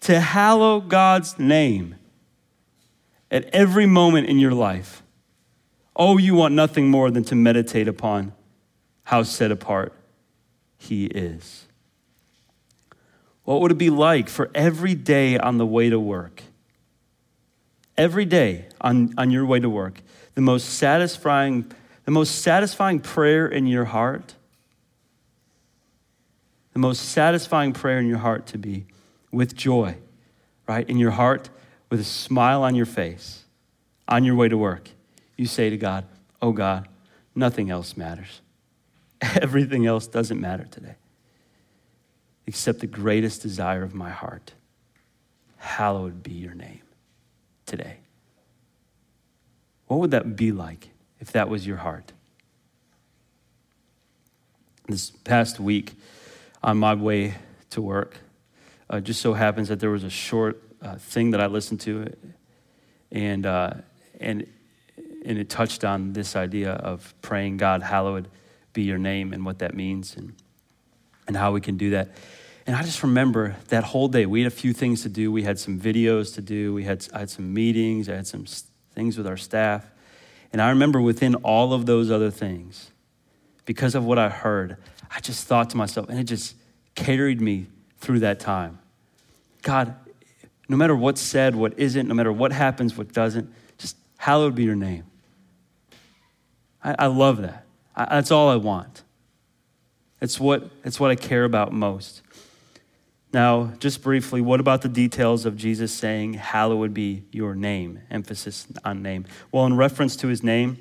To 0.00 0.20
hallow 0.20 0.80
God's 0.80 1.38
name 1.38 1.96
at 3.30 3.44
every 3.52 3.86
moment 3.86 4.28
in 4.28 4.38
your 4.38 4.52
life. 4.52 5.02
Oh, 5.96 6.16
you 6.16 6.34
want 6.34 6.54
nothing 6.54 6.88
more 6.88 7.10
than 7.10 7.24
to 7.24 7.34
meditate 7.34 7.88
upon 7.88 8.32
how 9.04 9.22
set 9.22 9.50
apart 9.50 9.92
He 10.76 11.06
is. 11.06 11.66
What 13.44 13.60
would 13.62 13.72
it 13.72 13.78
be 13.78 13.90
like 13.90 14.28
for 14.28 14.50
every 14.54 14.94
day 14.94 15.38
on 15.38 15.58
the 15.58 15.66
way 15.66 15.90
to 15.90 15.98
work? 15.98 16.42
Every 17.96 18.26
day 18.26 18.66
on, 18.80 19.14
on 19.18 19.30
your 19.30 19.44
way 19.44 19.58
to 19.58 19.70
work, 19.70 20.02
the 20.34 20.40
most 20.40 20.68
satisfying, 20.74 21.72
the 22.04 22.10
most 22.10 22.42
satisfying 22.42 23.00
prayer 23.00 23.48
in 23.48 23.66
your 23.66 23.86
heart, 23.86 24.34
the 26.74 26.78
most 26.78 27.06
satisfying 27.06 27.72
prayer 27.72 27.98
in 27.98 28.06
your 28.06 28.18
heart 28.18 28.46
to 28.48 28.58
be 28.58 28.86
with 29.30 29.54
joy, 29.54 29.96
right? 30.68 30.88
In 30.88 30.98
your 30.98 31.10
heart, 31.12 31.50
with 31.90 32.00
a 32.00 32.04
smile 32.04 32.62
on 32.62 32.74
your 32.74 32.86
face, 32.86 33.44
on 34.06 34.24
your 34.24 34.34
way 34.34 34.48
to 34.48 34.56
work, 34.56 34.90
you 35.36 35.46
say 35.46 35.70
to 35.70 35.76
God, 35.76 36.04
Oh 36.40 36.52
God, 36.52 36.88
nothing 37.34 37.70
else 37.70 37.96
matters. 37.96 38.40
Everything 39.20 39.86
else 39.86 40.06
doesn't 40.06 40.40
matter 40.40 40.64
today, 40.70 40.94
except 42.46 42.80
the 42.80 42.86
greatest 42.86 43.42
desire 43.42 43.82
of 43.82 43.94
my 43.94 44.10
heart. 44.10 44.54
Hallowed 45.56 46.22
be 46.22 46.32
your 46.32 46.54
name 46.54 46.82
today. 47.66 47.98
What 49.86 50.00
would 50.00 50.10
that 50.12 50.36
be 50.36 50.52
like 50.52 50.90
if 51.18 51.32
that 51.32 51.48
was 51.48 51.66
your 51.66 51.78
heart? 51.78 52.12
This 54.86 55.10
past 55.10 55.58
week, 55.58 55.94
on 56.62 56.78
my 56.78 56.94
way 56.94 57.34
to 57.70 57.82
work, 57.82 58.18
uh, 58.90 59.00
just 59.00 59.20
so 59.20 59.34
happens 59.34 59.68
that 59.68 59.80
there 59.80 59.90
was 59.90 60.04
a 60.04 60.10
short 60.10 60.62
uh, 60.80 60.96
thing 60.96 61.32
that 61.32 61.40
I 61.40 61.46
listened 61.46 61.80
to, 61.82 62.12
and 63.10 63.44
uh, 63.44 63.74
and 64.20 64.46
and 65.24 65.38
it 65.38 65.48
touched 65.48 65.84
on 65.84 66.12
this 66.12 66.36
idea 66.36 66.72
of 66.72 67.14
praying, 67.20 67.58
God, 67.58 67.82
hallowed 67.82 68.28
be 68.72 68.82
your 68.82 68.98
name, 68.98 69.32
and 69.32 69.44
what 69.44 69.58
that 69.58 69.74
means, 69.74 70.16
and 70.16 70.34
and 71.26 71.36
how 71.36 71.52
we 71.52 71.60
can 71.60 71.76
do 71.76 71.90
that. 71.90 72.10
And 72.66 72.76
I 72.76 72.82
just 72.82 73.02
remember 73.02 73.56
that 73.68 73.84
whole 73.84 74.08
day. 74.08 74.26
We 74.26 74.42
had 74.42 74.52
a 74.52 74.54
few 74.54 74.72
things 74.72 75.02
to 75.02 75.08
do. 75.08 75.32
We 75.32 75.42
had 75.42 75.58
some 75.58 75.80
videos 75.80 76.34
to 76.34 76.42
do. 76.42 76.74
We 76.74 76.84
had 76.84 77.06
I 77.12 77.20
had 77.20 77.30
some 77.30 77.52
meetings. 77.52 78.08
I 78.08 78.14
had 78.14 78.26
some 78.26 78.46
things 78.94 79.18
with 79.18 79.26
our 79.26 79.36
staff, 79.36 79.84
and 80.52 80.62
I 80.62 80.70
remember 80.70 81.00
within 81.00 81.34
all 81.36 81.72
of 81.72 81.86
those 81.86 82.10
other 82.10 82.30
things, 82.30 82.90
because 83.66 83.94
of 83.94 84.04
what 84.04 84.18
I 84.18 84.28
heard, 84.30 84.76
I 85.10 85.20
just 85.20 85.46
thought 85.46 85.70
to 85.70 85.76
myself, 85.76 86.08
and 86.08 86.18
it 86.18 86.24
just 86.24 86.56
carried 86.94 87.40
me 87.40 87.66
through 87.98 88.20
that 88.20 88.40
time. 88.40 88.78
God, 89.62 89.94
no 90.68 90.76
matter 90.76 90.94
what's 90.94 91.20
said, 91.20 91.54
what 91.56 91.78
isn't, 91.78 92.08
no 92.08 92.14
matter 92.14 92.32
what 92.32 92.52
happens, 92.52 92.96
what 92.96 93.12
doesn't, 93.12 93.52
just 93.78 93.96
hallowed 94.16 94.54
be 94.54 94.64
your 94.64 94.76
name. 94.76 95.04
I, 96.82 96.94
I 96.98 97.06
love 97.06 97.38
that. 97.42 97.64
I, 97.96 98.16
that's 98.16 98.30
all 98.30 98.48
I 98.48 98.56
want. 98.56 99.02
It's 100.20 100.38
what, 100.40 100.70
it's 100.84 100.98
what 100.98 101.10
I 101.10 101.14
care 101.14 101.44
about 101.44 101.72
most. 101.72 102.22
Now, 103.32 103.72
just 103.78 104.02
briefly, 104.02 104.40
what 104.40 104.58
about 104.58 104.82
the 104.82 104.88
details 104.88 105.44
of 105.44 105.56
Jesus 105.56 105.92
saying, 105.92 106.34
Hallowed 106.34 106.94
be 106.94 107.24
your 107.30 107.54
name? 107.54 108.00
Emphasis 108.10 108.66
on 108.84 109.02
name. 109.02 109.26
Well, 109.52 109.66
in 109.66 109.76
reference 109.76 110.16
to 110.16 110.28
his 110.28 110.42
name, 110.42 110.78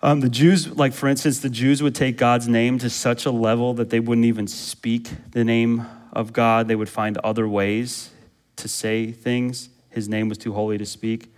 um, 0.00 0.20
the 0.20 0.28
Jews, 0.28 0.76
like 0.76 0.92
for 0.92 1.08
instance, 1.08 1.40
the 1.40 1.50
Jews 1.50 1.82
would 1.82 1.94
take 1.94 2.16
God's 2.16 2.46
name 2.46 2.78
to 2.78 2.90
such 2.90 3.26
a 3.26 3.30
level 3.30 3.74
that 3.74 3.90
they 3.90 4.00
wouldn't 4.00 4.26
even 4.26 4.46
speak 4.46 5.08
the 5.32 5.44
name 5.44 5.86
of 6.12 6.32
God. 6.32 6.68
They 6.68 6.76
would 6.76 6.88
find 6.88 7.18
other 7.18 7.48
ways 7.48 8.10
to 8.56 8.68
say 8.68 9.10
things. 9.10 9.68
His 9.90 10.08
name 10.08 10.28
was 10.28 10.38
too 10.38 10.52
holy 10.52 10.78
to 10.78 10.86
speak. 10.86 11.32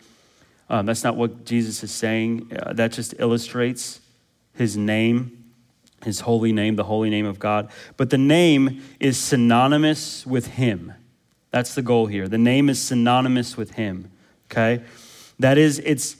Um, 0.69 0.87
that's 0.87 1.03
not 1.03 1.17
what 1.17 1.45
Jesus 1.45 1.83
is 1.83 1.91
saying. 1.91 2.53
Uh, 2.55 2.73
that 2.75 2.93
just 2.93 3.15
illustrates 3.19 4.01
his 4.55 4.77
name, 4.77 5.53
his 6.05 6.21
holy 6.21 6.53
name, 6.53 6.77
the 6.77 6.85
holy 6.85 7.11
name 7.11 7.27
of 7.27 7.39
God. 7.39 7.71
But 7.97 8.11
the 8.11 8.19
name 8.19 8.83
is 9.01 9.19
synonymous 9.19 10.27
with 10.27 10.47
him. 10.47 10.93
That's 11.51 11.75
the 11.75 11.83
goal 11.83 12.07
here. 12.07 12.29
The 12.29 12.39
name 12.39 12.69
is 12.69 12.81
synonymous 12.81 13.57
with 13.57 13.73
him. 13.73 14.11
Okay? 14.51 14.83
That 15.39 15.59
is, 15.59 15.79
it's 15.81 16.17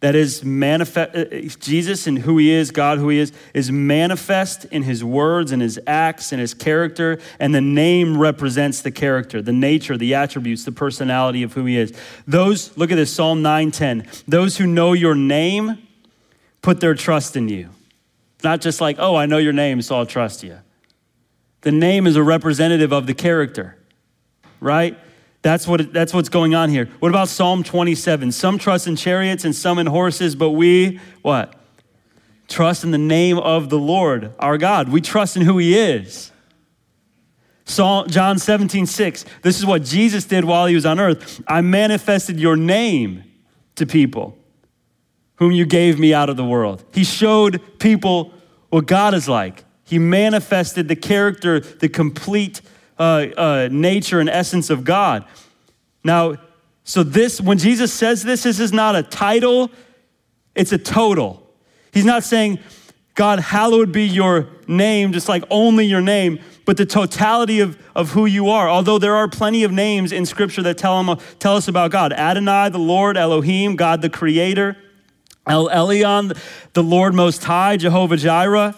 that 0.00 0.14
is 0.14 0.44
manifest 0.44 1.16
uh, 1.16 1.24
jesus 1.58 2.06
and 2.06 2.20
who 2.20 2.38
he 2.38 2.50
is 2.50 2.70
god 2.70 2.98
who 2.98 3.08
he 3.08 3.18
is 3.18 3.32
is 3.52 3.70
manifest 3.72 4.64
in 4.66 4.84
his 4.84 5.02
words 5.02 5.50
and 5.50 5.60
his 5.60 5.80
acts 5.86 6.30
and 6.30 6.40
his 6.40 6.54
character 6.54 7.18
and 7.40 7.54
the 7.54 7.60
name 7.60 8.16
represents 8.16 8.80
the 8.82 8.90
character 8.90 9.42
the 9.42 9.52
nature 9.52 9.96
the 9.96 10.14
attributes 10.14 10.64
the 10.64 10.72
personality 10.72 11.42
of 11.42 11.52
who 11.54 11.64
he 11.64 11.76
is. 11.76 11.92
Those 12.26 12.76
look 12.76 12.90
at 12.90 12.96
this 12.96 13.12
psalm 13.12 13.42
910 13.42 14.06
those 14.26 14.56
who 14.56 14.66
know 14.66 14.92
your 14.92 15.14
name 15.14 15.78
put 16.62 16.80
their 16.80 16.94
trust 16.94 17.36
in 17.36 17.48
you. 17.48 17.70
Not 18.44 18.60
just 18.60 18.80
like 18.80 18.96
oh 18.98 19.16
i 19.16 19.26
know 19.26 19.38
your 19.38 19.52
name 19.52 19.82
so 19.82 19.96
i'll 19.96 20.06
trust 20.06 20.42
you. 20.42 20.58
The 21.62 21.72
name 21.72 22.06
is 22.06 22.16
a 22.16 22.22
representative 22.22 22.92
of 22.92 23.06
the 23.06 23.14
character 23.14 23.76
right 24.60 24.98
that's, 25.48 25.66
what, 25.66 25.92
that's 25.92 26.12
what's 26.12 26.28
going 26.28 26.54
on 26.54 26.68
here. 26.68 26.90
What 26.98 27.08
about 27.08 27.28
Psalm 27.28 27.62
27? 27.62 28.32
Some 28.32 28.58
trust 28.58 28.86
in 28.86 28.96
chariots 28.96 29.44
and 29.44 29.54
some 29.54 29.78
in 29.78 29.86
horses, 29.86 30.36
but 30.36 30.50
we, 30.50 31.00
what? 31.22 31.54
Trust 32.48 32.84
in 32.84 32.90
the 32.90 32.98
name 32.98 33.38
of 33.38 33.70
the 33.70 33.78
Lord, 33.78 34.32
our 34.38 34.58
God. 34.58 34.90
We 34.90 35.00
trust 35.00 35.36
in 35.36 35.42
who 35.42 35.56
He 35.58 35.78
is. 35.78 36.32
Psalm, 37.64 38.08
John 38.08 38.38
17, 38.38 38.86
6. 38.86 39.24
This 39.42 39.58
is 39.58 39.64
what 39.64 39.84
Jesus 39.84 40.24
did 40.24 40.44
while 40.44 40.66
He 40.66 40.74
was 40.74 40.86
on 40.86 41.00
earth. 41.00 41.42
I 41.46 41.60
manifested 41.60 42.38
your 42.38 42.56
name 42.56 43.24
to 43.76 43.86
people 43.86 44.36
whom 45.36 45.52
you 45.52 45.64
gave 45.64 45.98
me 45.98 46.12
out 46.12 46.28
of 46.28 46.36
the 46.36 46.44
world. 46.44 46.84
He 46.92 47.04
showed 47.04 47.62
people 47.78 48.34
what 48.70 48.86
God 48.86 49.14
is 49.14 49.28
like. 49.28 49.64
He 49.84 49.98
manifested 49.98 50.88
the 50.88 50.96
character, 50.96 51.60
the 51.60 51.88
complete 51.88 52.60
uh, 52.98 53.26
uh, 53.36 53.68
nature 53.70 54.20
and 54.20 54.28
essence 54.28 54.70
of 54.70 54.84
God. 54.84 55.24
Now, 56.04 56.36
so 56.84 57.02
this, 57.02 57.40
when 57.40 57.58
Jesus 57.58 57.92
says 57.92 58.22
this, 58.22 58.42
this 58.42 58.58
is 58.58 58.72
not 58.72 58.96
a 58.96 59.02
title, 59.02 59.70
it's 60.54 60.72
a 60.72 60.78
total. 60.78 61.46
He's 61.92 62.04
not 62.04 62.24
saying, 62.24 62.58
God, 63.14 63.40
hallowed 63.40 63.92
be 63.92 64.06
your 64.06 64.48
name, 64.66 65.12
just 65.12 65.28
like 65.28 65.44
only 65.50 65.86
your 65.86 66.00
name, 66.00 66.38
but 66.64 66.76
the 66.76 66.86
totality 66.86 67.60
of, 67.60 67.78
of 67.94 68.12
who 68.12 68.26
you 68.26 68.48
are. 68.48 68.68
Although 68.68 68.98
there 68.98 69.16
are 69.16 69.28
plenty 69.28 69.64
of 69.64 69.72
names 69.72 70.12
in 70.12 70.24
Scripture 70.24 70.62
that 70.62 70.78
tell, 70.78 71.02
him, 71.02 71.18
tell 71.38 71.56
us 71.56 71.68
about 71.68 71.90
God 71.90 72.12
Adonai, 72.12 72.70
the 72.70 72.78
Lord, 72.78 73.16
Elohim, 73.16 73.76
God 73.76 74.02
the 74.02 74.10
Creator, 74.10 74.76
El 75.46 75.68
Elyon, 75.68 76.36
the 76.74 76.82
Lord 76.82 77.14
Most 77.14 77.44
High, 77.44 77.76
Jehovah 77.76 78.16
Jireh 78.16 78.74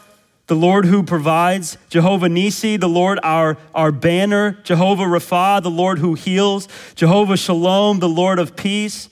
the 0.51 0.57
Lord 0.57 0.85
who 0.85 1.05
provides, 1.05 1.79
Jehovah 1.91 2.29
Nisi, 2.29 2.77
the 2.77 2.89
Lord 2.89 3.21
our, 3.23 3.57
our 3.73 3.93
banner, 3.93 4.59
Jehovah 4.65 5.05
Rapha, 5.05 5.63
the 5.63 5.71
Lord 5.71 6.01
who 6.01 6.15
heals, 6.15 6.67
Jehovah 6.97 7.37
Shalom, 7.37 8.01
the 8.01 8.09
Lord 8.09 8.41
of 8.41 8.57
peace, 8.57 9.09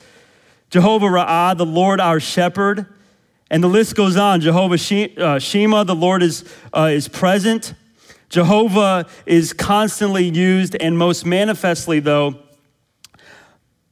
Jehovah 0.69 1.07
Ra'ah, 1.07 1.57
the 1.57 1.65
Lord 1.65 2.01
our 2.01 2.19
shepherd. 2.19 2.87
And 3.53 3.63
the 3.63 3.69
list 3.69 3.95
goes 3.95 4.17
on. 4.17 4.41
Jehovah 4.41 4.75
uh, 5.17 5.39
Shammah, 5.39 5.85
the 5.85 5.95
Lord 5.95 6.25
is, 6.25 6.45
uh, 6.77 6.91
is 6.93 7.07
present. 7.07 7.73
Jehovah 8.29 9.07
is 9.25 9.53
constantly 9.53 10.29
used, 10.29 10.75
and 10.75 10.99
most 10.99 11.25
manifestly, 11.25 12.01
though, 12.01 12.35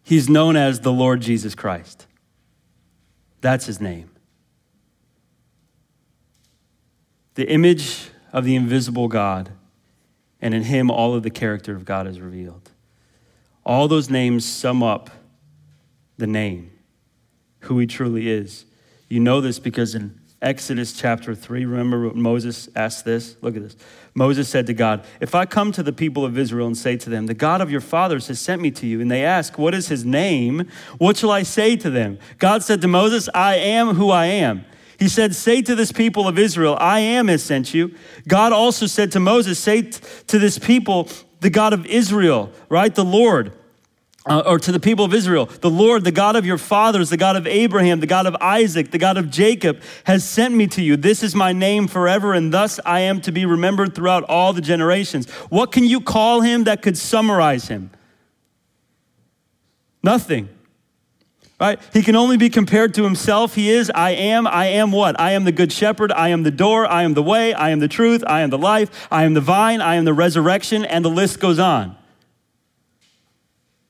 he's 0.03 0.28
known 0.28 0.57
as 0.57 0.80
the 0.80 0.92
Lord 0.92 1.20
Jesus 1.20 1.55
Christ. 1.55 2.09
That's 3.40 3.66
his 3.66 3.80
name. 3.80 4.11
The 7.37 7.49
image 7.49 8.09
of 8.32 8.45
the 8.45 8.57
invisible 8.57 9.09
God, 9.09 9.53
and 10.41 10.53
in 10.53 10.64
him 10.64 10.91
all 10.91 11.14
of 11.14 11.22
the 11.22 11.30
character 11.30 11.76
of 11.76 11.84
God 11.84 12.07
is 12.07 12.20
revealed. 12.20 12.70
All 13.64 13.89
those 13.89 14.11
names 14.11 14.45
sum 14.45 14.82
up 14.82 15.11
the 16.18 16.26
name, 16.26 16.72
who 17.61 17.78
he 17.78 17.87
truly 17.87 18.28
is. 18.28 18.64
You 19.09 19.20
know 19.20 19.41
this 19.41 19.59
because 19.59 19.95
in 19.95 20.18
Exodus 20.41 20.93
chapter 20.93 21.34
3, 21.34 21.64
remember 21.64 22.07
what 22.07 22.16
Moses 22.16 22.68
asked 22.74 23.05
this? 23.05 23.37
Look 23.41 23.57
at 23.57 23.62
this. 23.62 23.76
Moses 24.14 24.49
said 24.49 24.66
to 24.66 24.74
God, 24.74 25.05
If 25.20 25.34
I 25.34 25.45
come 25.45 25.72
to 25.72 25.82
the 25.82 25.93
people 25.93 26.24
of 26.24 26.39
Israel 26.39 26.66
and 26.66 26.76
say 26.76 26.97
to 26.97 27.11
them, 27.11 27.26
The 27.26 27.34
God 27.34 27.61
of 27.61 27.70
your 27.70 27.80
fathers 27.80 28.28
has 28.28 28.41
sent 28.41 28.62
me 28.62 28.70
to 28.72 28.87
you, 28.87 29.01
and 29.01 29.11
they 29.11 29.24
ask, 29.24 29.59
What 29.59 29.74
is 29.74 29.89
his 29.89 30.05
name? 30.05 30.68
What 30.99 31.16
shall 31.16 31.30
I 31.30 31.43
say 31.43 31.76
to 31.76 31.91
them? 31.91 32.18
God 32.39 32.62
said 32.62 32.80
to 32.82 32.89
Moses, 32.89 33.28
I 33.34 33.57
am 33.57 33.95
who 33.95 34.11
I 34.11 34.26
am. 34.26 34.64
He 34.99 35.09
said, 35.09 35.34
Say 35.34 35.62
to 35.62 35.74
this 35.74 35.92
people 35.92 36.26
of 36.26 36.38
Israel, 36.38 36.76
I 36.80 37.01
am 37.01 37.28
has 37.28 37.42
sent 37.42 37.74
you. 37.74 37.94
God 38.26 38.53
also 38.53 38.86
said 38.86 39.12
to 39.12 39.20
Moses, 39.20 39.59
Say 39.59 39.82
t- 39.82 40.01
to 40.28 40.38
this 40.38 40.59
people, 40.59 41.09
the 41.40 41.51
God 41.51 41.72
of 41.72 41.86
Israel, 41.86 42.51
right? 42.68 42.94
The 42.94 43.05
Lord. 43.05 43.53
Uh, 44.28 44.42
or 44.44 44.59
to 44.59 44.72
the 44.72 44.80
people 44.80 45.05
of 45.05 45.14
Israel, 45.14 45.47
the 45.47 45.70
Lord, 45.70 46.03
the 46.03 46.11
God 46.11 46.34
of 46.34 46.44
your 46.44 46.59
fathers, 46.59 47.11
the 47.11 47.16
God 47.16 47.36
of 47.36 47.47
Abraham, 47.47 48.01
the 48.01 48.09
God 48.09 48.26
of 48.26 48.34
Isaac, 48.40 48.90
the 48.90 48.99
God 48.99 49.16
of 49.16 49.30
Jacob, 49.30 49.80
has 50.03 50.28
sent 50.28 50.53
me 50.53 50.66
to 50.66 50.82
you. 50.82 50.97
This 50.97 51.22
is 51.22 51.36
my 51.36 51.53
name 51.53 51.86
forever, 51.86 52.32
and 52.32 52.53
thus 52.53 52.80
I 52.84 53.01
am 53.03 53.20
to 53.20 53.30
be 53.30 53.47
remembered 53.47 53.94
throughout 53.94 54.24
all 54.24 54.53
the 54.53 54.61
generations. 54.61 55.30
What 55.49 55.70
can 55.70 55.84
you 55.84 56.01
call 56.01 56.40
him 56.40 56.64
that 56.64 56.82
could 56.82 56.99
summarize 56.99 57.68
him? 57.68 57.92
Nothing 60.03 60.49
right? 61.61 61.80
He 61.92 62.02
can 62.02 62.16
only 62.16 62.36
be 62.36 62.50
compared 62.50 62.94
to 62.94 63.04
himself. 63.04 63.54
He 63.54 63.70
is, 63.70 63.90
I 63.94 64.11
am, 64.11 64.46
I 64.46 64.66
am 64.66 64.92
what? 64.92 65.18
I 65.18 65.32
am 65.32 65.44
the 65.44 65.52
good 65.52 65.72
shepherd, 65.72 66.12
I 66.12 66.28
am 66.28 66.42
the 66.42 66.50
door, 66.50 66.86
I 66.86 67.02
am 67.02 67.14
the 67.14 67.22
way, 67.22 67.54
I 67.54 67.70
am 67.70 67.80
the 67.80 67.88
truth, 67.88 68.22
I 68.26 68.42
am 68.42 68.50
the 68.50 68.59
life, 68.59 69.09
I 69.11 69.24
am 69.24 69.34
the 69.34 69.40
vine, 69.40 69.80
I 69.80 69.94
am 69.94 70.04
the 70.04 70.14
resurrection, 70.14 70.84
and 70.84 71.04
the 71.04 71.11
list 71.11 71.40
goes 71.40 71.59
on. 71.59 71.96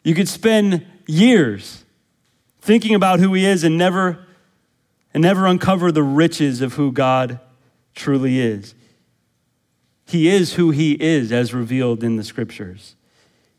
You 0.04 0.14
could 0.14 0.28
spend 0.28 0.86
years 1.06 1.84
thinking 2.60 2.94
about 2.94 3.18
who 3.18 3.34
he 3.34 3.44
is 3.44 3.64
and 3.64 3.76
never 3.76 4.24
and 5.12 5.22
never 5.22 5.46
uncover 5.46 5.90
the 5.90 6.02
riches 6.02 6.60
of 6.60 6.74
who 6.74 6.92
God 6.92 7.40
truly 7.94 8.38
is. 8.38 8.74
He 10.04 10.28
is 10.28 10.54
who 10.54 10.70
he 10.70 10.92
is 10.92 11.32
as 11.32 11.54
revealed 11.54 12.04
in 12.04 12.16
the 12.16 12.22
scriptures. 12.22 12.96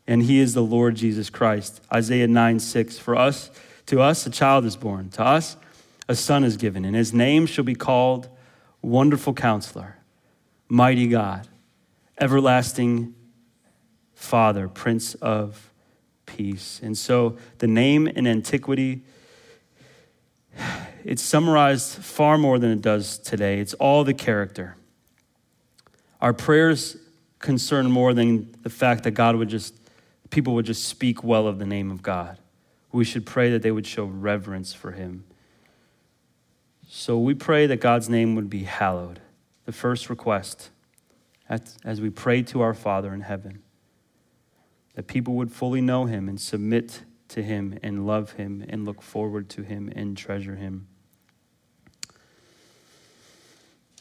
And 0.06 0.22
he 0.22 0.38
is 0.38 0.54
the 0.54 0.62
Lord 0.62 0.94
Jesus 0.94 1.28
Christ. 1.28 1.82
Isaiah 1.92 2.28
9 2.28 2.60
6. 2.60 2.98
For 2.98 3.16
us, 3.16 3.50
to 3.88 4.02
us, 4.02 4.26
a 4.26 4.30
child 4.30 4.66
is 4.66 4.76
born. 4.76 5.08
To 5.10 5.24
us, 5.24 5.56
a 6.08 6.14
son 6.14 6.44
is 6.44 6.58
given, 6.58 6.84
and 6.84 6.94
his 6.94 7.14
name 7.14 7.46
shall 7.46 7.64
be 7.64 7.74
called 7.74 8.28
Wonderful 8.82 9.32
Counselor, 9.32 9.96
Mighty 10.68 11.08
God, 11.08 11.48
Everlasting 12.20 13.14
Father, 14.14 14.68
Prince 14.68 15.14
of 15.16 15.70
Peace. 16.26 16.80
And 16.82 16.98
so 16.98 17.38
the 17.58 17.66
name 17.66 18.06
in 18.06 18.26
antiquity, 18.26 19.04
it's 21.02 21.22
summarized 21.22 22.02
far 22.02 22.36
more 22.36 22.58
than 22.58 22.70
it 22.70 22.82
does 22.82 23.16
today. 23.16 23.58
It's 23.58 23.72
all 23.74 24.04
the 24.04 24.14
character. 24.14 24.76
Our 26.20 26.34
prayers 26.34 26.98
concern 27.38 27.90
more 27.90 28.12
than 28.12 28.54
the 28.62 28.70
fact 28.70 29.04
that 29.04 29.12
God 29.12 29.36
would 29.36 29.48
just, 29.48 29.74
people 30.28 30.54
would 30.54 30.66
just 30.66 30.86
speak 30.86 31.24
well 31.24 31.46
of 31.46 31.58
the 31.58 31.66
name 31.66 31.90
of 31.90 32.02
God 32.02 32.36
we 32.98 33.04
should 33.04 33.24
pray 33.24 33.48
that 33.52 33.62
they 33.62 33.70
would 33.70 33.86
show 33.86 34.04
reverence 34.04 34.74
for 34.74 34.90
him. 34.90 35.22
So 36.88 37.16
we 37.16 37.32
pray 37.32 37.64
that 37.68 37.80
God's 37.80 38.08
name 38.08 38.34
would 38.34 38.50
be 38.50 38.64
hallowed. 38.64 39.20
The 39.66 39.72
first 39.72 40.10
request, 40.10 40.70
as 41.48 42.00
we 42.00 42.10
pray 42.10 42.42
to 42.42 42.60
our 42.60 42.74
Father 42.74 43.14
in 43.14 43.20
heaven, 43.20 43.62
that 44.94 45.06
people 45.06 45.34
would 45.34 45.52
fully 45.52 45.80
know 45.80 46.06
him 46.06 46.28
and 46.28 46.40
submit 46.40 47.02
to 47.28 47.40
him 47.40 47.78
and 47.84 48.04
love 48.04 48.32
him 48.32 48.64
and 48.68 48.84
look 48.84 49.00
forward 49.00 49.48
to 49.50 49.62
him 49.62 49.92
and 49.94 50.16
treasure 50.16 50.56
him. 50.56 50.88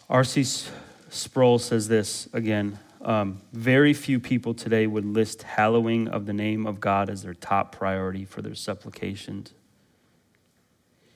R.C. 0.10 0.44
Sproul 1.12 1.60
says 1.60 1.88
this 1.88 2.28
again 2.34 2.80
um, 3.08 3.42
very 3.54 3.94
few 3.94 4.20
people 4.20 4.54
today 4.54 4.86
would 4.86 5.06
list 5.06 5.42
hallowing 5.44 6.10
of 6.10 6.26
the 6.26 6.34
name 6.34 6.68
of 6.68 6.82
God 6.82 7.10
as 7.10 7.24
their 7.24 7.34
top 7.34 7.72
priority 7.72 8.26
for 8.26 8.42
their 8.42 8.54
supplications. 8.54 9.54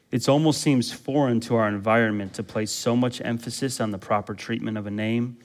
It 0.09 0.27
almost 0.27 0.61
seems 0.61 0.91
foreign 0.93 1.41
to 1.41 1.55
our 1.55 1.67
environment 1.67 2.33
to 2.35 2.43
place 2.43 2.71
so 2.71 2.95
much 2.95 3.21
emphasis 3.23 3.81
on 3.81 3.91
the 3.91 3.97
proper 3.97 4.33
treatment 4.33 4.77
of 4.77 4.87
a 4.87 4.91
name 4.91 5.37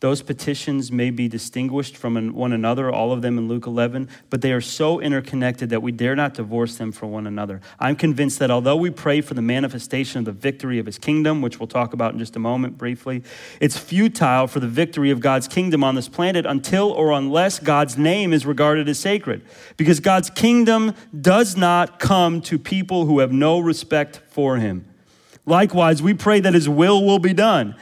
Those 0.00 0.22
petitions 0.22 0.92
may 0.92 1.10
be 1.10 1.26
distinguished 1.26 1.96
from 1.96 2.32
one 2.32 2.52
another, 2.52 2.88
all 2.88 3.10
of 3.10 3.20
them 3.20 3.36
in 3.36 3.48
Luke 3.48 3.66
11, 3.66 4.08
but 4.30 4.42
they 4.42 4.52
are 4.52 4.60
so 4.60 5.00
interconnected 5.00 5.70
that 5.70 5.82
we 5.82 5.90
dare 5.90 6.14
not 6.14 6.34
divorce 6.34 6.76
them 6.76 6.92
from 6.92 7.10
one 7.10 7.26
another. 7.26 7.60
I'm 7.80 7.96
convinced 7.96 8.38
that 8.38 8.48
although 8.48 8.76
we 8.76 8.90
pray 8.90 9.20
for 9.20 9.34
the 9.34 9.42
manifestation 9.42 10.20
of 10.20 10.24
the 10.24 10.32
victory 10.32 10.78
of 10.78 10.86
his 10.86 10.98
kingdom, 10.98 11.42
which 11.42 11.58
we'll 11.58 11.66
talk 11.66 11.94
about 11.94 12.12
in 12.12 12.20
just 12.20 12.36
a 12.36 12.38
moment 12.38 12.78
briefly, 12.78 13.24
it's 13.60 13.76
futile 13.76 14.46
for 14.46 14.60
the 14.60 14.68
victory 14.68 15.10
of 15.10 15.18
God's 15.18 15.48
kingdom 15.48 15.82
on 15.82 15.96
this 15.96 16.08
planet 16.08 16.46
until 16.46 16.92
or 16.92 17.10
unless 17.10 17.58
God's 17.58 17.98
name 17.98 18.32
is 18.32 18.46
regarded 18.46 18.88
as 18.88 19.00
sacred. 19.00 19.44
Because 19.76 19.98
God's 19.98 20.30
kingdom 20.30 20.94
does 21.20 21.56
not 21.56 21.98
come 21.98 22.40
to 22.42 22.56
people 22.56 23.06
who 23.06 23.18
have 23.18 23.32
no 23.32 23.58
respect 23.58 24.20
for 24.28 24.58
him. 24.58 24.84
Likewise, 25.44 26.00
we 26.00 26.14
pray 26.14 26.38
that 26.38 26.54
his 26.54 26.68
will 26.68 27.04
will 27.04 27.18
be 27.18 27.32
done. 27.32 27.74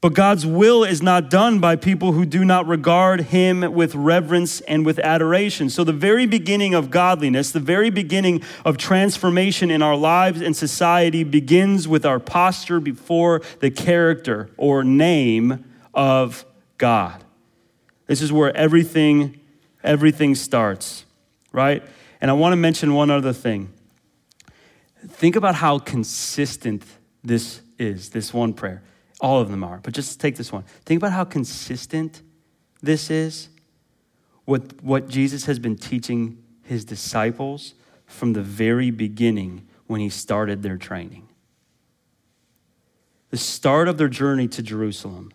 But 0.00 0.14
God's 0.14 0.46
will 0.46 0.82
is 0.82 1.02
not 1.02 1.28
done 1.28 1.58
by 1.58 1.76
people 1.76 2.12
who 2.12 2.24
do 2.24 2.42
not 2.42 2.66
regard 2.66 3.20
him 3.20 3.74
with 3.74 3.94
reverence 3.94 4.62
and 4.62 4.86
with 4.86 4.98
adoration. 5.00 5.68
So, 5.68 5.84
the 5.84 5.92
very 5.92 6.24
beginning 6.24 6.72
of 6.72 6.90
godliness, 6.90 7.50
the 7.50 7.60
very 7.60 7.90
beginning 7.90 8.42
of 8.64 8.78
transformation 8.78 9.70
in 9.70 9.82
our 9.82 9.96
lives 9.96 10.40
and 10.40 10.56
society 10.56 11.22
begins 11.22 11.86
with 11.86 12.06
our 12.06 12.18
posture 12.18 12.80
before 12.80 13.42
the 13.60 13.70
character 13.70 14.48
or 14.56 14.82
name 14.84 15.64
of 15.92 16.46
God. 16.78 17.22
This 18.06 18.22
is 18.22 18.32
where 18.32 18.56
everything 18.56 19.38
everything 19.84 20.34
starts, 20.34 21.04
right? 21.52 21.82
And 22.22 22.30
I 22.30 22.34
want 22.34 22.52
to 22.52 22.56
mention 22.56 22.94
one 22.94 23.10
other 23.10 23.32
thing. 23.34 23.70
Think 25.08 25.36
about 25.36 25.56
how 25.56 25.78
consistent 25.78 26.84
this 27.22 27.60
is, 27.78 28.10
this 28.10 28.32
one 28.32 28.52
prayer. 28.52 28.82
All 29.20 29.40
of 29.40 29.50
them 29.50 29.62
are, 29.62 29.80
but 29.82 29.92
just 29.92 30.18
take 30.18 30.36
this 30.36 30.50
one. 30.50 30.64
Think 30.84 31.00
about 31.00 31.12
how 31.12 31.24
consistent 31.24 32.22
this 32.82 33.10
is 33.10 33.50
with 34.46 34.82
what 34.82 35.08
Jesus 35.08 35.44
has 35.44 35.58
been 35.58 35.76
teaching 35.76 36.42
his 36.62 36.84
disciples 36.84 37.74
from 38.06 38.32
the 38.32 38.42
very 38.42 38.90
beginning 38.90 39.68
when 39.86 40.00
he 40.00 40.08
started 40.08 40.62
their 40.62 40.76
training. 40.76 41.28
The 43.30 43.36
start 43.36 43.88
of 43.88 43.98
their 43.98 44.08
journey 44.08 44.48
to 44.48 44.62
Jerusalem. 44.62 45.32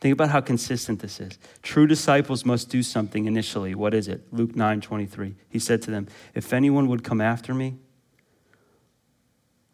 Think 0.00 0.12
about 0.12 0.30
how 0.30 0.40
consistent 0.40 1.00
this 1.00 1.20
is. 1.20 1.38
True 1.62 1.86
disciples 1.86 2.44
must 2.44 2.68
do 2.68 2.82
something 2.82 3.26
initially. 3.26 3.74
What 3.74 3.94
is 3.94 4.08
it? 4.08 4.32
Luke 4.32 4.54
9 4.54 4.80
23. 4.80 5.34
He 5.48 5.58
said 5.58 5.80
to 5.82 5.90
them, 5.90 6.08
If 6.34 6.52
anyone 6.52 6.88
would 6.88 7.04
come 7.04 7.20
after 7.20 7.54
me, 7.54 7.76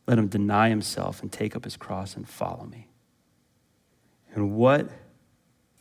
let 0.06 0.18
him 0.18 0.28
deny 0.28 0.68
himself 0.68 1.22
and 1.22 1.32
take 1.32 1.56
up 1.56 1.64
his 1.64 1.76
cross 1.76 2.14
and 2.14 2.28
follow 2.28 2.64
me. 2.64 2.87
And 4.34 4.54
what 4.56 4.88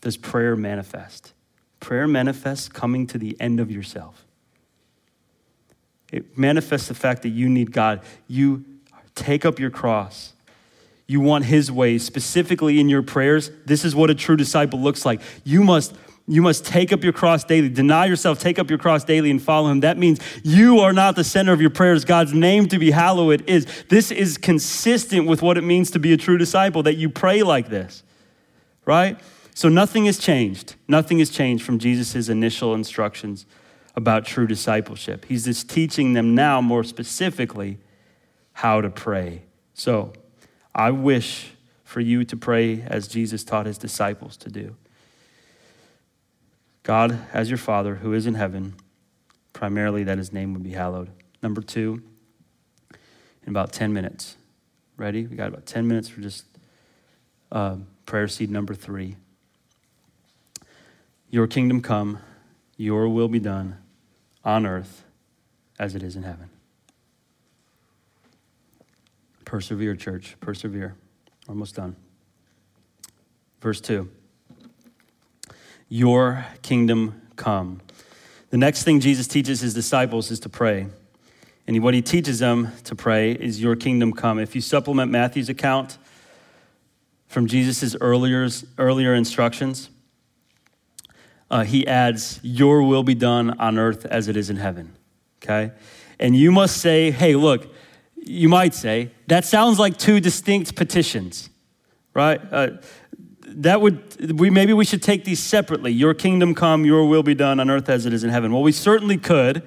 does 0.02 0.18
prayer 0.18 0.56
manifest? 0.56 1.34
Prayer 1.80 2.08
manifests 2.08 2.70
coming 2.70 3.08
to 3.08 3.18
the 3.18 3.36
end 3.40 3.60
of 3.60 3.72
yourself. 3.72 4.26
It 6.12 6.38
manifests 6.38 6.88
the 6.88 6.94
fact 6.94 7.24
that 7.24 7.30
you 7.30 7.50
need 7.50 7.72
God. 7.72 8.02
You 8.28 8.66
take 9.16 9.46
up 9.46 9.60
your 9.60 9.70
cross. 9.70 10.34
You 11.06 11.20
want 11.20 11.46
His 11.46 11.72
ways, 11.72 12.04
specifically 12.04 12.80
in 12.80 12.90
your 12.90 13.02
prayers. 13.02 13.52
This 13.66 13.86
is 13.86 13.96
what 13.96 14.10
a 14.10 14.16
true 14.16 14.36
disciple 14.36 14.80
looks 14.80 15.06
like. 15.06 15.22
You 15.44 15.64
must 15.64 15.96
you 16.30 16.42
must 16.42 16.66
take 16.66 16.92
up 16.92 17.06
your 17.06 17.14
cross 17.14 17.46
daily. 17.46 17.70
Deny 17.70 18.06
yourself, 18.06 18.38
take 18.40 18.60
up 18.60 18.70
your 18.70 18.78
cross 18.78 19.06
daily, 19.06 19.32
and 19.32 19.42
follow 19.42 19.70
him. 19.70 19.80
That 19.80 19.98
means 19.98 20.20
you 20.44 20.80
are 20.80 20.92
not 20.92 21.16
the 21.16 21.24
center 21.24 21.54
of 21.54 21.62
your 21.62 21.70
prayers. 21.70 22.04
God's 22.04 22.34
name 22.34 22.68
to 22.68 22.78
be 22.78 22.92
hallowed 22.92 23.50
is. 23.50 23.66
This 23.88 24.12
is 24.12 24.38
consistent 24.38 25.26
with 25.26 25.42
what 25.42 25.58
it 25.58 25.64
means 25.64 25.90
to 25.92 26.00
be 26.00 26.12
a 26.12 26.18
true 26.18 26.38
disciple, 26.38 26.84
that 26.84 26.96
you 26.96 27.10
pray 27.10 27.44
like 27.44 27.70
this, 27.70 28.04
right? 28.88 29.20
So 29.54 29.70
nothing 29.70 30.06
has 30.06 30.18
changed. 30.18 30.76
Nothing 30.88 31.20
has 31.20 31.30
changed 31.30 31.64
from 31.64 31.78
Jesus' 31.78 32.30
initial 32.30 32.74
instructions 32.74 33.46
about 33.96 34.26
true 34.26 34.48
discipleship. 34.48 35.26
He's 35.26 35.46
just 35.46 35.70
teaching 35.70 36.14
them 36.14 36.34
now, 36.34 36.62
more 36.62 36.84
specifically, 36.84 37.78
how 38.54 38.82
to 38.82 38.90
pray. 38.90 39.44
So 39.74 40.14
I 40.74 40.92
wish 40.92 41.52
for 41.84 42.00
you 42.00 42.24
to 42.26 42.38
pray 42.38 42.82
as 42.82 43.08
Jesus 43.08 43.44
taught 43.44 43.66
his 43.66 43.78
disciples 43.78 44.38
to 44.38 44.50
do. 44.50 44.76
God, 46.84 47.20
as 47.34 47.50
your 47.50 47.58
Father 47.58 47.96
who 47.96 48.14
is 48.14 48.26
in 48.26 48.36
heaven, 48.36 48.76
primarily 49.54 50.04
that 50.04 50.18
his 50.18 50.32
name 50.32 50.54
would 50.54 50.64
be 50.64 50.72
hallowed. 50.72 51.10
Number 51.44 51.62
two, 51.62 52.02
in 53.44 53.50
about 53.50 53.74
10 53.74 53.92
minutes. 53.92 54.38
Ready? 54.98 55.26
We 55.26 55.36
got 55.36 55.48
about 55.48 55.66
10 55.66 55.88
minutes 55.88 56.08
for 56.08 56.22
just 56.22 56.46
uh, 57.52 57.78
prayer 58.08 58.28
seed 58.28 58.50
number 58.50 58.74
three. 58.74 59.18
Your 61.30 61.46
kingdom 61.46 61.82
come, 61.82 62.18
your 62.76 63.08
will 63.08 63.28
be 63.28 63.40
done 63.40 63.78
on 64.44 64.66
earth 64.66 65.04
as 65.78 65.94
it 65.94 66.02
is 66.02 66.16
in 66.16 66.24
heaven. 66.24 66.50
Persevere, 69.46 69.96
church. 69.96 70.36
Persevere. 70.40 70.96
Almost 71.48 71.76
done. 71.76 71.96
Verse 73.62 73.80
2 73.80 74.10
your 75.90 76.46
kingdom 76.62 77.22
come. 77.36 77.82
The 78.50 78.58
next 78.58 78.84
thing 78.84 79.00
Jesus 79.00 79.28
teaches 79.28 79.62
his 79.62 79.74
disciples 79.74 80.32
is 80.32 80.40
to 80.42 80.50
pray. 80.50 80.88
And 81.66 81.82
what 81.82 81.94
he 81.94 82.02
teaches 82.02 82.40
them 82.40 82.72
to 82.86 82.96
pray 82.96 83.32
is, 83.32 83.62
Your 83.62 83.76
kingdom 83.76 84.14
come. 84.14 84.40
If 84.40 84.56
you 84.56 84.62
supplement 84.62 85.12
Matthew's 85.12 85.50
account 85.50 85.98
from 87.28 87.48
Jesus' 87.48 87.96
earlier, 88.00 88.48
earlier 88.78 89.14
instructions, 89.14 89.90
uh, 91.50 91.64
he 91.64 91.86
adds, 91.88 92.40
Your 92.44 92.84
will 92.84 93.04
be 93.04 93.16
done 93.16 93.58
on 93.60 93.78
earth 93.78 94.06
as 94.06 94.28
it 94.28 94.36
is 94.36 94.50
in 94.50 94.58
heaven. 94.58 94.96
Okay? 95.42 95.72
And 96.20 96.36
you 96.36 96.52
must 96.52 96.78
say, 96.78 97.12
Hey, 97.12 97.36
look, 97.36 97.68
you 98.16 98.50
might 98.50 98.74
say, 98.74 99.12
that 99.28 99.46
sounds 99.46 99.80
like 99.80 99.98
two 99.98 100.20
distinct 100.20 100.76
petitions, 100.76 101.50
right? 102.14 102.42
Uh, 102.52 102.70
that 103.48 103.80
would 103.82 104.38
we 104.38 104.50
maybe 104.50 104.74
we 104.74 104.84
should 104.84 105.02
take 105.02 105.24
these 105.24 105.40
separately 105.40 105.92
your 105.92 106.14
kingdom 106.14 106.54
come 106.54 106.86
your 106.86 107.06
will 107.06 107.24
be 107.24 107.34
done 107.34 107.60
on 107.62 107.70
earth 107.70 107.88
as 107.88 108.06
it 108.06 108.14
is 108.14 108.24
in 108.26 108.30
heaven 108.30 108.52
well 108.52 108.62
we 108.62 108.74
certainly 108.74 109.18
could 109.18 109.64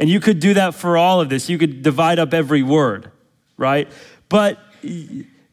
and 0.00 0.10
you 0.10 0.18
could 0.18 0.40
do 0.40 0.52
that 0.52 0.74
for 0.74 0.96
all 0.96 1.20
of 1.20 1.28
this 1.28 1.48
you 1.48 1.56
could 1.56 1.80
divide 1.80 2.18
up 2.18 2.34
every 2.34 2.62
word 2.62 3.10
right 3.56 3.90
but 4.28 4.58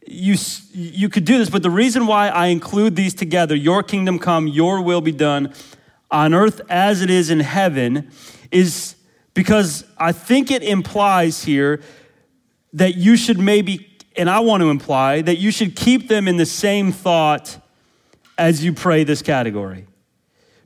you 0.07 0.35
you 0.73 1.09
could 1.09 1.25
do 1.25 1.37
this 1.37 1.49
but 1.49 1.63
the 1.63 1.69
reason 1.69 2.07
why 2.07 2.29
i 2.29 2.47
include 2.47 2.95
these 2.95 3.13
together 3.13 3.55
your 3.55 3.83
kingdom 3.83 4.17
come 4.17 4.47
your 4.47 4.81
will 4.81 5.01
be 5.01 5.11
done 5.11 5.53
on 6.09 6.33
earth 6.33 6.61
as 6.69 7.01
it 7.01 7.09
is 7.09 7.29
in 7.29 7.39
heaven 7.39 8.09
is 8.51 8.95
because 9.33 9.83
i 9.97 10.11
think 10.11 10.49
it 10.49 10.63
implies 10.63 11.43
here 11.43 11.81
that 12.73 12.95
you 12.95 13.17
should 13.17 13.37
maybe 13.37 13.89
and 14.15 14.29
i 14.29 14.39
want 14.39 14.61
to 14.61 14.69
imply 14.69 15.21
that 15.21 15.37
you 15.37 15.51
should 15.51 15.75
keep 15.75 16.07
them 16.07 16.27
in 16.27 16.37
the 16.37 16.45
same 16.45 16.91
thought 16.91 17.59
as 18.37 18.63
you 18.63 18.73
pray 18.73 19.03
this 19.03 19.21
category. 19.21 19.87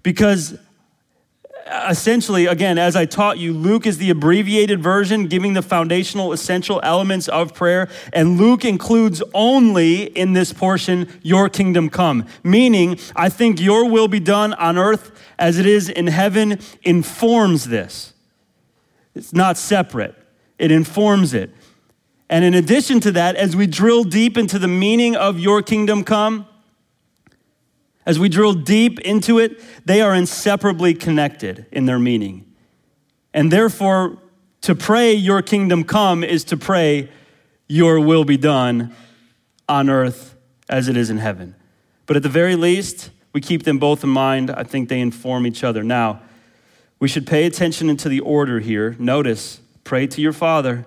Because 0.03 0.57
essentially, 1.89 2.45
again, 2.45 2.77
as 2.77 2.95
I 2.95 3.05
taught 3.05 3.37
you, 3.37 3.53
Luke 3.53 3.85
is 3.85 3.97
the 3.97 4.09
abbreviated 4.09 4.81
version, 4.81 5.27
giving 5.27 5.53
the 5.53 5.61
foundational, 5.61 6.33
essential 6.33 6.79
elements 6.83 7.27
of 7.27 7.53
prayer. 7.53 7.89
And 8.13 8.37
Luke 8.37 8.65
includes 8.65 9.21
only 9.33 10.03
in 10.03 10.33
this 10.33 10.53
portion, 10.53 11.07
Your 11.21 11.49
kingdom 11.49 11.89
come. 11.89 12.25
Meaning, 12.43 12.99
I 13.15 13.29
think 13.29 13.59
Your 13.59 13.89
will 13.89 14.07
be 14.07 14.19
done 14.19 14.53
on 14.53 14.77
earth 14.77 15.11
as 15.37 15.57
it 15.57 15.65
is 15.65 15.89
in 15.89 16.07
heaven 16.07 16.59
informs 16.83 17.65
this. 17.65 18.13
It's 19.15 19.33
not 19.33 19.57
separate, 19.57 20.15
it 20.57 20.71
informs 20.71 21.33
it. 21.33 21.51
And 22.29 22.45
in 22.45 22.53
addition 22.53 23.01
to 23.01 23.11
that, 23.11 23.35
as 23.35 23.55
we 23.57 23.67
drill 23.67 24.05
deep 24.05 24.37
into 24.37 24.57
the 24.57 24.67
meaning 24.67 25.15
of 25.15 25.39
Your 25.39 25.61
kingdom 25.61 26.03
come, 26.03 26.47
as 28.05 28.17
we 28.17 28.29
drill 28.29 28.53
deep 28.53 28.99
into 29.01 29.39
it, 29.39 29.61
they 29.85 30.01
are 30.01 30.13
inseparably 30.13 30.93
connected 30.93 31.65
in 31.71 31.85
their 31.85 31.99
meaning. 31.99 32.45
And 33.33 33.51
therefore, 33.51 34.17
to 34.61 34.75
pray, 34.75 35.13
Your 35.13 35.41
kingdom 35.41 35.83
come, 35.83 36.23
is 36.23 36.43
to 36.45 36.57
pray, 36.57 37.09
Your 37.67 37.99
will 37.99 38.25
be 38.25 38.37
done 38.37 38.93
on 39.69 39.89
earth 39.89 40.35
as 40.69 40.87
it 40.87 40.97
is 40.97 41.09
in 41.09 41.17
heaven. 41.17 41.55
But 42.05 42.17
at 42.17 42.23
the 42.23 42.29
very 42.29 42.55
least, 42.55 43.09
we 43.33 43.41
keep 43.41 43.63
them 43.63 43.77
both 43.79 44.03
in 44.03 44.09
mind. 44.09 44.51
I 44.51 44.63
think 44.63 44.89
they 44.89 44.99
inform 44.99 45.47
each 45.47 45.63
other. 45.63 45.83
Now, 45.83 46.21
we 46.99 47.07
should 47.07 47.25
pay 47.25 47.45
attention 47.45 47.95
to 47.97 48.09
the 48.09 48.19
order 48.19 48.59
here. 48.59 48.95
Notice, 48.99 49.61
pray 49.83 50.07
to 50.07 50.21
your 50.21 50.33
Father. 50.33 50.85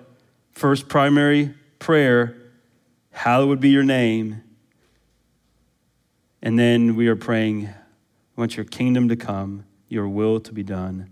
First 0.51 0.87
primary 0.87 1.53
prayer, 1.79 2.37
hallowed 3.11 3.59
be 3.59 3.69
your 3.69 3.83
name. 3.83 4.41
And 6.45 6.59
then 6.59 6.95
we 6.95 7.07
are 7.07 7.15
praying, 7.15 7.69
I 7.69 7.71
want 8.39 8.55
your 8.55 8.65
kingdom 8.65 9.09
to 9.09 9.15
come, 9.15 9.65
your 9.89 10.07
will 10.07 10.39
to 10.41 10.53
be 10.53 10.61
done 10.61 11.09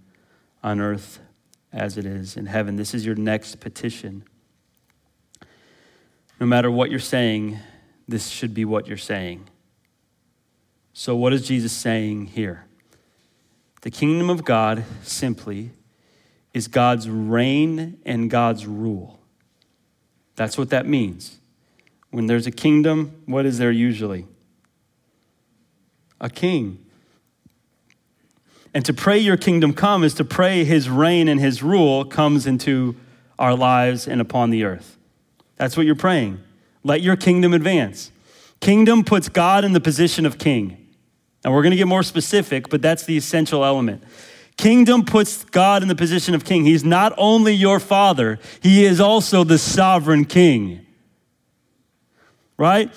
on 0.62 0.80
earth 0.80 1.20
as 1.72 1.98
it 1.98 2.06
is 2.06 2.38
in 2.38 2.46
heaven. 2.46 2.76
This 2.76 2.94
is 2.94 3.04
your 3.04 3.16
next 3.16 3.60
petition. 3.60 4.26
No 6.40 6.46
matter 6.46 6.70
what 6.70 6.92
you're 6.92 7.00
saying, 7.00 7.58
this 8.08 8.28
should 8.28 8.54
be 8.54 8.64
what 8.64 8.86
you're 8.86 8.96
saying. 8.96 9.50
So, 10.94 11.16
what 11.16 11.34
is 11.34 11.48
Jesus 11.48 11.72
saying 11.72 12.28
here? 12.28 12.66
The 13.82 13.90
kingdom 13.90 14.30
of 14.30 14.46
God 14.46 14.86
simply 15.02 15.72
is 16.54 16.68
God's 16.68 17.10
reign 17.10 18.00
and 18.06 18.30
God's 18.30 18.68
rule. 18.68 19.20
That's 20.36 20.60
what 20.60 20.70
that 20.70 20.86
means. 20.86 21.40
When 22.12 22.28
there's 22.28 22.46
a 22.46 22.52
kingdom, 22.52 23.24
what 23.26 23.48
is 23.48 23.58
there 23.58 23.72
usually? 23.72 24.28
A 26.24 26.30
king. 26.30 26.84
And 28.74 28.84
to 28.86 28.94
pray 28.94 29.20
your 29.20 29.38
kingdom 29.38 29.74
come 29.74 30.04
is 30.04 30.16
to 30.16 30.26
pray 30.26 30.64
his 30.64 30.90
reign 30.90 31.28
and 31.28 31.40
his 31.40 31.62
rule 31.62 32.06
comes 32.06 32.48
into 32.48 32.96
our 33.38 33.56
lives 33.56 34.08
and 34.08 34.20
upon 34.20 34.50
the 34.50 34.64
earth. 34.64 34.98
That's 35.58 35.78
what 35.78 35.86
you're 35.86 35.96
praying. 35.96 36.40
Let 36.84 37.02
your 37.02 37.16
kingdom 37.16 37.54
advance. 37.54 38.12
Kingdom 38.60 39.04
puts 39.04 39.30
God 39.30 39.64
in 39.64 39.74
the 39.74 39.80
position 39.80 40.26
of 40.26 40.38
king. 40.38 40.78
And 41.44 41.54
we're 41.54 41.62
going 41.62 41.72
to 41.72 41.78
get 41.78 41.88
more 41.88 42.04
specific, 42.04 42.70
but 42.70 42.82
that's 42.82 43.06
the 43.06 43.18
essential 43.18 43.66
element. 43.66 44.04
Kingdom 44.56 45.04
puts 45.04 45.44
God 45.44 45.82
in 45.82 45.88
the 45.88 45.96
position 45.96 46.34
of 46.34 46.46
king. 46.46 46.64
He's 46.64 46.84
not 46.84 47.14
only 47.18 47.54
your 47.54 47.80
father, 47.80 48.40
he 48.62 48.86
is 48.86 49.00
also 49.00 49.44
the 49.44 49.58
sovereign 49.58 50.26
king. 50.26 50.86
Right? 52.58 52.92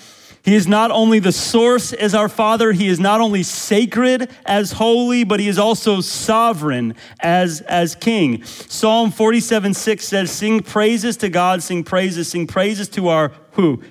He 0.47 0.55
is 0.55 0.65
not 0.65 0.91
only 0.91 1.19
the 1.19 1.33
source 1.33 1.91
as 1.91 2.15
our 2.15 2.29
Father, 2.29 2.71
He 2.71 2.87
is 2.87 3.01
not 3.01 3.19
only 3.19 3.43
sacred 3.43 4.31
as 4.45 4.71
holy, 4.71 5.25
but 5.25 5.41
He 5.41 5.49
is 5.49 5.59
also 5.59 5.99
sovereign 5.99 6.95
as, 7.19 7.59
as 7.59 7.95
King. 7.95 8.45
Psalm 8.45 9.11
47 9.11 9.73
6 9.73 10.07
says, 10.07 10.31
Sing 10.31 10.61
praises 10.61 11.17
to 11.17 11.27
God, 11.27 11.63
sing 11.63 11.83
praises, 11.83 12.29
sing 12.29 12.47
praises 12.47 12.87
to 12.87 13.09
our 13.09 13.33
who? 13.51 13.83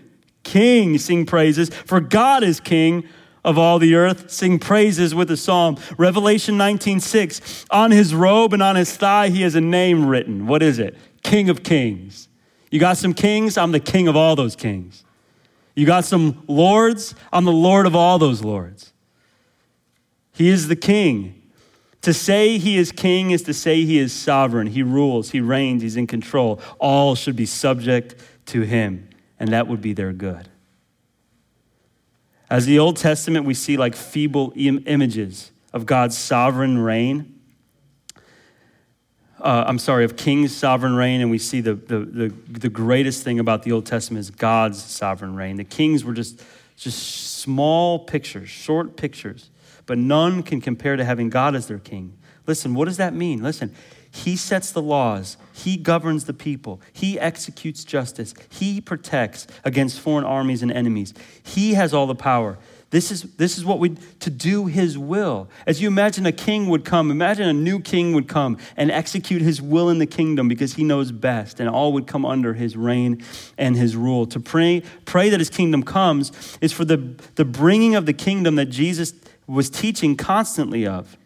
King, 0.45 0.97
sing 0.97 1.27
praises, 1.27 1.69
for 1.69 2.01
God 2.01 2.43
is 2.43 2.59
King 2.59 3.07
of 3.45 3.59
all 3.59 3.79
the 3.79 3.95
earth. 3.95 4.31
Sing 4.31 4.59
praises 4.59 5.15
with 5.15 5.31
a 5.31 5.37
psalm. 5.37 5.77
Revelation 5.99 6.57
19 6.57 7.01
6, 7.01 7.67
on 7.71 7.91
his 7.91 8.15
robe 8.15 8.55
and 8.55 8.63
on 8.63 8.77
his 8.77 8.97
thigh, 8.97 9.29
he 9.29 9.43
has 9.43 9.57
a 9.57 9.61
name 9.61 10.07
written. 10.07 10.47
What 10.47 10.63
is 10.63 10.79
it? 10.79 10.97
King 11.23 11.51
of 11.51 11.63
Kings. 11.63 12.31
You 12.71 12.81
got 12.81 12.97
some 12.97 13.13
kings? 13.13 13.59
I'm 13.59 13.73
the 13.73 13.79
king 13.79 14.09
of 14.09 14.17
all 14.17 14.37
those 14.37 14.57
kings. 14.57 15.05
You 15.77 15.85
got 15.85 16.05
some 16.05 16.43
lords? 16.49 17.15
I'm 17.33 17.45
the 17.45 17.53
Lord 17.53 17.87
of 17.87 17.95
all 17.95 18.19
those 18.19 18.43
lords. 18.43 18.93
He 20.33 20.49
is 20.49 20.69
the 20.69 20.77
king. 20.77 21.43
To 22.03 22.15
say 22.15 22.59
he 22.59 22.79
is 22.79 22.93
king 22.93 23.31
is 23.31 23.43
to 23.43 23.55
say 23.55 23.85
he 23.85 23.99
is 23.99 24.13
sovereign. 24.13 24.69
He 24.69 24.83
rules, 24.83 25.31
he 25.31 25.41
reigns, 25.41 25.83
he's 25.83 25.97
in 25.97 26.07
control. 26.07 26.61
All 26.79 27.15
should 27.15 27.37
be 27.37 27.47
subject 27.47 28.17
to 28.47 28.63
him, 28.63 29.09
and 29.39 29.51
that 29.51 29.69
would 29.69 29.83
be 29.83 29.93
their 29.93 30.13
good. 30.13 30.49
As 32.49 32.65
the 32.65 32.79
Old 32.79 32.97
Testament, 32.97 33.45
we 33.45 33.55
see 33.55 33.77
like 33.77 33.97
feeble 33.97 34.53
Im- 34.57 34.85
images 34.87 35.51
of 35.73 35.85
God's 35.85 36.17
sovereign 36.17 36.79
reign 36.79 37.36
uh, 39.47 39.65
I'm 39.65 39.79
sorry, 39.79 40.05
of 40.05 40.17
king's 40.17 40.55
sovereign 40.55 40.97
reign, 40.97 41.21
and 41.21 41.31
we 41.31 41.39
see 41.39 41.61
the, 41.61 41.75
the, 41.75 42.01
the, 42.01 42.35
the, 42.49 42.69
greatest 42.69 43.23
thing 43.23 43.39
about 43.39 43.63
the 43.63 43.71
Old 43.71 43.87
Testament 43.87 44.19
is 44.19 44.31
God's 44.31 44.83
sovereign 44.83 45.37
reign. 45.37 45.55
The 45.55 45.63
kings 45.63 46.05
were 46.05 46.15
just, 46.15 46.43
just 46.77 47.37
small 47.39 48.01
pictures, 48.01 48.49
short 48.49 48.97
pictures, 48.97 49.51
but 49.87 49.99
none 49.99 50.43
can 50.43 50.61
compare 50.61 50.97
to 50.97 51.05
having 51.05 51.31
God 51.31 51.55
as 51.55 51.69
their 51.69 51.79
king. 51.79 52.19
Listen, 52.49 52.75
what 52.75 52.87
does 52.87 52.97
that 52.97 53.15
mean? 53.15 53.41
Listen, 53.41 53.73
he 54.11 54.35
sets 54.35 54.73
the 54.73 54.83
laws, 54.83 55.37
he 55.53 55.77
governs 55.77 56.25
the 56.25 56.35
people, 56.35 56.81
he 56.93 57.19
executes 57.21 57.85
justice, 57.85 58.35
he 58.49 58.81
protects 58.81 59.47
against 59.63 60.01
foreign 60.01 60.25
armies 60.25 60.65
and 60.65 60.73
enemies, 60.73 61.15
he 61.45 61.75
has 61.75 61.95
all 61.95 62.09
the 62.09 62.17
power. 62.17 62.59
This 62.91 63.11
is, 63.11 63.23
this 63.35 63.59
is 63.59 63.65
what 63.65 63.81
we, 63.81 63.91
to 64.21 64.31
do 64.31 64.67
his 64.67 64.97
will. 64.97 65.49
As 65.67 65.83
you 65.83 65.89
imagine 65.89 66.25
a 66.25 66.33
king 66.33 66.69
would 66.69 66.85
come, 66.85 67.11
imagine 67.11 67.49
a 67.49 67.53
new 67.53 67.81
king 67.81 68.13
would 68.13 68.29
come 68.29 68.59
and 68.77 68.93
execute 68.93 69.43
his 69.43 69.61
will 69.61 69.91
in 69.91 69.99
the 69.99 70.07
kingdom 70.07 70.47
because 70.47 70.75
he 70.75 70.85
knows 70.85 71.11
best, 71.11 71.59
and 71.59 71.69
all 71.69 71.93
would 71.95 72.07
come 72.07 72.25
under 72.25 72.55
his 72.55 72.77
reign 72.77 73.25
and 73.59 73.77
his 73.77 73.97
rule. 73.97 74.25
To 74.27 74.39
pray, 74.39 74.85
pray 75.05 75.31
that 75.31 75.41
his 75.41 75.51
kingdom 75.51 75.83
comes 75.83 76.59
is 76.61 76.73
for 76.73 76.85
the, 76.85 77.17
the 77.35 77.45
bringing 77.45 77.97
of 77.97 78.07
the 78.07 78.13
kingdom 78.13 78.55
that 78.55 78.67
Jesus 78.67 79.13
was 79.49 79.69
teaching 79.69 80.17
constantly 80.17 80.87
of, 80.87 81.17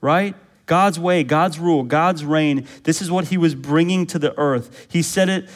right? 0.00 0.34
God's 0.64 0.98
way, 0.98 1.24
God's 1.24 1.58
rule, 1.58 1.82
God's 1.82 2.24
reign. 2.24 2.66
This 2.84 3.02
is 3.02 3.10
what 3.10 3.26
he 3.26 3.36
was 3.36 3.54
bringing 3.54 4.06
to 4.06 4.18
the 4.18 4.36
earth. 4.38 4.86
He 4.90 5.02
said 5.02 5.28
it 5.28 5.48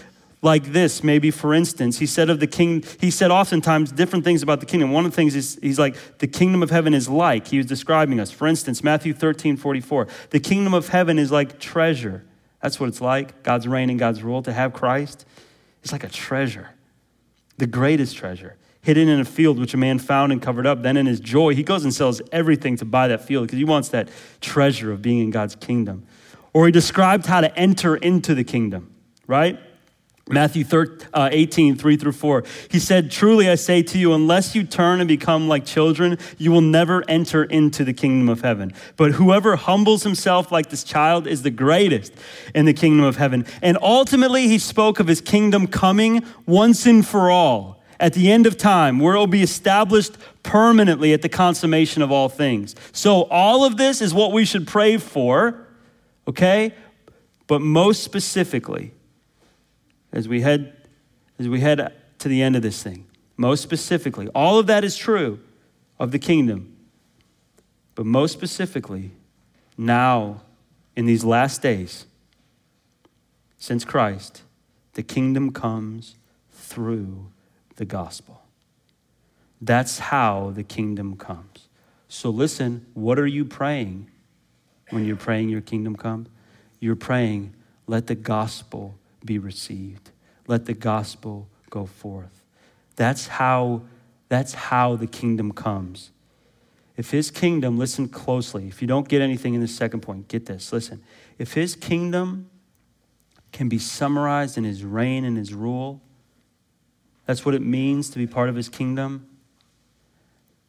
like 0.42 0.72
this, 0.72 1.02
maybe 1.02 1.30
for 1.30 1.54
instance. 1.54 1.98
He 1.98 2.06
said 2.06 2.30
of 2.30 2.40
the 2.40 2.46
king, 2.46 2.84
he 3.00 3.10
said 3.10 3.30
oftentimes 3.30 3.92
different 3.92 4.24
things 4.24 4.42
about 4.42 4.60
the 4.60 4.66
kingdom. 4.66 4.92
One 4.92 5.04
of 5.04 5.10
the 5.10 5.16
things 5.16 5.34
is 5.34 5.58
he's 5.62 5.78
like, 5.78 6.18
the 6.18 6.26
kingdom 6.26 6.62
of 6.62 6.70
heaven 6.70 6.94
is 6.94 7.08
like. 7.08 7.48
He 7.48 7.56
was 7.56 7.66
describing 7.66 8.20
us. 8.20 8.30
For 8.30 8.46
instance, 8.46 8.84
Matthew 8.84 9.12
13, 9.12 9.56
44. 9.56 10.06
The 10.30 10.40
kingdom 10.40 10.74
of 10.74 10.88
heaven 10.88 11.18
is 11.18 11.32
like 11.32 11.58
treasure. 11.58 12.24
That's 12.60 12.78
what 12.78 12.88
it's 12.88 13.00
like. 13.00 13.42
God's 13.42 13.66
reign 13.66 13.90
and 13.90 13.98
God's 13.98 14.22
rule. 14.22 14.42
To 14.42 14.52
have 14.52 14.72
Christ 14.72 15.26
is 15.82 15.92
like 15.92 16.04
a 16.04 16.08
treasure, 16.08 16.70
the 17.58 17.66
greatest 17.66 18.16
treasure. 18.16 18.56
Hidden 18.82 19.08
in 19.08 19.18
a 19.18 19.24
field 19.24 19.58
which 19.58 19.74
a 19.74 19.76
man 19.76 19.98
found 19.98 20.30
and 20.30 20.40
covered 20.40 20.64
up. 20.64 20.82
Then 20.82 20.96
in 20.96 21.06
his 21.06 21.18
joy, 21.18 21.56
he 21.56 21.64
goes 21.64 21.82
and 21.82 21.92
sells 21.92 22.22
everything 22.30 22.76
to 22.76 22.84
buy 22.84 23.08
that 23.08 23.24
field 23.24 23.46
because 23.46 23.58
he 23.58 23.64
wants 23.64 23.88
that 23.88 24.08
treasure 24.40 24.92
of 24.92 25.02
being 25.02 25.18
in 25.18 25.30
God's 25.30 25.56
kingdom. 25.56 26.06
Or 26.52 26.66
he 26.66 26.72
described 26.72 27.26
how 27.26 27.40
to 27.40 27.58
enter 27.58 27.96
into 27.96 28.32
the 28.32 28.44
kingdom, 28.44 28.94
right? 29.26 29.58
Matthew 30.28 30.64
13, 30.64 31.08
uh, 31.14 31.28
18, 31.30 31.76
3 31.76 31.96
through 31.96 32.12
4. 32.12 32.42
He 32.68 32.80
said, 32.80 33.12
Truly 33.12 33.48
I 33.48 33.54
say 33.54 33.82
to 33.84 33.96
you, 33.96 34.12
unless 34.12 34.56
you 34.56 34.64
turn 34.64 34.98
and 34.98 35.06
become 35.06 35.46
like 35.46 35.64
children, 35.64 36.18
you 36.36 36.50
will 36.50 36.62
never 36.62 37.04
enter 37.06 37.44
into 37.44 37.84
the 37.84 37.92
kingdom 37.92 38.28
of 38.28 38.40
heaven. 38.40 38.72
But 38.96 39.12
whoever 39.12 39.54
humbles 39.54 40.02
himself 40.02 40.50
like 40.50 40.68
this 40.70 40.82
child 40.82 41.28
is 41.28 41.42
the 41.42 41.52
greatest 41.52 42.12
in 42.56 42.64
the 42.64 42.72
kingdom 42.72 43.04
of 43.04 43.16
heaven. 43.16 43.46
And 43.62 43.78
ultimately, 43.80 44.48
he 44.48 44.58
spoke 44.58 44.98
of 44.98 45.06
his 45.06 45.20
kingdom 45.20 45.68
coming 45.68 46.24
once 46.44 46.86
and 46.86 47.06
for 47.06 47.30
all 47.30 47.80
at 48.00 48.12
the 48.12 48.30
end 48.32 48.46
of 48.46 48.56
time, 48.56 48.98
where 48.98 49.14
it 49.14 49.18
will 49.18 49.28
be 49.28 49.42
established 49.42 50.16
permanently 50.42 51.12
at 51.12 51.22
the 51.22 51.28
consummation 51.28 52.02
of 52.02 52.10
all 52.10 52.28
things. 52.28 52.74
So, 52.90 53.22
all 53.30 53.64
of 53.64 53.76
this 53.76 54.02
is 54.02 54.12
what 54.12 54.32
we 54.32 54.44
should 54.44 54.66
pray 54.66 54.96
for, 54.96 55.68
okay? 56.26 56.74
But 57.46 57.60
most 57.60 58.02
specifically, 58.02 58.92
as 60.16 60.26
we 60.26 60.40
head 60.40 60.72
as 61.38 61.46
we 61.46 61.60
head 61.60 61.92
to 62.18 62.28
the 62.28 62.42
end 62.42 62.56
of 62.56 62.62
this 62.62 62.82
thing. 62.82 63.06
Most 63.36 63.62
specifically, 63.62 64.28
all 64.34 64.58
of 64.58 64.66
that 64.66 64.82
is 64.82 64.96
true 64.96 65.38
of 65.98 66.10
the 66.10 66.18
kingdom. 66.18 66.74
But 67.94 68.06
most 68.06 68.32
specifically, 68.32 69.10
now 69.76 70.40
in 70.96 71.04
these 71.04 71.22
last 71.22 71.60
days, 71.60 72.06
since 73.58 73.84
Christ, 73.84 74.42
the 74.94 75.02
kingdom 75.02 75.52
comes 75.52 76.16
through 76.50 77.26
the 77.76 77.84
gospel. 77.84 78.40
That's 79.60 79.98
how 79.98 80.52
the 80.54 80.62
kingdom 80.62 81.16
comes. 81.16 81.68
So 82.08 82.30
listen, 82.30 82.86
what 82.94 83.18
are 83.18 83.26
you 83.26 83.44
praying 83.44 84.10
when 84.88 85.04
you're 85.04 85.16
praying 85.16 85.50
your 85.50 85.60
kingdom 85.60 85.94
come? 85.94 86.26
You're 86.80 86.96
praying, 86.96 87.54
let 87.86 88.06
the 88.06 88.14
gospel 88.14 88.98
be 89.24 89.38
received. 89.38 90.10
Let 90.46 90.66
the 90.66 90.74
gospel 90.74 91.48
go 91.70 91.86
forth. 91.86 92.42
That's 92.96 93.26
how, 93.26 93.82
that's 94.28 94.54
how 94.54 94.96
the 94.96 95.06
kingdom 95.06 95.52
comes. 95.52 96.10
If 96.96 97.10
his 97.10 97.30
kingdom, 97.30 97.78
listen 97.78 98.08
closely. 98.08 98.68
If 98.68 98.80
you 98.80 98.88
don't 98.88 99.08
get 99.08 99.20
anything 99.20 99.54
in 99.54 99.60
the 99.60 99.68
second 99.68 100.00
point, 100.00 100.28
get 100.28 100.46
this. 100.46 100.72
Listen. 100.72 101.02
If 101.38 101.52
his 101.52 101.76
kingdom 101.76 102.48
can 103.52 103.68
be 103.68 103.78
summarized 103.78 104.56
in 104.56 104.64
his 104.64 104.82
reign 104.82 105.24
and 105.24 105.36
his 105.36 105.52
rule, 105.52 106.00
that's 107.26 107.44
what 107.44 107.54
it 107.54 107.62
means 107.62 108.08
to 108.10 108.18
be 108.18 108.26
part 108.26 108.48
of 108.48 108.54
his 108.54 108.68
kingdom, 108.68 109.28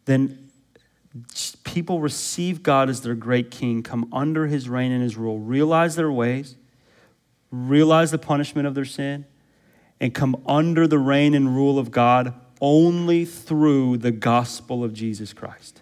then 0.05 0.49
people 1.63 2.01
receive 2.01 2.63
God 2.63 2.89
as 2.89 3.01
their 3.01 3.15
great 3.15 3.51
king, 3.51 3.83
come 3.83 4.09
under 4.11 4.47
his 4.47 4.67
reign 4.67 4.91
and 4.91 5.01
his 5.01 5.15
rule, 5.15 5.39
realize 5.39 5.95
their 5.95 6.11
ways, 6.11 6.55
realize 7.51 8.11
the 8.11 8.17
punishment 8.17 8.67
of 8.67 8.75
their 8.75 8.85
sin, 8.85 9.25
and 9.99 10.13
come 10.13 10.41
under 10.45 10.87
the 10.87 10.99
reign 10.99 11.33
and 11.33 11.55
rule 11.55 11.79
of 11.79 11.91
God 11.91 12.33
only 12.61 13.25
through 13.25 13.97
the 13.97 14.11
gospel 14.11 14.83
of 14.83 14.93
Jesus 14.93 15.33
Christ. 15.33 15.81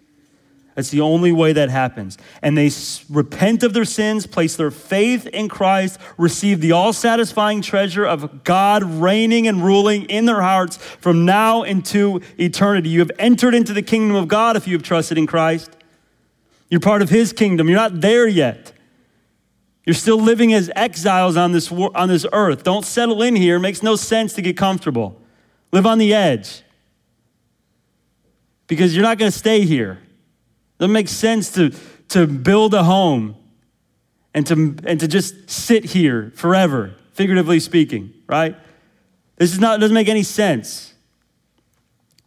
That's 0.76 0.90
the 0.90 1.02
only 1.02 1.32
way 1.32 1.54
that 1.54 1.70
happens. 1.70 2.18
And 2.42 2.58
they 2.58 2.70
repent 3.10 3.64
of 3.64 3.74
their 3.74 3.86
sins, 3.86 4.28
place 4.28 4.58
their 4.58 4.72
faith 4.72 5.26
in 5.28 5.48
Christ, 5.48 5.98
receive 6.18 6.60
the 6.60 6.74
all 6.74 6.92
satisfying 6.92 7.62
treasure 7.62 8.06
of 8.06 8.44
God 8.44 8.84
reigning 8.84 9.48
and 9.48 9.64
ruling 9.64 10.04
in 10.04 10.26
their 10.26 10.42
hearts 10.42 10.76
from 10.76 11.24
now 11.24 11.64
into 11.64 12.20
eternity. 12.38 12.90
You 12.90 13.00
have 13.00 13.12
entered 13.18 13.56
into 13.56 13.72
the 13.72 13.82
kingdom 13.82 14.18
of 14.18 14.28
God 14.28 14.58
if 14.58 14.68
you 14.68 14.74
have 14.74 14.84
trusted 14.84 15.18
in 15.18 15.28
Christ. 15.28 15.72
You're 16.70 16.82
part 16.82 17.02
of 17.02 17.10
His 17.10 17.32
kingdom. 17.32 17.70
You're 17.70 17.78
not 17.78 18.02
there 18.02 18.28
yet. 18.28 18.74
You're 19.86 19.94
still 19.94 20.20
living 20.20 20.54
as 20.54 20.72
exiles 20.76 21.38
on 21.38 21.52
this, 21.52 21.72
on 21.72 22.08
this 22.10 22.26
earth. 22.34 22.64
Don't 22.64 22.86
settle 22.86 23.22
in 23.22 23.36
here. 23.36 23.58
It 23.58 23.60
makes 23.60 23.84
no 23.84 23.96
sense 23.96 24.34
to 24.34 24.42
get 24.42 24.58
comfortable. 24.58 25.22
Live 25.72 25.86
on 25.86 26.00
the 26.00 26.14
edge. 26.14 26.64
Because 28.68 28.96
you're 28.96 29.04
not 29.04 29.20
going 29.20 29.32
to 29.32 29.38
stay 29.38 29.62
here. 29.62 30.00
It 30.02 30.80
Doesn't 30.80 30.94
make 30.94 31.08
sense 31.08 31.52
to, 31.54 31.72
to 32.10 32.26
build 32.26 32.74
a 32.74 32.84
home 32.84 33.36
and 34.34 34.48
to, 34.48 34.76
and 34.86 35.00
to 35.00 35.08
just 35.08 35.50
sit 35.50 35.86
here 35.86 36.32
forever, 36.36 36.96
figuratively 37.14 37.60
speaking, 37.60 38.12
right? 38.28 38.56
This 39.38 39.54
is 39.54 39.60
not, 39.60 39.80
doesn't 39.80 39.94
make 39.94 40.10
any 40.10 40.24
sense. 40.24 40.95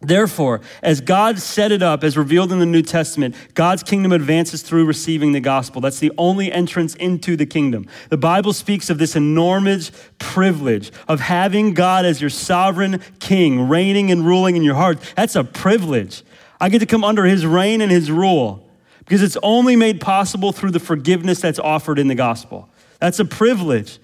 Therefore, 0.01 0.61
as 0.80 1.01
God 1.01 1.40
set 1.40 1.72
it 1.72 1.82
up, 1.82 2.05
as 2.05 2.16
revealed 2.16 2.53
in 2.53 2.61
the 2.61 2.66
New 2.66 2.82
Testament, 2.82 3.34
God's 3.55 3.82
kingdom 3.82 4.12
advances 4.12 4.62
through 4.62 4.84
receiving 4.84 5.32
the 5.32 5.40
gospel. 5.40 5.80
That's 5.80 5.99
the 5.99 6.12
only 6.16 6.53
entrance 6.53 6.94
into 6.94 7.36
the 7.36 7.46
kingdom. 7.46 7.86
The 8.09 8.16
Bible 8.16 8.53
speaks 8.53 8.90
of 8.90 8.99
this 8.99 9.16
enormous 9.16 9.90
privilege 10.20 10.92
of 11.09 11.18
having 11.18 11.74
God 11.74 12.05
as 12.05 12.20
your 12.20 12.30
sovereign 12.30 13.03
king, 13.18 13.68
reigning 13.68 14.12
and 14.12 14.24
ruling 14.24 14.55
in 14.55 14.62
your 14.62 14.76
heart. 14.76 15.01
That's 15.16 15.34
a 15.34 15.42
privilege. 15.42 16.22
I 16.61 16.68
get 16.68 16.78
to 16.78 16.86
come 16.86 17.03
under 17.03 17.24
his 17.24 17.44
reign 17.44 17.80
and 17.80 17.90
his 17.90 18.09
rule 18.09 18.70
because 19.01 19.20
it's 19.20 19.38
only 19.42 19.74
made 19.74 20.01
possible 20.01 20.53
through 20.53 20.70
the 20.70 20.80
forgiveness 20.80 21.40
that's 21.40 21.59
offered 21.59 21.99
in 21.99 22.07
the 22.07 22.14
gospel. 22.14 22.68
That's 23.01 23.18
a 23.18 23.24
privilege. 23.24 23.99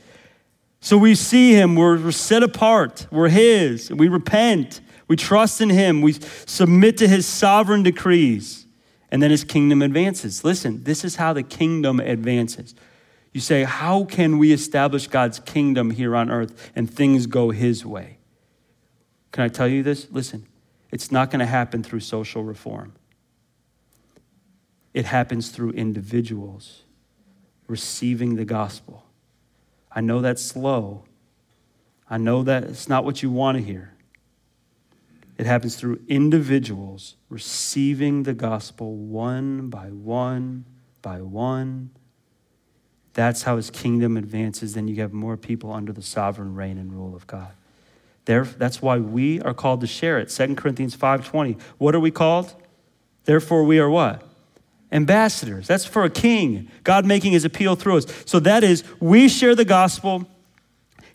So 0.81 0.99
we 0.99 1.15
see 1.15 1.53
him, 1.53 1.77
we're, 1.77 2.11
set 2.11 2.43
apart, 2.43 3.07
we're 3.13 3.29
his, 3.29 3.93
we 3.93 4.09
repent. 4.09 4.81
We 5.09 5.17
trust 5.17 5.61
in 5.61 5.71
Him. 5.71 6.03
We 6.03 6.15
submit 6.47 6.97
to 6.99 7.09
His 7.09 7.27
sovereign 7.27 7.83
decrees. 7.83 8.67
And 9.11 9.23
then 9.23 9.31
His 9.31 9.45
kingdom 9.45 9.83
advances. 9.83 10.45
Listen, 10.45 10.85
this 10.85 11.05
is 11.05 11.17
how 11.17 11.33
the 11.33 11.43
kingdom 11.43 12.01
advances. 12.01 12.75
You 13.33 13.41
say, 13.41 13.65
How 13.65 14.05
can 14.05 14.39
we 14.39 14.53
establish 14.53 15.07
God's 15.07 15.41
kingdom 15.41 15.91
here 15.91 16.17
on 16.17 16.31
earth 16.31 16.73
and 16.75 16.91
things 16.91 17.27
go 17.27 17.51
His 17.51 17.85
way? 17.85 18.19
Can 19.33 19.45
I 19.45 19.49
tell 19.49 19.69
you 19.69 19.83
this? 19.83 20.09
Listen, 20.11 20.47
it's 20.91 21.11
not 21.11 21.31
going 21.31 21.41
to 21.41 21.47
happen 21.47 21.83
through 21.83 22.01
social 22.01 22.45
reform, 22.45 22.95
it 24.95 25.07
happens 25.07 25.51
through 25.51 25.73
individuals 25.73 26.83
receiving 27.67 28.37
the 28.37 28.45
gospel. 28.45 29.05
I 29.91 30.01
know 30.01 30.21
that's 30.21 30.43
slow. 30.43 31.05
I 32.09 32.19
know 32.19 32.43
that 32.43 32.65
it's 32.65 32.89
not 32.89 33.05
what 33.05 33.23
you 33.23 33.31
want 33.31 33.57
to 33.57 33.65
hear. 33.65 33.94
It 35.37 35.47
happens 35.47 35.77
through 35.77 36.01
individuals 36.09 37.17
receiving 37.29 38.23
the 38.23 38.35
gospel 38.35 38.95
one 38.97 39.69
by 39.69 39.87
one 39.89 40.65
by 41.03 41.21
one. 41.21 41.91
That's 43.15 43.43
how 43.43 43.57
his 43.57 43.71
kingdom 43.71 44.17
advances. 44.17 44.75
Then 44.75 44.89
you 44.89 44.97
have 44.97 45.13
more 45.13 45.37
people 45.37 45.73
under 45.73 45.93
the 45.93 46.03
sovereign 46.03 46.55
reign 46.55 46.79
and 46.79 46.93
rule 46.93 47.15
of 47.15 47.27
God. 47.27 47.53
There, 48.27 48.45
that's 48.45 48.81
why 48.81 48.99
we 48.99 49.41
are 49.43 49.55
called 49.55 49.81
to 49.83 49.87
share 49.87 50.19
it. 50.19 50.31
2 50.31 50.57
Corinthians 50.57 50.97
5:20. 50.97 51.59
What 51.79 51.95
are 51.95 52.01
we 52.01 52.11
called? 52.11 52.55
Therefore, 53.25 53.65
we 53.65 53.79
are 53.79 53.91
what? 53.91 54.27
Ambassadors. 54.93 55.67
That's 55.67 55.85
for 55.85 56.05
a 56.05 56.11
king. 56.11 56.69
God 56.85 57.05
making 57.05 57.33
his 57.33 57.45
appeal 57.45 57.75
through 57.75 57.99
us. 57.99 58.07
So 58.27 58.39
that 58.41 58.63
is, 58.63 58.85
we 59.01 59.29
share 59.29 59.55
the 59.55 59.65
gospel. 59.65 60.29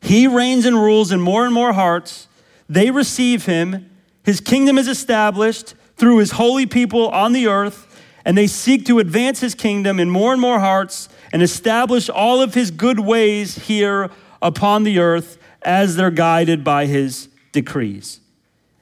He 0.02 0.28
reigns 0.28 0.66
and 0.66 0.76
rules 0.76 1.12
in 1.12 1.22
more 1.22 1.46
and 1.46 1.54
more 1.54 1.74
hearts. 1.74 2.28
They 2.68 2.92
receive 2.92 3.46
him, 3.46 3.89
his 4.24 4.42
kingdom 4.42 4.78
is 4.78 4.88
established 4.88 5.76
through 5.96 6.18
his 6.18 6.32
holy 6.32 6.66
people 6.66 7.10
on 7.10 7.34
the 7.34 7.48
earth, 7.48 7.86
and 8.26 8.38
they 8.38 8.48
seek 8.48 8.86
to 8.86 9.00
advance 9.00 9.40
his 9.40 9.56
kingdom 9.56 10.00
in 10.00 10.10
more 10.10 10.32
and 10.32 10.42
more 10.42 10.60
hearts 10.60 11.10
and 11.32 11.42
establish 11.42 12.10
all 12.10 12.42
of 12.42 12.54
his 12.54 12.72
good 12.72 13.00
ways 13.00 13.68
here 13.68 14.10
upon 14.42 14.84
the 14.84 15.00
earth 15.00 15.38
as 15.62 15.96
they're 15.96 16.12
guided 16.12 16.64
by 16.64 16.86
his 16.86 17.30
decrees. 17.52 18.20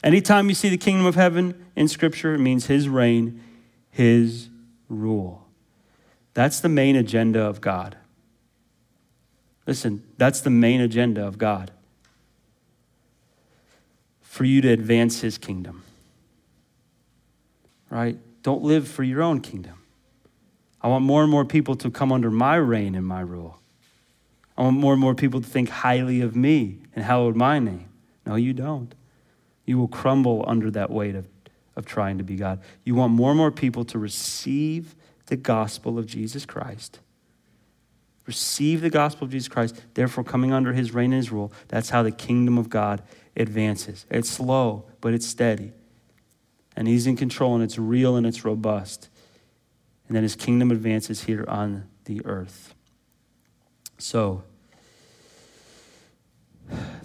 Anytime 0.04 0.50
you 0.50 0.56
see 0.56 0.70
the 0.70 0.78
kingdom 0.78 1.06
of 1.06 1.16
heaven 1.16 1.66
in 1.76 1.88
Scripture, 1.88 2.36
it 2.36 2.40
means 2.40 2.68
his 2.68 2.88
reign, 2.88 3.42
his 3.90 4.50
rule. 4.90 5.48
That's 6.34 6.60
the 6.60 6.70
main 6.70 6.96
agenda 6.96 7.42
of 7.42 7.62
God. 7.62 7.98
Listen, 9.66 10.04
that's 10.18 10.42
the 10.42 10.50
main 10.50 10.82
agenda 10.82 11.26
of 11.26 11.38
God 11.38 11.72
for 14.38 14.46
you 14.46 14.62
to 14.62 14.70
advance 14.70 15.22
his 15.22 15.40
kingdom. 15.40 15.82
Right? 17.90 18.20
Don't 18.44 18.62
live 18.62 18.88
for 18.88 19.02
your 19.02 19.24
own 19.24 19.42
kingdom. 19.42 19.82
I 20.80 20.90
want 20.90 21.04
more 21.04 21.24
and 21.24 21.32
more 21.32 21.44
people 21.44 21.76
to 21.78 21.90
come 21.90 22.12
under 22.12 22.30
my 22.30 22.56
reign 22.58 22.94
and 22.94 23.04
my 23.04 23.22
rule. 23.22 23.60
I 24.56 24.62
want 24.62 24.78
more 24.78 24.94
and 24.94 25.02
more 25.02 25.16
people 25.16 25.42
to 25.42 25.48
think 25.48 25.70
highly 25.70 26.22
of 26.22 26.36
me 26.36 26.78
and 26.96 27.04
hallowed 27.04 27.36
my 27.36 27.58
name. 27.58 27.90
No, 28.28 28.36
you 28.36 28.54
don't. 28.54 28.94
You 29.66 29.80
will 29.80 29.88
crumble 29.88 30.46
under 30.48 30.70
that 30.70 30.92
weight 30.92 31.16
of, 31.16 31.26
of 31.76 31.88
trying 31.88 32.20
to 32.20 32.24
be 32.24 32.36
God. 32.36 32.60
You 32.84 32.94
want 32.94 33.14
more 33.14 33.32
and 33.32 33.40
more 33.40 33.50
people 33.50 33.86
to 33.86 33.98
receive 33.98 34.94
the 35.26 35.36
gospel 35.36 35.98
of 35.98 36.06
Jesus 36.06 36.46
Christ. 36.46 37.00
Receive 38.28 38.82
the 38.82 38.92
gospel 38.92 39.26
of 39.26 39.32
Jesus 39.32 39.48
Christ, 39.48 39.82
therefore 39.96 40.24
coming 40.24 40.54
under 40.54 40.74
his 40.74 40.94
reign 40.94 41.12
and 41.12 41.24
his 41.24 41.32
rule. 41.32 41.52
That's 41.70 41.90
how 41.90 42.04
the 42.04 42.12
kingdom 42.12 42.60
of 42.60 42.70
God 42.70 43.02
advances. 43.38 44.06
It's 44.10 44.30
slow, 44.30 44.86
but 45.02 45.14
it's 45.14 45.26
steady. 45.26 45.72
And 46.76 46.88
He's 46.88 47.08
in 47.08 47.16
control, 47.16 47.56
and 47.56 47.64
it's 47.64 47.78
real 47.78 48.16
and 48.16 48.26
it's 48.26 48.44
robust. 48.44 49.10
And 50.08 50.16
then 50.16 50.24
His 50.24 50.36
kingdom 50.36 50.72
advances 50.72 51.24
here 51.24 51.46
on 51.48 51.88
the 52.06 52.22
earth. 52.26 52.74
So, 53.98 54.44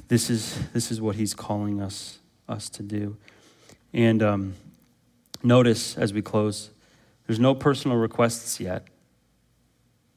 this 0.09 0.29
is, 0.29 0.59
this 0.73 0.91
is 0.91 1.01
what 1.01 1.17
He's 1.17 1.35
calling 1.35 1.81
us, 1.81 2.19
us 2.49 2.69
to 2.71 2.83
do. 2.83 3.17
And 3.93 4.23
um, 4.23 4.55
notice 5.43 5.97
as 5.97 6.13
we 6.13 6.23
close, 6.23 6.71
there's 7.27 7.41
no 7.41 7.55
personal 7.55 7.97
requests 7.97 8.61
yet 8.61 8.87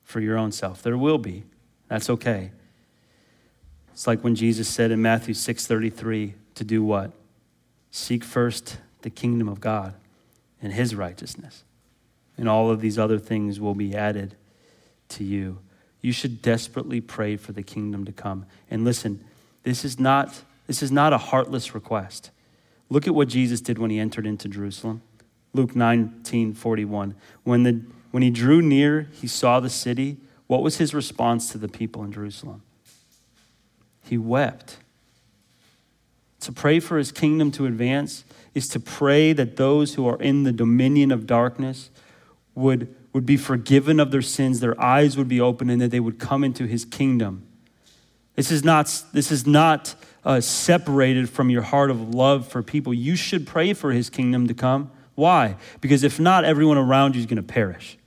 for 0.03 0.19
your 0.19 0.37
own 0.37 0.51
self. 0.51 0.81
There 0.81 0.97
will 0.97 1.17
be. 1.17 1.43
That's 1.87 2.09
okay. 2.09 2.51
It's 3.95 4.07
like 4.07 4.25
when 4.25 4.35
Jesus 4.35 4.67
said 4.67 4.91
in 4.91 5.01
Matthew 5.01 5.33
6:33 5.33 6.33
to 6.55 6.65
do 6.65 6.83
what? 6.83 7.13
Seek 7.91 8.25
first 8.25 8.79
the 9.03 9.09
kingdom 9.09 9.47
of 9.47 9.61
God 9.61 9.93
and 10.61 10.73
his 10.73 10.93
righteousness. 10.93 11.63
And 12.37 12.49
all 12.49 12.69
of 12.69 12.81
these 12.81 12.99
other 12.99 13.17
things 13.17 13.61
will 13.61 13.73
be 13.73 13.95
added 13.95 14.35
to 15.07 15.23
you. 15.23 15.59
You 16.01 16.11
should 16.11 16.41
desperately 16.41 16.99
pray 16.99 17.37
for 17.37 17.53
the 17.53 17.63
kingdom 17.63 18.03
to 18.03 18.11
come. 18.11 18.45
And 18.69 18.83
listen, 18.83 19.23
this 19.63 19.85
is 19.85 19.97
not 19.97 20.43
this 20.67 20.83
is 20.83 20.91
not 20.91 21.13
a 21.13 21.17
heartless 21.17 21.73
request. 21.73 22.31
Look 22.89 23.07
at 23.07 23.15
what 23.15 23.29
Jesus 23.29 23.61
did 23.61 23.77
when 23.77 23.91
he 23.91 23.99
entered 23.99 24.27
into 24.27 24.49
Jerusalem. 24.49 25.03
Luke 25.53 25.73
19:41. 25.73 27.15
When 27.45 27.63
the 27.63 27.79
when 28.11 28.23
he 28.23 28.29
drew 28.29 28.61
near, 28.61 29.07
he 29.13 29.27
saw 29.27 29.61
the 29.61 29.69
city. 29.69 30.17
What 30.47 30.63
was 30.63 30.79
his 30.79 30.93
response 30.93 31.49
to 31.53 31.57
the 31.57 31.69
people 31.69 32.03
in 32.03 32.11
Jerusalem? 32.11 32.61
He 34.05 34.17
wept. 34.17 34.77
To 36.41 36.51
pray 36.51 36.79
for 36.79 36.97
his 36.97 37.11
kingdom 37.11 37.51
to 37.51 37.65
advance 37.65 38.23
is 38.53 38.67
to 38.69 38.79
pray 38.79 39.33
that 39.33 39.57
those 39.57 39.95
who 39.95 40.07
are 40.07 40.21
in 40.21 40.43
the 40.43 40.51
dominion 40.51 41.11
of 41.11 41.25
darkness 41.25 41.89
would, 42.53 42.93
would 43.13 43.25
be 43.25 43.37
forgiven 43.37 43.99
of 43.99 44.11
their 44.11 44.21
sins, 44.21 44.59
their 44.59 44.79
eyes 44.79 45.17
would 45.17 45.27
be 45.27 45.41
opened, 45.41 45.71
and 45.71 45.81
that 45.81 45.91
they 45.91 45.99
would 45.99 46.19
come 46.19 46.43
into 46.43 46.65
his 46.65 46.85
kingdom. 46.85 47.45
This 48.35 48.51
is 48.51 48.63
not, 48.63 49.03
this 49.13 49.31
is 49.31 49.47
not 49.47 49.95
uh, 50.23 50.41
separated 50.41 51.29
from 51.29 51.49
your 51.49 51.61
heart 51.61 51.89
of 51.89 52.13
love 52.13 52.47
for 52.47 52.61
people. 52.61 52.93
You 52.93 53.15
should 53.15 53.47
pray 53.47 53.73
for 53.73 53.91
his 53.91 54.09
kingdom 54.09 54.47
to 54.47 54.53
come. 54.53 54.91
Why? 55.15 55.55
Because 55.81 56.03
if 56.03 56.19
not, 56.19 56.43
everyone 56.43 56.77
around 56.77 57.15
you 57.15 57.21
is 57.21 57.25
going 57.25 57.37
to 57.37 57.43
perish. 57.43 57.97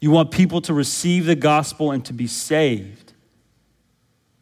You 0.00 0.10
want 0.10 0.30
people 0.30 0.60
to 0.62 0.74
receive 0.74 1.26
the 1.26 1.34
gospel 1.34 1.90
and 1.90 2.04
to 2.04 2.12
be 2.12 2.26
saved. 2.26 3.05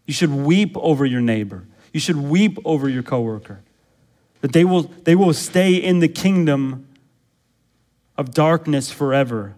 You 0.06 0.14
should 0.14 0.30
weep 0.30 0.76
over 0.76 1.04
your 1.06 1.20
neighbor. 1.20 1.64
You 1.92 2.00
should 2.00 2.16
weep 2.16 2.58
over 2.64 2.88
your 2.88 3.02
coworker. 3.02 3.60
That 4.40 4.52
they 4.52 4.64
will, 4.64 4.82
they 4.82 5.14
will 5.14 5.32
stay 5.32 5.74
in 5.74 6.00
the 6.00 6.08
kingdom 6.08 6.88
of 8.16 8.34
darkness 8.34 8.90
forever 8.90 9.54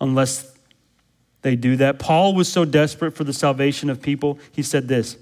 unless 0.00 0.56
they 1.42 1.56
do 1.56 1.76
that. 1.76 1.98
Paul 1.98 2.34
was 2.34 2.50
so 2.50 2.64
desperate 2.64 3.12
for 3.12 3.24
the 3.24 3.32
salvation 3.32 3.90
of 3.90 4.02
people, 4.02 4.38
he 4.52 4.62
said 4.62 4.88
this 4.88 5.16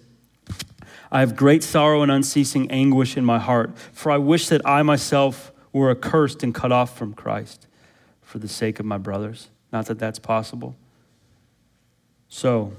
I 1.10 1.20
have 1.20 1.36
great 1.36 1.62
sorrow 1.62 2.02
and 2.02 2.10
unceasing 2.10 2.70
anguish 2.70 3.16
in 3.16 3.24
my 3.24 3.38
heart, 3.38 3.78
for 3.92 4.10
I 4.10 4.18
wish 4.18 4.48
that 4.48 4.60
I 4.66 4.82
myself 4.82 5.52
were 5.72 5.90
accursed 5.90 6.42
and 6.42 6.54
cut 6.54 6.72
off 6.72 6.96
from 6.96 7.14
Christ 7.14 7.66
for 8.22 8.38
the 8.38 8.48
sake 8.48 8.80
of 8.80 8.86
my 8.86 8.98
brothers. 8.98 9.48
Not 9.72 9.86
that 9.86 9.98
that's 9.98 10.18
possible. 10.18 10.74
So, 12.28 12.72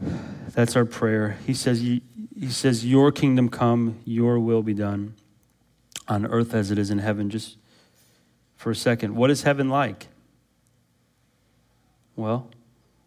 that's 0.00 0.76
our 0.76 0.84
prayer. 0.84 1.38
He 1.46 1.54
says, 1.54 1.80
he 1.80 2.02
says, 2.50 2.84
Your 2.84 3.10
kingdom 3.12 3.48
come, 3.48 3.98
your 4.04 4.38
will 4.38 4.62
be 4.62 4.74
done 4.74 5.14
on 6.06 6.26
earth 6.26 6.54
as 6.54 6.70
it 6.70 6.78
is 6.78 6.90
in 6.90 6.98
heaven. 6.98 7.30
Just 7.30 7.58
for 8.56 8.70
a 8.70 8.76
second, 8.76 9.14
what 9.14 9.30
is 9.30 9.42
heaven 9.42 9.68
like? 9.68 10.08
Well, 12.16 12.50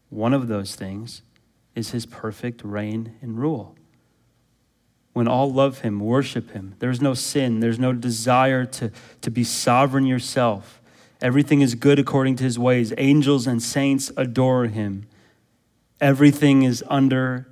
one 0.10 0.34
of 0.34 0.48
those 0.48 0.76
things 0.76 1.22
is 1.76 1.92
his 1.92 2.06
perfect 2.06 2.64
reign 2.64 3.16
and 3.22 3.38
rule. 3.40 3.76
when 5.14 5.28
all 5.28 5.52
love 5.52 5.80
him, 5.80 6.00
worship 6.00 6.52
him. 6.52 6.76
There's 6.80 7.02
no 7.02 7.14
sin, 7.14 7.60
there's 7.60 7.80
no 7.80 7.92
desire 7.94 8.66
to, 8.66 8.92
to 9.22 9.30
be 9.30 9.44
sovereign 9.44 10.06
yourself. 10.06 10.82
Everything 11.22 11.62
is 11.62 11.76
good 11.76 12.00
according 12.00 12.38
to 12.38 12.44
his 12.44 12.58
ways. 12.58 12.94
Angels 12.98 13.46
and 13.46 13.62
saints 13.62 14.12
adore 14.16 14.68
him. 14.68 15.06
Everything 16.02 16.64
is 16.64 16.84
under 16.90 17.48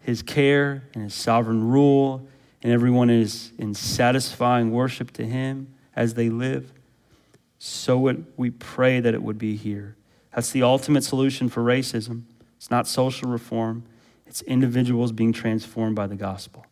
his 0.00 0.22
care 0.22 0.84
and 0.94 1.04
his 1.04 1.14
sovereign 1.14 1.66
rule, 1.66 2.28
and 2.62 2.70
everyone 2.70 3.08
is 3.08 3.52
in 3.58 3.74
satisfying 3.74 4.70
worship 4.70 5.10
to 5.12 5.26
him 5.26 5.74
as 5.96 6.14
they 6.14 6.28
live. 6.28 6.72
So 7.58 8.06
it, 8.08 8.18
we 8.36 8.50
pray 8.50 9.00
that 9.00 9.14
it 9.14 9.22
would 9.22 9.38
be 9.38 9.56
here. 9.56 9.96
That's 10.34 10.50
the 10.50 10.62
ultimate 10.62 11.02
solution 11.04 11.48
for 11.48 11.62
racism. 11.62 12.24
It's 12.58 12.70
not 12.70 12.86
social 12.86 13.30
reform, 13.30 13.84
it's 14.26 14.42
individuals 14.42 15.12
being 15.12 15.32
transformed 15.32 15.96
by 15.96 16.06
the 16.06 16.16
gospel. 16.16 16.66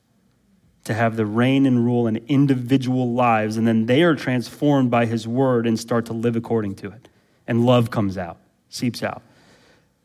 To 0.85 0.93
have 0.93 1.17
the 1.17 1.25
reign 1.25 1.65
and 1.65 1.83
rule 1.83 2.07
in 2.07 2.19
individual 2.29 3.15
lives, 3.15 3.57
and 3.57 3.67
then 3.67 3.87
they 3.87 4.03
are 4.03 4.15
transformed 4.15 4.91
by 4.91 5.07
his 5.07 5.27
word 5.27 5.67
and 5.67 5.81
start 5.81 6.05
to 6.07 6.13
live 6.13 6.37
according 6.37 6.75
to 6.77 6.89
it. 6.89 7.09
And 7.47 7.65
love 7.65 7.91
comes 7.91 8.19
out, 8.19 8.37
seeps 8.69 9.03
out. 9.03 9.23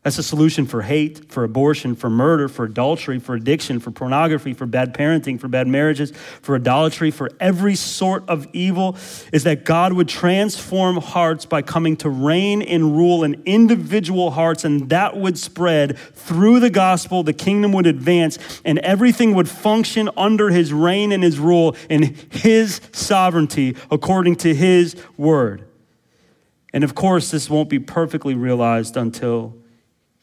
That's 0.10 0.18
a 0.18 0.24
solution 0.24 0.66
for 0.66 0.82
hate, 0.82 1.32
for 1.32 1.43
abortion, 1.43 1.95
for 1.95 2.10
murder, 2.10 2.47
for 2.47 2.66
adultery, 2.66 3.20
for 3.20 3.36
addiction, 3.36 3.80
for 3.80 3.91
pornography, 3.91 4.55
for 4.55 4.66
bad 4.66 4.95
parenting, 4.95 5.39
for 5.39 5.47
bad 5.47 5.68
marriages, 5.68 6.12
for 6.41 6.55
idolatry, 6.55 7.12
for 7.12 7.30
every 7.39 7.76
sort 7.76 8.28
of 8.28 8.47
evil, 8.51 8.97
is 9.32 9.43
that 9.43 9.66
God 9.66 9.93
would 9.93 10.07
transform 10.07 10.97
hearts 10.97 11.45
by 11.45 11.62
coming 11.62 11.95
to 11.97 12.10
reign 12.10 12.64
and 12.64 12.97
rule 12.97 13.24
in 13.24 13.43
individual 13.45 14.32
hearts, 14.32 14.66
and 14.66 14.89
that 14.89 15.16
would 15.16 15.38
spread 15.38 15.95
through 16.16 16.60
the 16.60 16.72
gospel. 16.72 17.22
The 17.22 17.32
kingdom 17.32 17.72
would 17.74 17.86
advance, 17.86 18.39
and 18.66 18.80
everything 18.80 19.36
would 19.36 19.47
function 19.47 20.10
under 20.18 20.49
his 20.49 20.74
reign 20.74 21.12
and 21.12 21.22
his 21.22 21.38
rule 21.38 21.76
and 21.88 22.18
his 22.32 22.82
sovereignty 22.93 23.76
according 23.91 24.38
to 24.38 24.55
his 24.55 24.95
word. 25.18 25.68
And 26.74 26.84
of 26.84 26.95
course, 26.95 27.30
this 27.30 27.47
won't 27.47 27.70
be 27.70 27.78
perfectly 27.78 28.34
realized 28.34 28.97
until 28.97 29.53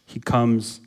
he 0.06 0.20
comes 0.20 0.80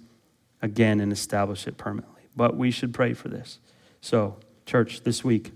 again 0.61 0.99
and 0.99 1.11
establish 1.11 1.67
it 1.67 1.77
permanently. 1.77 2.23
But 2.35 2.55
we 2.55 2.71
should 2.71 2.93
pray 2.93 3.13
for 3.13 3.27
this. 3.27 3.59
So, 4.01 4.37
church, 4.65 5.03
this 5.03 5.23
week, 5.23 5.51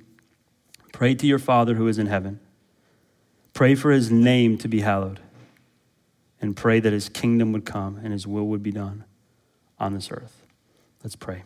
pray 0.91 1.15
to 1.15 1.25
your 1.25 1.39
Father 1.39 1.75
who 1.75 1.87
is 1.87 1.97
in 1.97 2.07
heaven. 2.07 2.39
Pray 3.53 3.73
for 3.73 3.91
his 3.91 4.11
name 4.11 4.57
to 4.59 4.67
be 4.67 4.81
hallowed. 4.81 5.19
And 6.41 6.57
pray 6.57 6.81
that 6.81 6.91
his 6.91 7.07
kingdom 7.07 7.53
would 7.53 7.65
come 7.65 7.99
and 8.03 8.11
his 8.11 8.27
will 8.27 8.47
would 8.47 8.61
be 8.61 8.71
done 8.71 9.05
on 9.79 9.93
this 9.93 10.11
earth. 10.11 10.45
Let's 11.01 11.15
pray. 11.15 11.43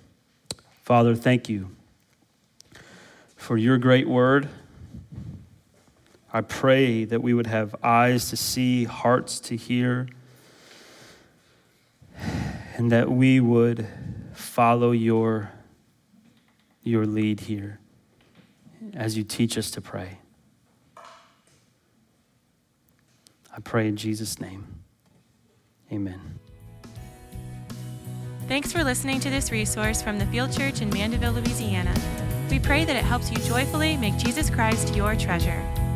Father, 0.81 1.15
thank 1.15 1.49
you 1.49 1.69
for 3.35 3.57
your 3.57 3.77
great 3.77 4.07
word. 4.07 4.49
I 6.33 6.41
pray 6.41 7.05
that 7.05 7.21
we 7.21 7.33
would 7.33 7.47
have 7.47 7.75
eyes 7.83 8.29
to 8.31 8.37
see, 8.37 8.85
hearts 8.85 9.39
to 9.41 9.55
hear 9.55 10.07
and 12.77 12.91
that 12.91 13.11
we 13.11 13.39
would 13.39 13.87
follow 14.33 14.91
your, 14.91 15.51
your 16.83 17.07
lead 17.07 17.39
here 17.41 17.79
as 18.93 19.17
you 19.17 19.23
teach 19.23 19.57
us 19.57 19.71
to 19.71 19.81
pray. 19.81 20.19
I 20.95 21.01
pray 23.63 23.87
in 23.87 23.97
Jesus' 23.97 24.39
name. 24.39 24.67
Amen. 25.91 26.37
Thanks 28.47 28.71
for 28.71 28.83
listening 28.83 29.19
to 29.21 29.31
this 29.31 29.51
resource 29.51 29.99
from 30.01 30.19
the 30.19 30.25
Field 30.27 30.53
Church 30.53 30.81
in 30.81 30.89
Mandeville, 30.91 31.33
Louisiana. 31.33 31.93
We 32.51 32.59
pray 32.59 32.85
that 32.85 32.95
it 32.95 33.03
helps 33.03 33.31
you 33.31 33.37
joyfully 33.39 33.97
make 33.97 34.17
Jesus 34.17 34.51
Christ 34.51 34.95
your 34.95 35.15
treasure. 35.15 35.86